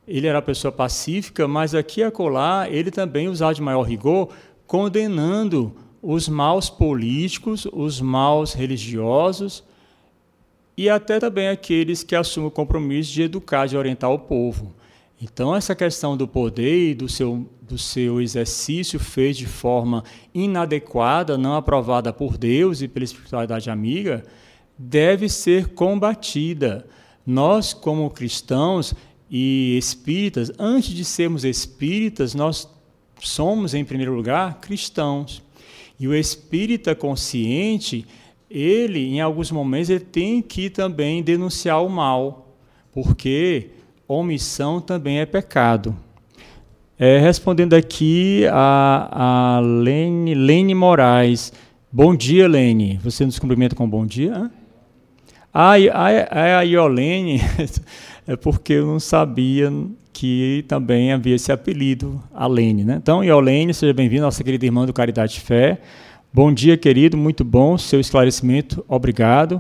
Ele 0.08 0.28
era 0.28 0.42
pessoa 0.42 0.72
pacífica, 0.72 1.48
mas 1.48 1.76
aqui 1.76 2.02
e 2.02 2.04
acolá 2.04 2.68
ele 2.70 2.92
também 2.92 3.28
usava 3.28 3.54
de 3.54 3.62
maior 3.62 3.84
rigor, 3.84 4.30
condenando 4.66 5.74
os 6.02 6.28
maus 6.28 6.70
políticos, 6.70 7.68
os 7.72 8.00
maus 8.00 8.54
religiosos, 8.54 9.64
e 10.78 10.90
até 10.90 11.20
também 11.20 11.50
aqueles 11.50 12.04
que 12.04 12.16
assumem 12.16 12.48
o 12.48 12.52
compromisso 12.52 13.12
de 13.12 13.24
educar, 13.24 13.68
de 13.68 13.76
orientar 13.76 14.10
o 14.12 14.20
povo. 14.20 14.74
Então, 15.22 15.54
essa 15.54 15.76
questão 15.76 16.16
do 16.16 16.26
poder 16.26 16.92
e 16.92 16.96
do 16.96 17.10
seu, 17.10 17.46
do 17.62 17.78
seu 17.78 18.22
exercício 18.22 18.98
feito 18.98 19.40
de 19.40 19.46
forma 19.46 20.06
inadequada, 20.34 21.38
não 21.38 21.56
aprovada 21.56 22.14
por 22.14 22.38
Deus 22.38 22.82
e 22.82 22.88
pela 22.88 23.04
espiritualidade 23.04 23.70
amiga, 23.70 24.24
deve 24.80 25.28
ser 25.28 25.74
combatida. 25.74 26.88
Nós, 27.28 27.74
como 27.74 28.10
cristãos 28.10 28.94
e 29.30 29.78
espíritas, 29.78 30.50
antes 30.58 30.92
de 30.92 31.04
sermos 31.04 31.44
espíritas, 31.44 32.34
nós 32.34 32.68
somos, 33.20 33.74
em 33.74 33.84
primeiro 33.84 34.16
lugar, 34.16 34.62
cristãos. 34.62 35.44
E 36.00 36.08
o 36.08 36.16
espírita 36.16 36.96
consciente, 36.96 38.08
ele, 38.50 39.06
em 39.06 39.20
alguns 39.20 39.52
momentos, 39.52 39.90
ele 39.90 40.00
tem 40.00 40.42
que 40.42 40.70
também 40.70 41.22
denunciar 41.22 41.84
o 41.84 41.90
mal, 41.90 42.56
porque 42.94 43.72
omissão 44.08 44.80
também 44.80 45.20
é 45.20 45.26
pecado. 45.26 45.96
É, 46.98 47.18
respondendo 47.20 47.74
aqui 47.74 48.46
a, 48.50 49.58
a 49.58 49.60
Lene, 49.60 50.34
Lene 50.34 50.74
Moraes. 50.74 51.52
Bom 51.92 52.16
dia, 52.16 52.48
Lene. 52.48 53.00
Você 53.04 53.26
nos 53.26 53.40
cumprimenta 53.40 53.76
com 53.76 53.90
bom 53.90 54.06
dia? 54.06 54.52
A, 55.52 55.74
a, 55.74 56.60
a 56.60 56.62
Iolene, 56.62 57.42
é 58.28 58.36
porque 58.36 58.74
eu 58.74 58.86
não 58.86 59.00
sabia 59.00 59.74
que 60.14 60.64
também 60.68 61.12
havia 61.12 61.36
esse 61.36 61.52
apelido, 61.52 62.22
Alene. 62.32 62.84
Né? 62.84 63.00
Então, 63.02 63.24
Iolene, 63.24 63.74
seja 63.74 63.92
bem-vinda, 63.92 64.26
nossa 64.26 64.44
querida 64.44 64.66
irmã 64.66 64.86
do 64.86 64.94
Caridade 64.94 65.40
Fé. 65.40 65.82
Bom 66.32 66.54
dia, 66.54 66.78
querido, 66.78 67.18
muito 67.18 67.44
bom 67.44 67.80
seu 67.80 68.00
esclarecimento, 68.00 68.86
obrigado. 68.88 69.60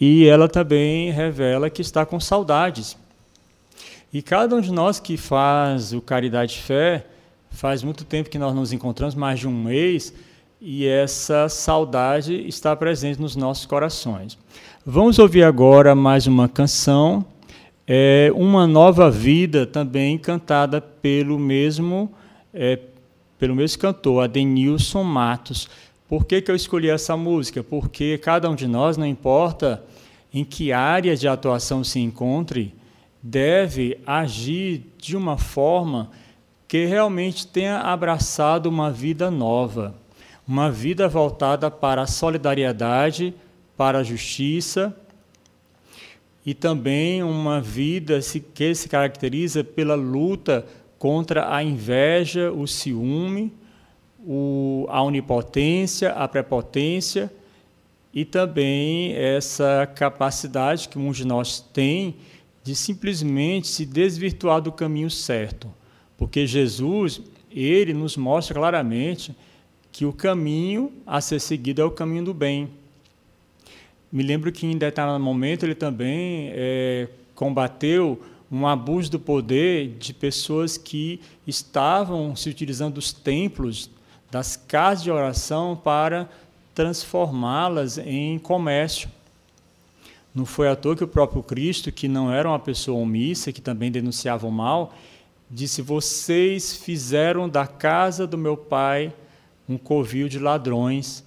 E 0.00 0.26
ela 0.26 0.48
também 0.48 1.12
revela 1.12 1.70
que 1.70 1.80
está 1.80 2.04
com 2.04 2.18
saudades. 2.18 2.96
E 4.12 4.20
cada 4.20 4.56
um 4.56 4.60
de 4.60 4.72
nós 4.72 4.98
que 4.98 5.16
faz 5.16 5.92
o 5.92 6.00
Caridade 6.00 6.58
Fé, 6.58 7.06
faz 7.50 7.84
muito 7.84 8.04
tempo 8.04 8.28
que 8.28 8.38
nós 8.38 8.52
nos 8.52 8.72
encontramos, 8.72 9.14
mais 9.14 9.38
de 9.38 9.46
um 9.46 9.62
mês, 9.62 10.12
e 10.66 10.86
essa 10.86 11.46
saudade 11.46 12.48
está 12.48 12.74
presente 12.74 13.20
nos 13.20 13.36
nossos 13.36 13.66
corações. 13.66 14.38
Vamos 14.84 15.18
ouvir 15.18 15.42
agora 15.42 15.94
mais 15.94 16.26
uma 16.26 16.48
canção 16.48 17.22
é 17.86 18.32
uma 18.34 18.66
nova 18.66 19.10
vida 19.10 19.66
também 19.66 20.16
cantada 20.16 20.80
pelo 20.80 21.38
mesmo 21.38 22.10
é, 22.52 22.78
pelo 23.38 23.54
mesmo 23.54 23.78
cantor, 23.78 24.24
Adenilson 24.24 25.02
Matos. 25.02 25.68
Por 26.08 26.24
que, 26.24 26.40
que 26.40 26.50
eu 26.50 26.56
escolhi 26.56 26.88
essa 26.88 27.14
música? 27.14 27.62
Porque 27.62 28.16
cada 28.16 28.48
um 28.48 28.54
de 28.54 28.66
nós, 28.66 28.96
não 28.96 29.04
importa 29.04 29.84
em 30.32 30.44
que 30.44 30.72
área 30.72 31.14
de 31.14 31.28
atuação 31.28 31.84
se 31.84 32.00
encontre, 32.00 32.74
deve 33.22 33.98
agir 34.06 34.86
de 34.96 35.14
uma 35.14 35.36
forma 35.36 36.10
que 36.66 36.86
realmente 36.86 37.46
tenha 37.46 37.80
abraçado 37.80 38.66
uma 38.66 38.90
vida 38.90 39.30
nova, 39.30 39.94
uma 40.46 40.70
vida 40.70 41.08
voltada 41.08 41.70
para 41.70 42.02
a 42.02 42.06
solidariedade, 42.06 43.34
para 43.76 43.98
a 43.98 44.02
justiça 44.02 44.94
e 46.44 46.52
também 46.52 47.22
uma 47.22 47.60
vida 47.60 48.20
que 48.54 48.74
se 48.74 48.88
caracteriza 48.88 49.64
pela 49.64 49.94
luta 49.94 50.66
contra 50.98 51.54
a 51.54 51.62
inveja, 51.62 52.52
o 52.52 52.66
ciúme, 52.66 53.52
a 54.88 55.02
onipotência, 55.02 56.12
a 56.12 56.28
prepotência 56.28 57.32
e 58.12 58.24
também 58.24 59.12
essa 59.14 59.90
capacidade 59.94 60.88
que 60.88 60.98
muitos 60.98 61.18
de 61.18 61.26
nós 61.26 61.60
tem 61.60 62.16
de 62.62 62.74
simplesmente 62.74 63.66
se 63.66 63.84
desvirtuar 63.84 64.60
do 64.60 64.72
caminho 64.72 65.10
certo. 65.10 65.68
Porque 66.16 66.46
Jesus, 66.46 67.20
ele 67.50 67.92
nos 67.92 68.16
mostra 68.16 68.54
claramente 68.54 69.34
que 69.94 70.04
o 70.04 70.12
caminho 70.12 70.92
a 71.06 71.20
ser 71.20 71.38
seguido 71.38 71.80
é 71.80 71.84
o 71.84 71.90
caminho 71.90 72.24
do 72.24 72.34
bem. 72.34 72.68
Me 74.10 74.24
lembro 74.24 74.50
que 74.50 74.66
em 74.66 74.76
determinado 74.76 75.22
momento 75.22 75.62
ele 75.62 75.74
também 75.76 76.50
é, 76.52 77.08
combateu 77.32 78.20
um 78.50 78.66
abuso 78.66 79.12
do 79.12 79.20
poder 79.20 79.90
de 79.96 80.12
pessoas 80.12 80.76
que 80.76 81.20
estavam 81.46 82.34
se 82.34 82.50
utilizando 82.50 82.94
dos 82.94 83.12
templos, 83.12 83.88
das 84.32 84.56
casas 84.56 85.04
de 85.04 85.12
oração 85.12 85.76
para 85.76 86.28
transformá-las 86.74 87.96
em 87.96 88.36
comércio. 88.40 89.08
Não 90.34 90.44
foi 90.44 90.66
à 90.66 90.74
toa 90.74 90.96
que 90.96 91.04
o 91.04 91.08
próprio 91.08 91.40
Cristo, 91.40 91.92
que 91.92 92.08
não 92.08 92.32
era 92.32 92.48
uma 92.48 92.58
pessoa 92.58 93.00
omissa, 93.00 93.52
que 93.52 93.60
também 93.60 93.92
denunciava 93.92 94.44
o 94.44 94.50
mal, 94.50 94.92
disse: 95.48 95.80
Vocês 95.80 96.76
fizeram 96.76 97.48
da 97.48 97.64
casa 97.64 98.26
do 98.26 98.36
meu 98.36 98.56
pai 98.56 99.12
um 99.68 99.78
covil 99.78 100.28
de 100.28 100.38
ladrões. 100.38 101.24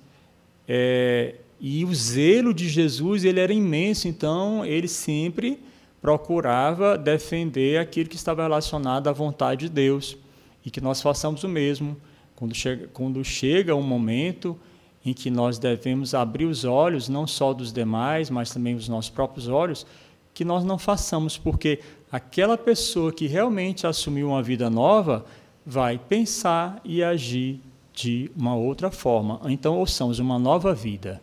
É, 0.68 1.36
e 1.60 1.84
o 1.84 1.94
zelo 1.94 2.54
de 2.54 2.70
Jesus 2.70 3.24
ele 3.26 3.40
era 3.40 3.54
imenso, 3.54 4.08
então 4.08 4.66
ele 4.66 4.88
sempre 4.88 5.60
procurava 6.02 6.98
defender 6.98 7.80
aquilo 7.80 8.10
que 8.10 8.16
estava 8.16 8.44
relacionado 8.44 9.08
à 9.08 9.12
vontade 9.12 9.68
de 9.68 9.70
Deus 9.70 10.18
e 10.64 10.70
que 10.70 10.80
nós 10.80 11.02
façamos 11.02 11.44
o 11.44 11.50
mesmo. 11.50 11.98
Quando 12.36 12.54
chega, 12.54 12.88
quando 12.94 13.24
chega 13.24 13.76
um 13.76 13.82
momento 13.82 14.58
em 15.04 15.14
que 15.14 15.32
nós 15.32 15.58
devemos 15.58 16.14
abrir 16.14 16.46
os 16.46 16.66
olhos, 16.66 17.10
não 17.10 17.26
só 17.26 17.54
dos 17.54 17.74
demais, 17.74 18.30
mas 18.30 18.52
também 18.52 18.76
os 18.76 18.88
nossos 18.88 19.10
próprios 19.10 19.48
olhos, 19.48 19.88
que 20.34 20.46
nós 20.46 20.64
não 20.64 20.78
façamos, 20.78 21.38
porque 21.38 21.80
aquela 22.12 22.58
pessoa 22.58 23.12
que 23.12 23.26
realmente 23.26 23.88
assumiu 23.88 24.28
uma 24.28 24.44
vida 24.44 24.70
nova 24.70 25.26
vai 25.66 25.98
pensar 25.98 26.80
e 26.86 27.04
agir 27.04 27.60
de 27.98 28.30
uma 28.38 28.56
outra 28.56 28.92
forma. 28.92 29.42
Então, 29.46 29.76
ouçamos 29.76 30.20
uma 30.20 30.38
nova 30.38 30.74
vida. 30.76 31.20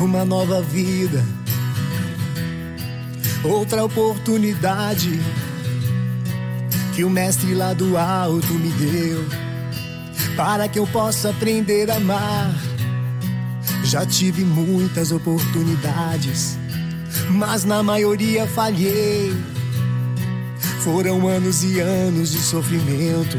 Uma 0.00 0.24
nova 0.24 0.60
vida, 0.62 1.22
outra 3.44 3.84
oportunidade 3.84 5.20
que 6.96 7.04
o 7.04 7.10
Mestre 7.10 7.54
lá 7.54 7.74
do 7.74 7.96
alto 7.96 8.52
me 8.54 8.70
deu 8.70 9.24
para 10.36 10.68
que 10.68 10.78
eu 10.78 10.86
possa 10.86 11.30
aprender 11.30 11.90
a 11.90 11.96
amar. 11.96 12.69
Já 13.90 14.06
tive 14.06 14.44
muitas 14.44 15.10
oportunidades 15.10 16.56
mas 17.30 17.64
na 17.64 17.82
maioria 17.82 18.46
falhei. 18.46 19.32
Foram 20.80 21.28
anos 21.28 21.62
e 21.62 21.80
anos 21.80 22.32
de 22.32 22.38
sofrimento. 22.38 23.38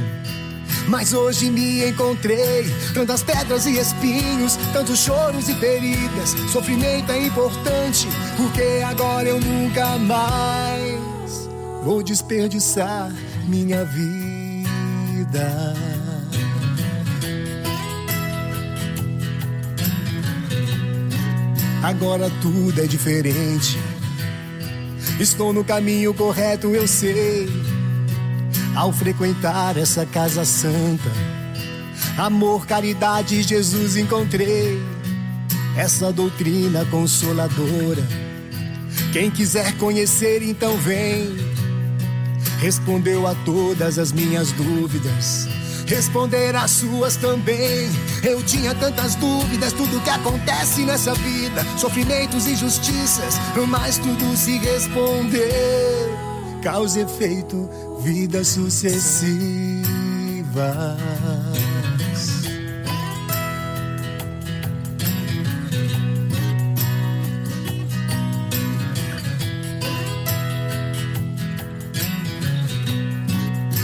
Mas 0.88 1.14
hoje 1.14 1.50
me 1.50 1.88
encontrei, 1.88 2.66
tantas 2.94 3.24
pedras 3.24 3.66
e 3.66 3.78
espinhos, 3.78 4.58
tantos 4.74 5.00
choros 5.00 5.48
e 5.48 5.54
feridas. 5.56 6.30
Sofrimento 6.52 7.12
é 7.12 7.28
importante, 7.28 8.08
porque 8.36 8.84
agora 8.84 9.30
eu 9.30 9.40
nunca 9.40 9.98
mais 10.00 11.50
vou 11.84 12.02
desperdiçar 12.02 13.12
minha 13.48 13.86
vida. 13.86 15.42
Agora 21.92 22.32
tudo 22.42 22.82
é 22.82 22.88
diferente. 22.88 23.78
Estou 25.20 25.52
no 25.52 25.62
caminho 25.62 26.14
correto, 26.14 26.70
eu 26.70 26.88
sei. 26.88 27.50
Ao 28.74 28.94
frequentar 28.94 29.76
essa 29.76 30.06
casa 30.06 30.46
santa, 30.46 31.12
amor, 32.18 32.66
caridade, 32.66 33.44
Jesus 33.44 33.98
encontrei. 33.98 34.82
Essa 35.76 36.14
doutrina 36.14 36.86
consoladora. 36.86 38.08
Quem 39.12 39.30
quiser 39.30 39.78
conhecer, 39.78 40.42
então 40.42 40.78
vem. 40.78 41.36
Respondeu 42.60 43.28
a 43.28 43.36
todas 43.44 44.00
as 44.00 44.14
minhas 44.14 44.54
dúvidas 44.54 45.61
responder 45.92 46.56
as 46.56 46.72
suas 46.72 47.18
também. 47.18 47.90
Eu 48.24 48.42
tinha 48.44 48.74
tantas 48.74 49.16
dúvidas, 49.16 49.74
tudo 49.74 50.02
que 50.02 50.10
acontece 50.10 50.86
nessa 50.86 51.14
vida, 51.14 51.66
sofrimentos 51.78 52.48
e 52.48 52.52
injustiças, 52.52 53.36
mas 53.68 53.98
tudo 53.98 54.38
se 54.38 54.58
respondeu. 54.58 55.42
Causa 56.64 57.00
e 57.00 57.04
efeito, 57.04 57.70
vidas 58.02 58.48
sucessivas. 58.48 59.82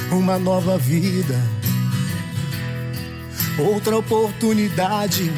Uma 0.09 0.39
nova 0.39 0.77
vida 0.77 1.35
outra 3.59 3.97
oportunidade 3.97 5.31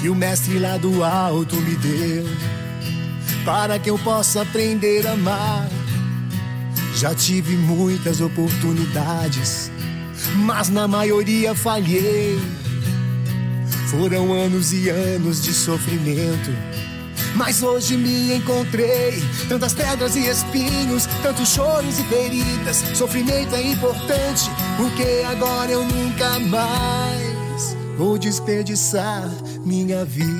que 0.00 0.08
o 0.08 0.14
mestre 0.14 0.58
lá 0.58 0.76
do 0.76 1.04
alto 1.04 1.56
me 1.56 1.76
deu 1.76 2.24
para 3.44 3.78
que 3.78 3.90
eu 3.90 3.98
possa 3.98 4.42
aprender 4.42 5.06
a 5.06 5.12
amar. 5.12 5.68
Já 6.94 7.14
tive 7.14 7.56
muitas 7.56 8.20
oportunidades, 8.20 9.70
mas 10.36 10.68
na 10.68 10.86
maioria 10.86 11.54
falhei. 11.54 12.38
Foram 13.88 14.32
anos 14.32 14.72
e 14.72 14.88
anos 14.88 15.42
de 15.42 15.52
sofrimento 15.52 16.69
mas 17.40 17.62
hoje 17.62 17.96
me 17.96 18.34
encontrei. 18.34 19.24
Tantas 19.48 19.72
pedras 19.72 20.14
e 20.14 20.28
espinhos, 20.28 21.06
tantos 21.22 21.48
choros 21.48 21.98
e 21.98 22.04
feridas. 22.04 22.76
Sofrimento 22.94 23.54
é 23.56 23.62
importante, 23.62 24.50
porque 24.76 25.24
agora 25.26 25.72
eu 25.72 25.82
nunca 25.82 26.38
mais 26.38 27.74
vou 27.96 28.18
desperdiçar 28.18 29.26
minha 29.64 30.04
vida. 30.04 30.30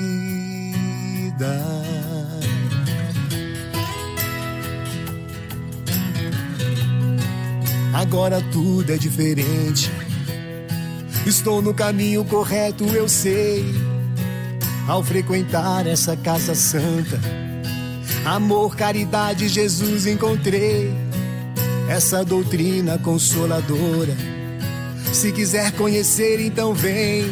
Agora 7.95 8.43
tudo 8.51 8.93
é 8.93 8.97
diferente. 8.97 9.91
Estou 11.25 11.63
no 11.63 11.73
caminho 11.73 12.23
correto, 12.23 12.83
eu 12.85 13.09
sei. 13.09 13.90
Ao 14.87 15.03
frequentar 15.03 15.87
essa 15.87 16.17
casa 16.17 16.55
santa, 16.55 17.19
amor, 18.25 18.75
caridade, 18.75 19.47
Jesus 19.47 20.05
encontrei. 20.05 20.91
Essa 21.89 22.23
doutrina 22.23 22.97
consoladora. 22.97 24.15
Se 25.13 25.31
quiser 25.31 25.71
conhecer, 25.73 26.39
então 26.39 26.73
vem. 26.73 27.25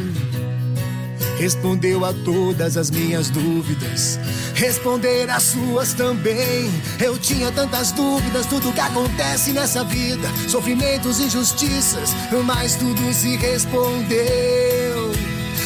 Respondeu 1.38 2.04
a 2.04 2.14
todas 2.14 2.76
as 2.76 2.92
minhas 2.92 3.30
dúvidas 3.30 4.20
responder 4.60 5.30
as 5.30 5.44
suas 5.44 5.94
também. 5.94 6.70
Eu 7.00 7.18
tinha 7.18 7.50
tantas 7.50 7.94
dúvidas, 7.94 8.46
tudo 8.46 8.74
que 8.74 8.80
acontece 8.80 9.52
nessa 9.54 9.86
vida, 9.86 10.28
sofrimentos, 10.50 11.22
injustiças, 11.22 12.14
mas 12.46 12.76
tudo 12.76 13.14
se 13.14 13.38
respondeu. 13.38 14.79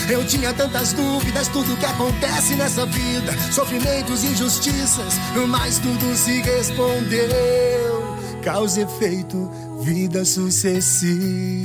Eu 0.10 0.26
tinha 0.28 0.54
tantas 0.54 0.92
dúvidas, 0.94 1.48
tudo 1.48 1.78
que 1.78 1.86
acontece 1.86 2.56
nessa 2.56 2.86
vida, 2.86 3.32
sofrimentos, 3.52 4.24
injustiças, 4.24 5.14
mas 5.48 5.80
tudo 5.80 6.16
se 6.16 6.42
respondeu. 6.42 8.18
Causa 8.42 8.82
e 8.82 8.84
efeito, 8.84 9.50
vida 9.82 10.26
sucessiva. 10.26 11.64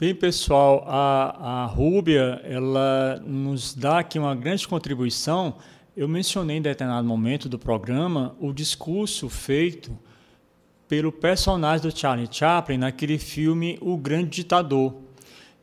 Bem, 0.00 0.14
pessoal, 0.14 0.82
a, 0.86 1.64
a 1.64 1.66
Rúbia, 1.66 2.40
ela 2.44 3.22
nos 3.26 3.74
dá 3.74 3.98
aqui 3.98 4.18
uma 4.18 4.34
grande 4.34 4.66
contribuição. 4.66 5.56
Eu 6.00 6.08
mencionei 6.08 6.56
em 6.56 6.62
determinado 6.62 7.06
momento 7.06 7.46
do 7.46 7.58
programa 7.58 8.34
o 8.40 8.54
discurso 8.54 9.28
feito 9.28 9.94
pelo 10.88 11.12
personagem 11.12 11.86
do 11.86 11.94
Charlie 11.94 12.26
Chaplin 12.30 12.78
naquele 12.78 13.18
filme 13.18 13.76
O 13.82 13.98
Grande 13.98 14.30
Ditador. 14.30 14.94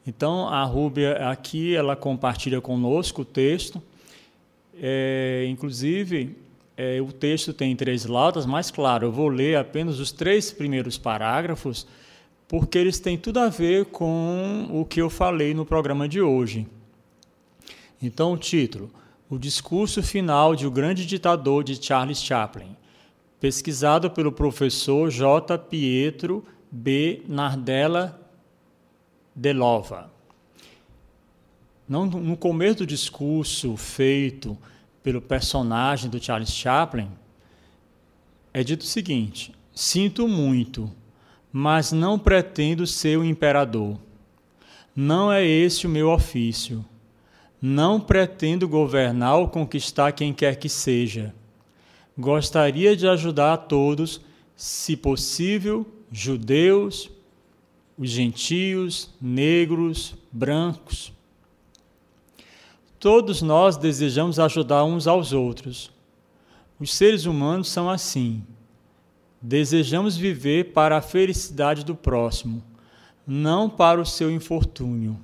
Então, 0.05 0.47
a 0.47 0.63
Rúbia 0.63 1.27
aqui, 1.27 1.75
ela 1.75 1.95
compartilha 1.95 2.61
conosco 2.61 3.23
o 3.23 3.25
texto. 3.25 3.81
É, 4.79 5.47
inclusive, 5.49 6.37
é, 6.77 7.01
o 7.01 7.11
texto 7.11 7.51
tem 7.51 7.75
três 7.75 8.05
laudas, 8.05 8.45
mas, 8.45 8.69
claro, 8.69 9.07
eu 9.07 9.11
vou 9.11 9.29
ler 9.29 9.57
apenas 9.57 9.99
os 9.99 10.11
três 10.11 10.51
primeiros 10.51 10.99
parágrafos, 10.99 11.87
porque 12.47 12.77
eles 12.77 12.99
têm 12.99 13.17
tudo 13.17 13.39
a 13.39 13.49
ver 13.49 13.85
com 13.85 14.69
o 14.71 14.85
que 14.85 15.01
eu 15.01 15.09
falei 15.09 15.55
no 15.55 15.65
programa 15.65 16.07
de 16.07 16.21
hoje. 16.21 16.67
Então, 17.99 18.33
o 18.33 18.37
título: 18.37 18.91
O 19.29 19.37
discurso 19.37 20.01
final 20.01 20.55
de 20.55 20.65
O 20.65 20.71
Grande 20.71 21.05
Ditador 21.05 21.63
de 21.63 21.83
Charles 21.83 22.21
Chaplin, 22.21 22.75
pesquisado 23.39 24.09
pelo 24.09 24.31
professor 24.31 25.09
J. 25.09 25.57
Pietro 25.57 26.45
B. 26.71 27.23
Nardella 27.27 28.19
Delova. 29.35 30.11
No 31.87 32.35
começo 32.37 32.79
do 32.79 32.85
discurso 32.85 33.75
feito 33.77 34.57
pelo 35.03 35.21
personagem 35.21 36.09
do 36.09 36.21
Charles 36.23 36.51
Chaplin, 36.51 37.09
é 38.53 38.63
dito 38.63 38.81
o 38.81 38.85
seguinte: 38.85 39.53
Sinto 39.73 40.27
muito 40.27 40.91
mas 41.59 41.91
não 41.91 42.19
pretendo 42.19 42.85
ser 42.85 43.17
o 43.17 43.25
imperador. 43.25 43.97
Não 44.95 45.31
é 45.31 45.43
esse 45.43 45.87
o 45.87 45.89
meu 45.89 46.11
ofício. 46.11 46.85
Não 47.61 47.99
pretendo 47.99 48.67
governar 48.67 49.37
ou 49.37 49.47
conquistar 49.47 50.11
quem 50.11 50.33
quer 50.33 50.57
que 50.57 50.69
seja. 50.69 51.33
Gostaria 52.17 52.95
de 52.95 53.07
ajudar 53.07 53.53
a 53.53 53.57
todos, 53.57 54.21
se 54.55 54.95
possível, 54.95 55.85
judeus, 56.11 57.09
os 57.97 58.09
gentios, 58.09 59.09
negros, 59.19 60.15
brancos. 60.31 61.11
Todos 62.99 63.41
nós 63.41 63.77
desejamos 63.77 64.39
ajudar 64.39 64.83
uns 64.83 65.07
aos 65.07 65.33
outros. 65.33 65.91
Os 66.79 66.93
seres 66.93 67.25
humanos 67.25 67.69
são 67.69 67.89
assim. 67.89 68.43
Desejamos 69.41 70.17
viver 70.17 70.73
para 70.73 70.97
a 70.97 71.01
felicidade 71.01 71.85
do 71.85 71.95
próximo, 71.95 72.63
não 73.25 73.69
para 73.69 74.01
o 74.01 74.05
seu 74.05 74.31
infortúnio. 74.31 75.19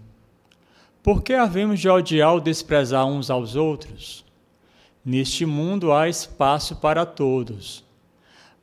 Por 1.03 1.21
que 1.21 1.33
havemos 1.33 1.79
de 1.79 1.89
odiar 1.89 2.33
ou 2.33 2.39
desprezar 2.39 3.05
uns 3.05 3.29
aos 3.29 3.55
outros? 3.55 4.25
Neste 5.05 5.45
mundo 5.45 5.91
há 5.91 6.09
espaço 6.09 6.77
para 6.77 7.05
todos. 7.05 7.83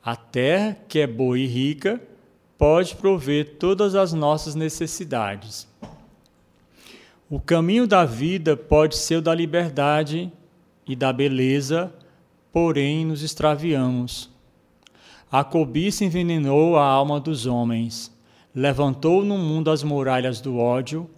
A 0.03 0.15
terra, 0.15 0.75
que 0.87 0.99
é 0.99 1.07
boa 1.07 1.37
e 1.37 1.45
rica, 1.45 2.01
pode 2.57 2.95
prover 2.95 3.57
todas 3.59 3.93
as 3.95 4.11
nossas 4.11 4.55
necessidades. 4.55 5.67
O 7.29 7.39
caminho 7.39 7.87
da 7.87 8.03
vida 8.03 8.57
pode 8.57 8.97
ser 8.97 9.17
o 9.17 9.21
da 9.21 9.33
liberdade 9.33 10.29
e 10.85 10.95
da 10.95 11.13
beleza, 11.13 11.93
porém 12.51 13.05
nos 13.05 13.21
extraviamos 13.21 14.31
a 15.31 15.45
cobiça 15.45 16.03
envenenou 16.03 16.75
a 16.75 16.83
alma 16.83 17.17
dos 17.17 17.45
homens, 17.45 18.13
levantou 18.53 19.23
no 19.23 19.37
mundo 19.37 19.71
as 19.71 19.81
muralhas 19.81 20.41
do 20.41 20.57
ódio 20.57 21.09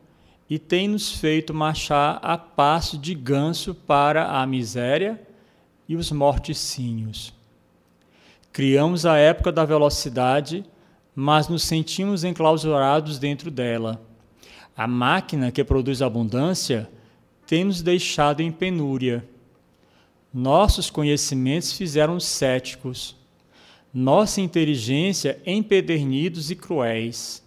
e 0.54 0.60
tem 0.60 0.88
nos 0.88 1.12
feito 1.12 1.52
marchar 1.52 2.20
a 2.22 2.38
passo 2.38 2.96
de 2.96 3.16
ganso 3.16 3.74
para 3.74 4.40
a 4.40 4.46
miséria 4.46 5.20
e 5.90 5.96
os 5.96 6.12
morticínios. 6.12 7.34
Criamos 8.52 9.04
a 9.04 9.18
época 9.18 9.52
da 9.52 9.66
velocidade, 9.66 10.64
mas 11.16 11.48
nos 11.48 11.64
sentimos 11.64 12.24
enclausurados 12.24 13.18
dentro 13.18 13.50
dela. 13.50 14.00
A 14.78 14.86
máquina 14.86 15.52
que 15.52 15.64
produz 15.64 16.04
abundância 16.04 16.88
tem 17.48 17.64
nos 17.64 17.82
deixado 17.82 18.42
em 18.42 18.52
penúria. 18.52 19.28
Nossos 20.32 20.92
conhecimentos 20.92 21.74
fizeram 21.74 22.20
céticos 22.20 23.16
nossa 23.92 24.40
inteligência 24.40 25.42
empedernidos 25.48 26.52
e 26.52 26.56
cruéis. 26.56 27.43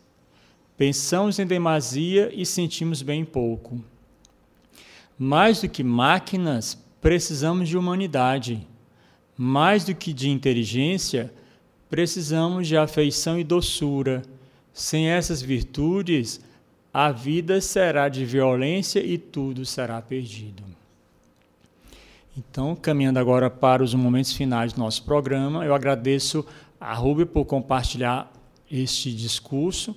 Pensamos 0.76 1.38
em 1.38 1.46
demasia 1.46 2.30
e 2.34 2.44
sentimos 2.44 3.00
bem 3.00 3.24
pouco. 3.24 3.82
Mais 5.18 5.62
do 5.62 5.68
que 5.68 5.82
máquinas, 5.82 6.78
precisamos 7.00 7.68
de 7.68 7.78
humanidade. 7.78 8.66
Mais 9.36 9.84
do 9.84 9.94
que 9.94 10.12
de 10.12 10.28
inteligência, 10.28 11.32
precisamos 11.88 12.68
de 12.68 12.76
afeição 12.76 13.38
e 13.38 13.44
doçura. 13.44 14.22
Sem 14.74 15.08
essas 15.08 15.40
virtudes, 15.40 16.40
a 16.92 17.10
vida 17.10 17.58
será 17.62 18.10
de 18.10 18.26
violência 18.26 19.00
e 19.00 19.16
tudo 19.16 19.64
será 19.64 20.02
perdido. 20.02 20.62
Então, 22.36 22.76
caminhando 22.76 23.18
agora 23.18 23.48
para 23.48 23.82
os 23.82 23.94
momentos 23.94 24.32
finais 24.32 24.74
do 24.74 24.80
nosso 24.80 25.02
programa, 25.04 25.64
eu 25.64 25.74
agradeço 25.74 26.44
a 26.78 26.92
Ruby 26.92 27.24
por 27.24 27.46
compartilhar 27.46 28.30
este 28.70 29.10
discurso 29.10 29.96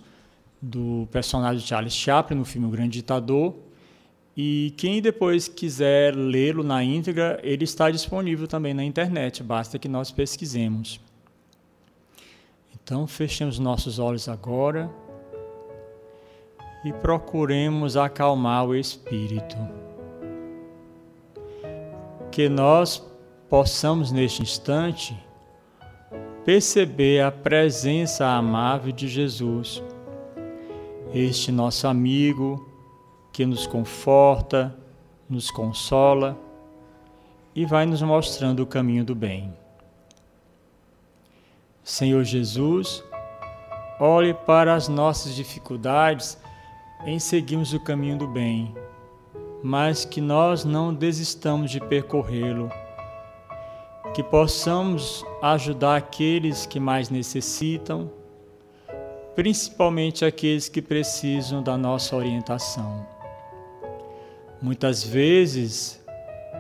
do 0.61 1.07
personagem 1.11 1.65
Charles 1.65 1.93
Chaplin 1.93 2.37
no 2.37 2.45
filme 2.45 2.67
O 2.67 2.69
Grande 2.69 2.99
Ditador. 2.99 3.55
E 4.35 4.73
quem 4.77 5.01
depois 5.01 5.47
quiser 5.47 6.15
lê-lo 6.15 6.63
na 6.63 6.83
íntegra, 6.83 7.39
ele 7.43 7.63
está 7.63 7.89
disponível 7.91 8.47
também 8.47 8.73
na 8.73 8.83
internet, 8.83 9.43
basta 9.43 9.77
que 9.77 9.89
nós 9.89 10.11
pesquisemos. 10.11 10.99
Então, 12.73 13.05
fechemos 13.05 13.59
nossos 13.59 13.99
olhos 13.99 14.29
agora 14.29 14.89
e 16.83 16.93
procuremos 16.93 17.97
acalmar 17.97 18.65
o 18.65 18.75
espírito 18.75 19.57
que 22.31 22.47
nós 22.47 23.05
possamos 23.49 24.11
neste 24.11 24.41
instante 24.41 25.17
perceber 26.45 27.21
a 27.21 27.31
presença 27.31 28.25
amável 28.25 28.91
de 28.91 29.07
Jesus, 29.07 29.83
este 31.13 31.51
nosso 31.51 31.87
amigo 31.87 32.67
que 33.31 33.45
nos 33.45 33.65
conforta, 33.65 34.75
nos 35.29 35.51
consola 35.51 36.37
e 37.55 37.65
vai 37.65 37.85
nos 37.85 38.01
mostrando 38.01 38.61
o 38.61 38.67
caminho 38.67 39.03
do 39.03 39.15
bem. 39.15 39.53
Senhor 41.83 42.23
Jesus, 42.23 43.03
olhe 43.99 44.33
para 44.33 44.75
as 44.75 44.87
nossas 44.87 45.35
dificuldades 45.35 46.37
em 47.05 47.19
seguirmos 47.19 47.73
o 47.73 47.79
caminho 47.79 48.17
do 48.17 48.27
bem 48.27 48.73
mas 49.61 50.05
que 50.05 50.21
nós 50.21 50.63
não 50.63 50.93
desistamos 50.93 51.71
de 51.71 51.79
percorrê-lo, 51.79 52.71
que 54.13 54.23
possamos 54.23 55.25
ajudar 55.41 55.97
aqueles 55.97 56.65
que 56.65 56.79
mais 56.79 57.09
necessitam, 57.09 58.09
principalmente 59.35 60.25
aqueles 60.25 60.67
que 60.67 60.81
precisam 60.81 61.63
da 61.63 61.77
nossa 61.77 62.15
orientação. 62.15 63.05
Muitas 64.61 65.03
vezes 65.03 66.03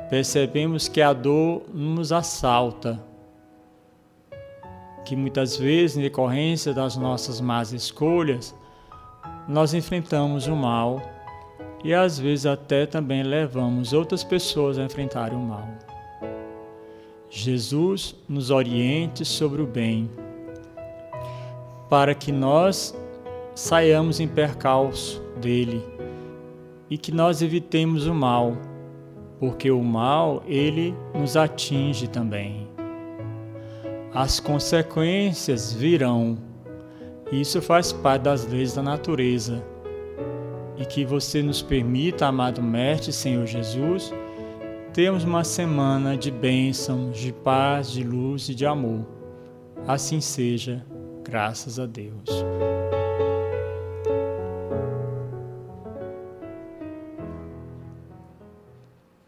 percebemos 0.09 0.87
que 0.87 1.01
a 1.01 1.13
dor 1.13 1.63
nos 1.73 2.11
assalta, 2.11 2.99
que 5.05 5.15
muitas 5.15 5.57
vezes, 5.57 5.97
em 5.97 6.01
decorrência 6.01 6.73
das 6.73 6.95
nossas 6.95 7.41
más 7.41 7.73
escolhas, 7.73 8.55
nós 9.47 9.73
enfrentamos 9.73 10.47
o 10.47 10.55
mal 10.55 11.01
e 11.83 11.93
às 11.93 12.19
vezes 12.19 12.45
até 12.45 12.85
também 12.85 13.23
levamos 13.23 13.93
outras 13.93 14.23
pessoas 14.23 14.77
a 14.77 14.83
enfrentarem 14.83 15.37
o 15.37 15.41
mal. 15.41 15.67
Jesus 17.29 18.15
nos 18.27 18.49
oriente 18.49 19.23
sobre 19.23 19.61
o 19.61 19.67
bem, 19.67 20.09
para 21.89 22.13
que 22.13 22.31
nós 22.31 22.95
saiamos 23.55 24.19
em 24.19 24.27
percalço 24.27 25.21
dele 25.41 25.83
e 26.89 26.97
que 26.97 27.11
nós 27.11 27.41
evitemos 27.41 28.07
o 28.07 28.13
mal, 28.13 28.57
porque 29.39 29.69
o 29.69 29.83
mal 29.83 30.43
ele 30.47 30.95
nos 31.13 31.35
atinge 31.35 32.07
também. 32.07 32.67
As 34.13 34.39
consequências 34.39 35.71
virão. 35.71 36.37
Isso 37.31 37.61
faz 37.61 37.91
parte 37.91 38.23
das 38.23 38.47
leis 38.47 38.73
da 38.73 38.81
natureza. 38.81 39.63
E 40.77 40.85
que 40.85 41.05
você 41.05 41.43
nos 41.43 41.61
permita, 41.61 42.25
amado 42.25 42.61
Mestre 42.61 43.11
Senhor 43.11 43.45
Jesus, 43.45 44.11
termos 44.93 45.23
uma 45.23 45.43
semana 45.43 46.17
de 46.17 46.31
bênção, 46.31 47.11
de 47.11 47.31
paz, 47.31 47.91
de 47.91 48.03
luz 48.03 48.49
e 48.49 48.55
de 48.55 48.65
amor. 48.65 49.05
Assim 49.87 50.19
seja, 50.19 50.83
graças 51.29 51.79
a 51.79 51.85
Deus. 51.85 52.25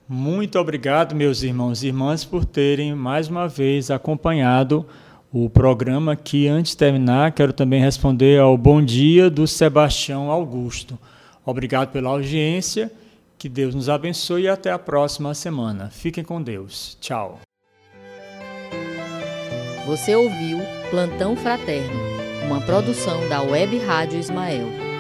Muito 0.08 0.60
obrigado, 0.60 1.16
meus 1.16 1.42
irmãos 1.42 1.84
e 1.84 1.88
irmãs, 1.88 2.26
por 2.26 2.44
terem 2.44 2.94
mais 2.94 3.30
uma 3.30 3.48
vez 3.48 3.90
acompanhado 3.90 4.86
o 5.32 5.50
programa 5.50 6.16
que, 6.16 6.48
antes 6.48 6.74
de 6.74 6.78
terminar, 6.78 7.32
quero 7.32 7.54
também 7.54 7.80
responder 7.80 8.40
ao 8.40 8.58
bom 8.58 8.82
dia 8.82 9.30
do 9.30 9.48
Sebastião 9.48 10.30
Augusto. 10.30 11.00
Obrigado 11.46 11.92
pela 11.92 12.10
audiência 12.10 12.92
que 13.38 13.48
Deus 13.48 13.74
nos 13.74 13.88
abençoe 13.88 14.44
e 14.44 14.48
até 14.50 14.72
a 14.72 14.78
próxima 14.78 15.34
semana. 15.34 15.90
Fiquem 15.90 16.24
com 16.24 16.42
Deus. 16.42 16.98
Tchau. 17.00 17.40
Você 19.88 20.16
ouviu 20.16 20.61
Plantão 20.92 21.38
Fraterno, 21.38 22.02
uma 22.46 22.60
produção 22.60 23.30
da 23.30 23.42
Web 23.42 23.78
Rádio 23.78 24.20
Ismael. 24.20 24.91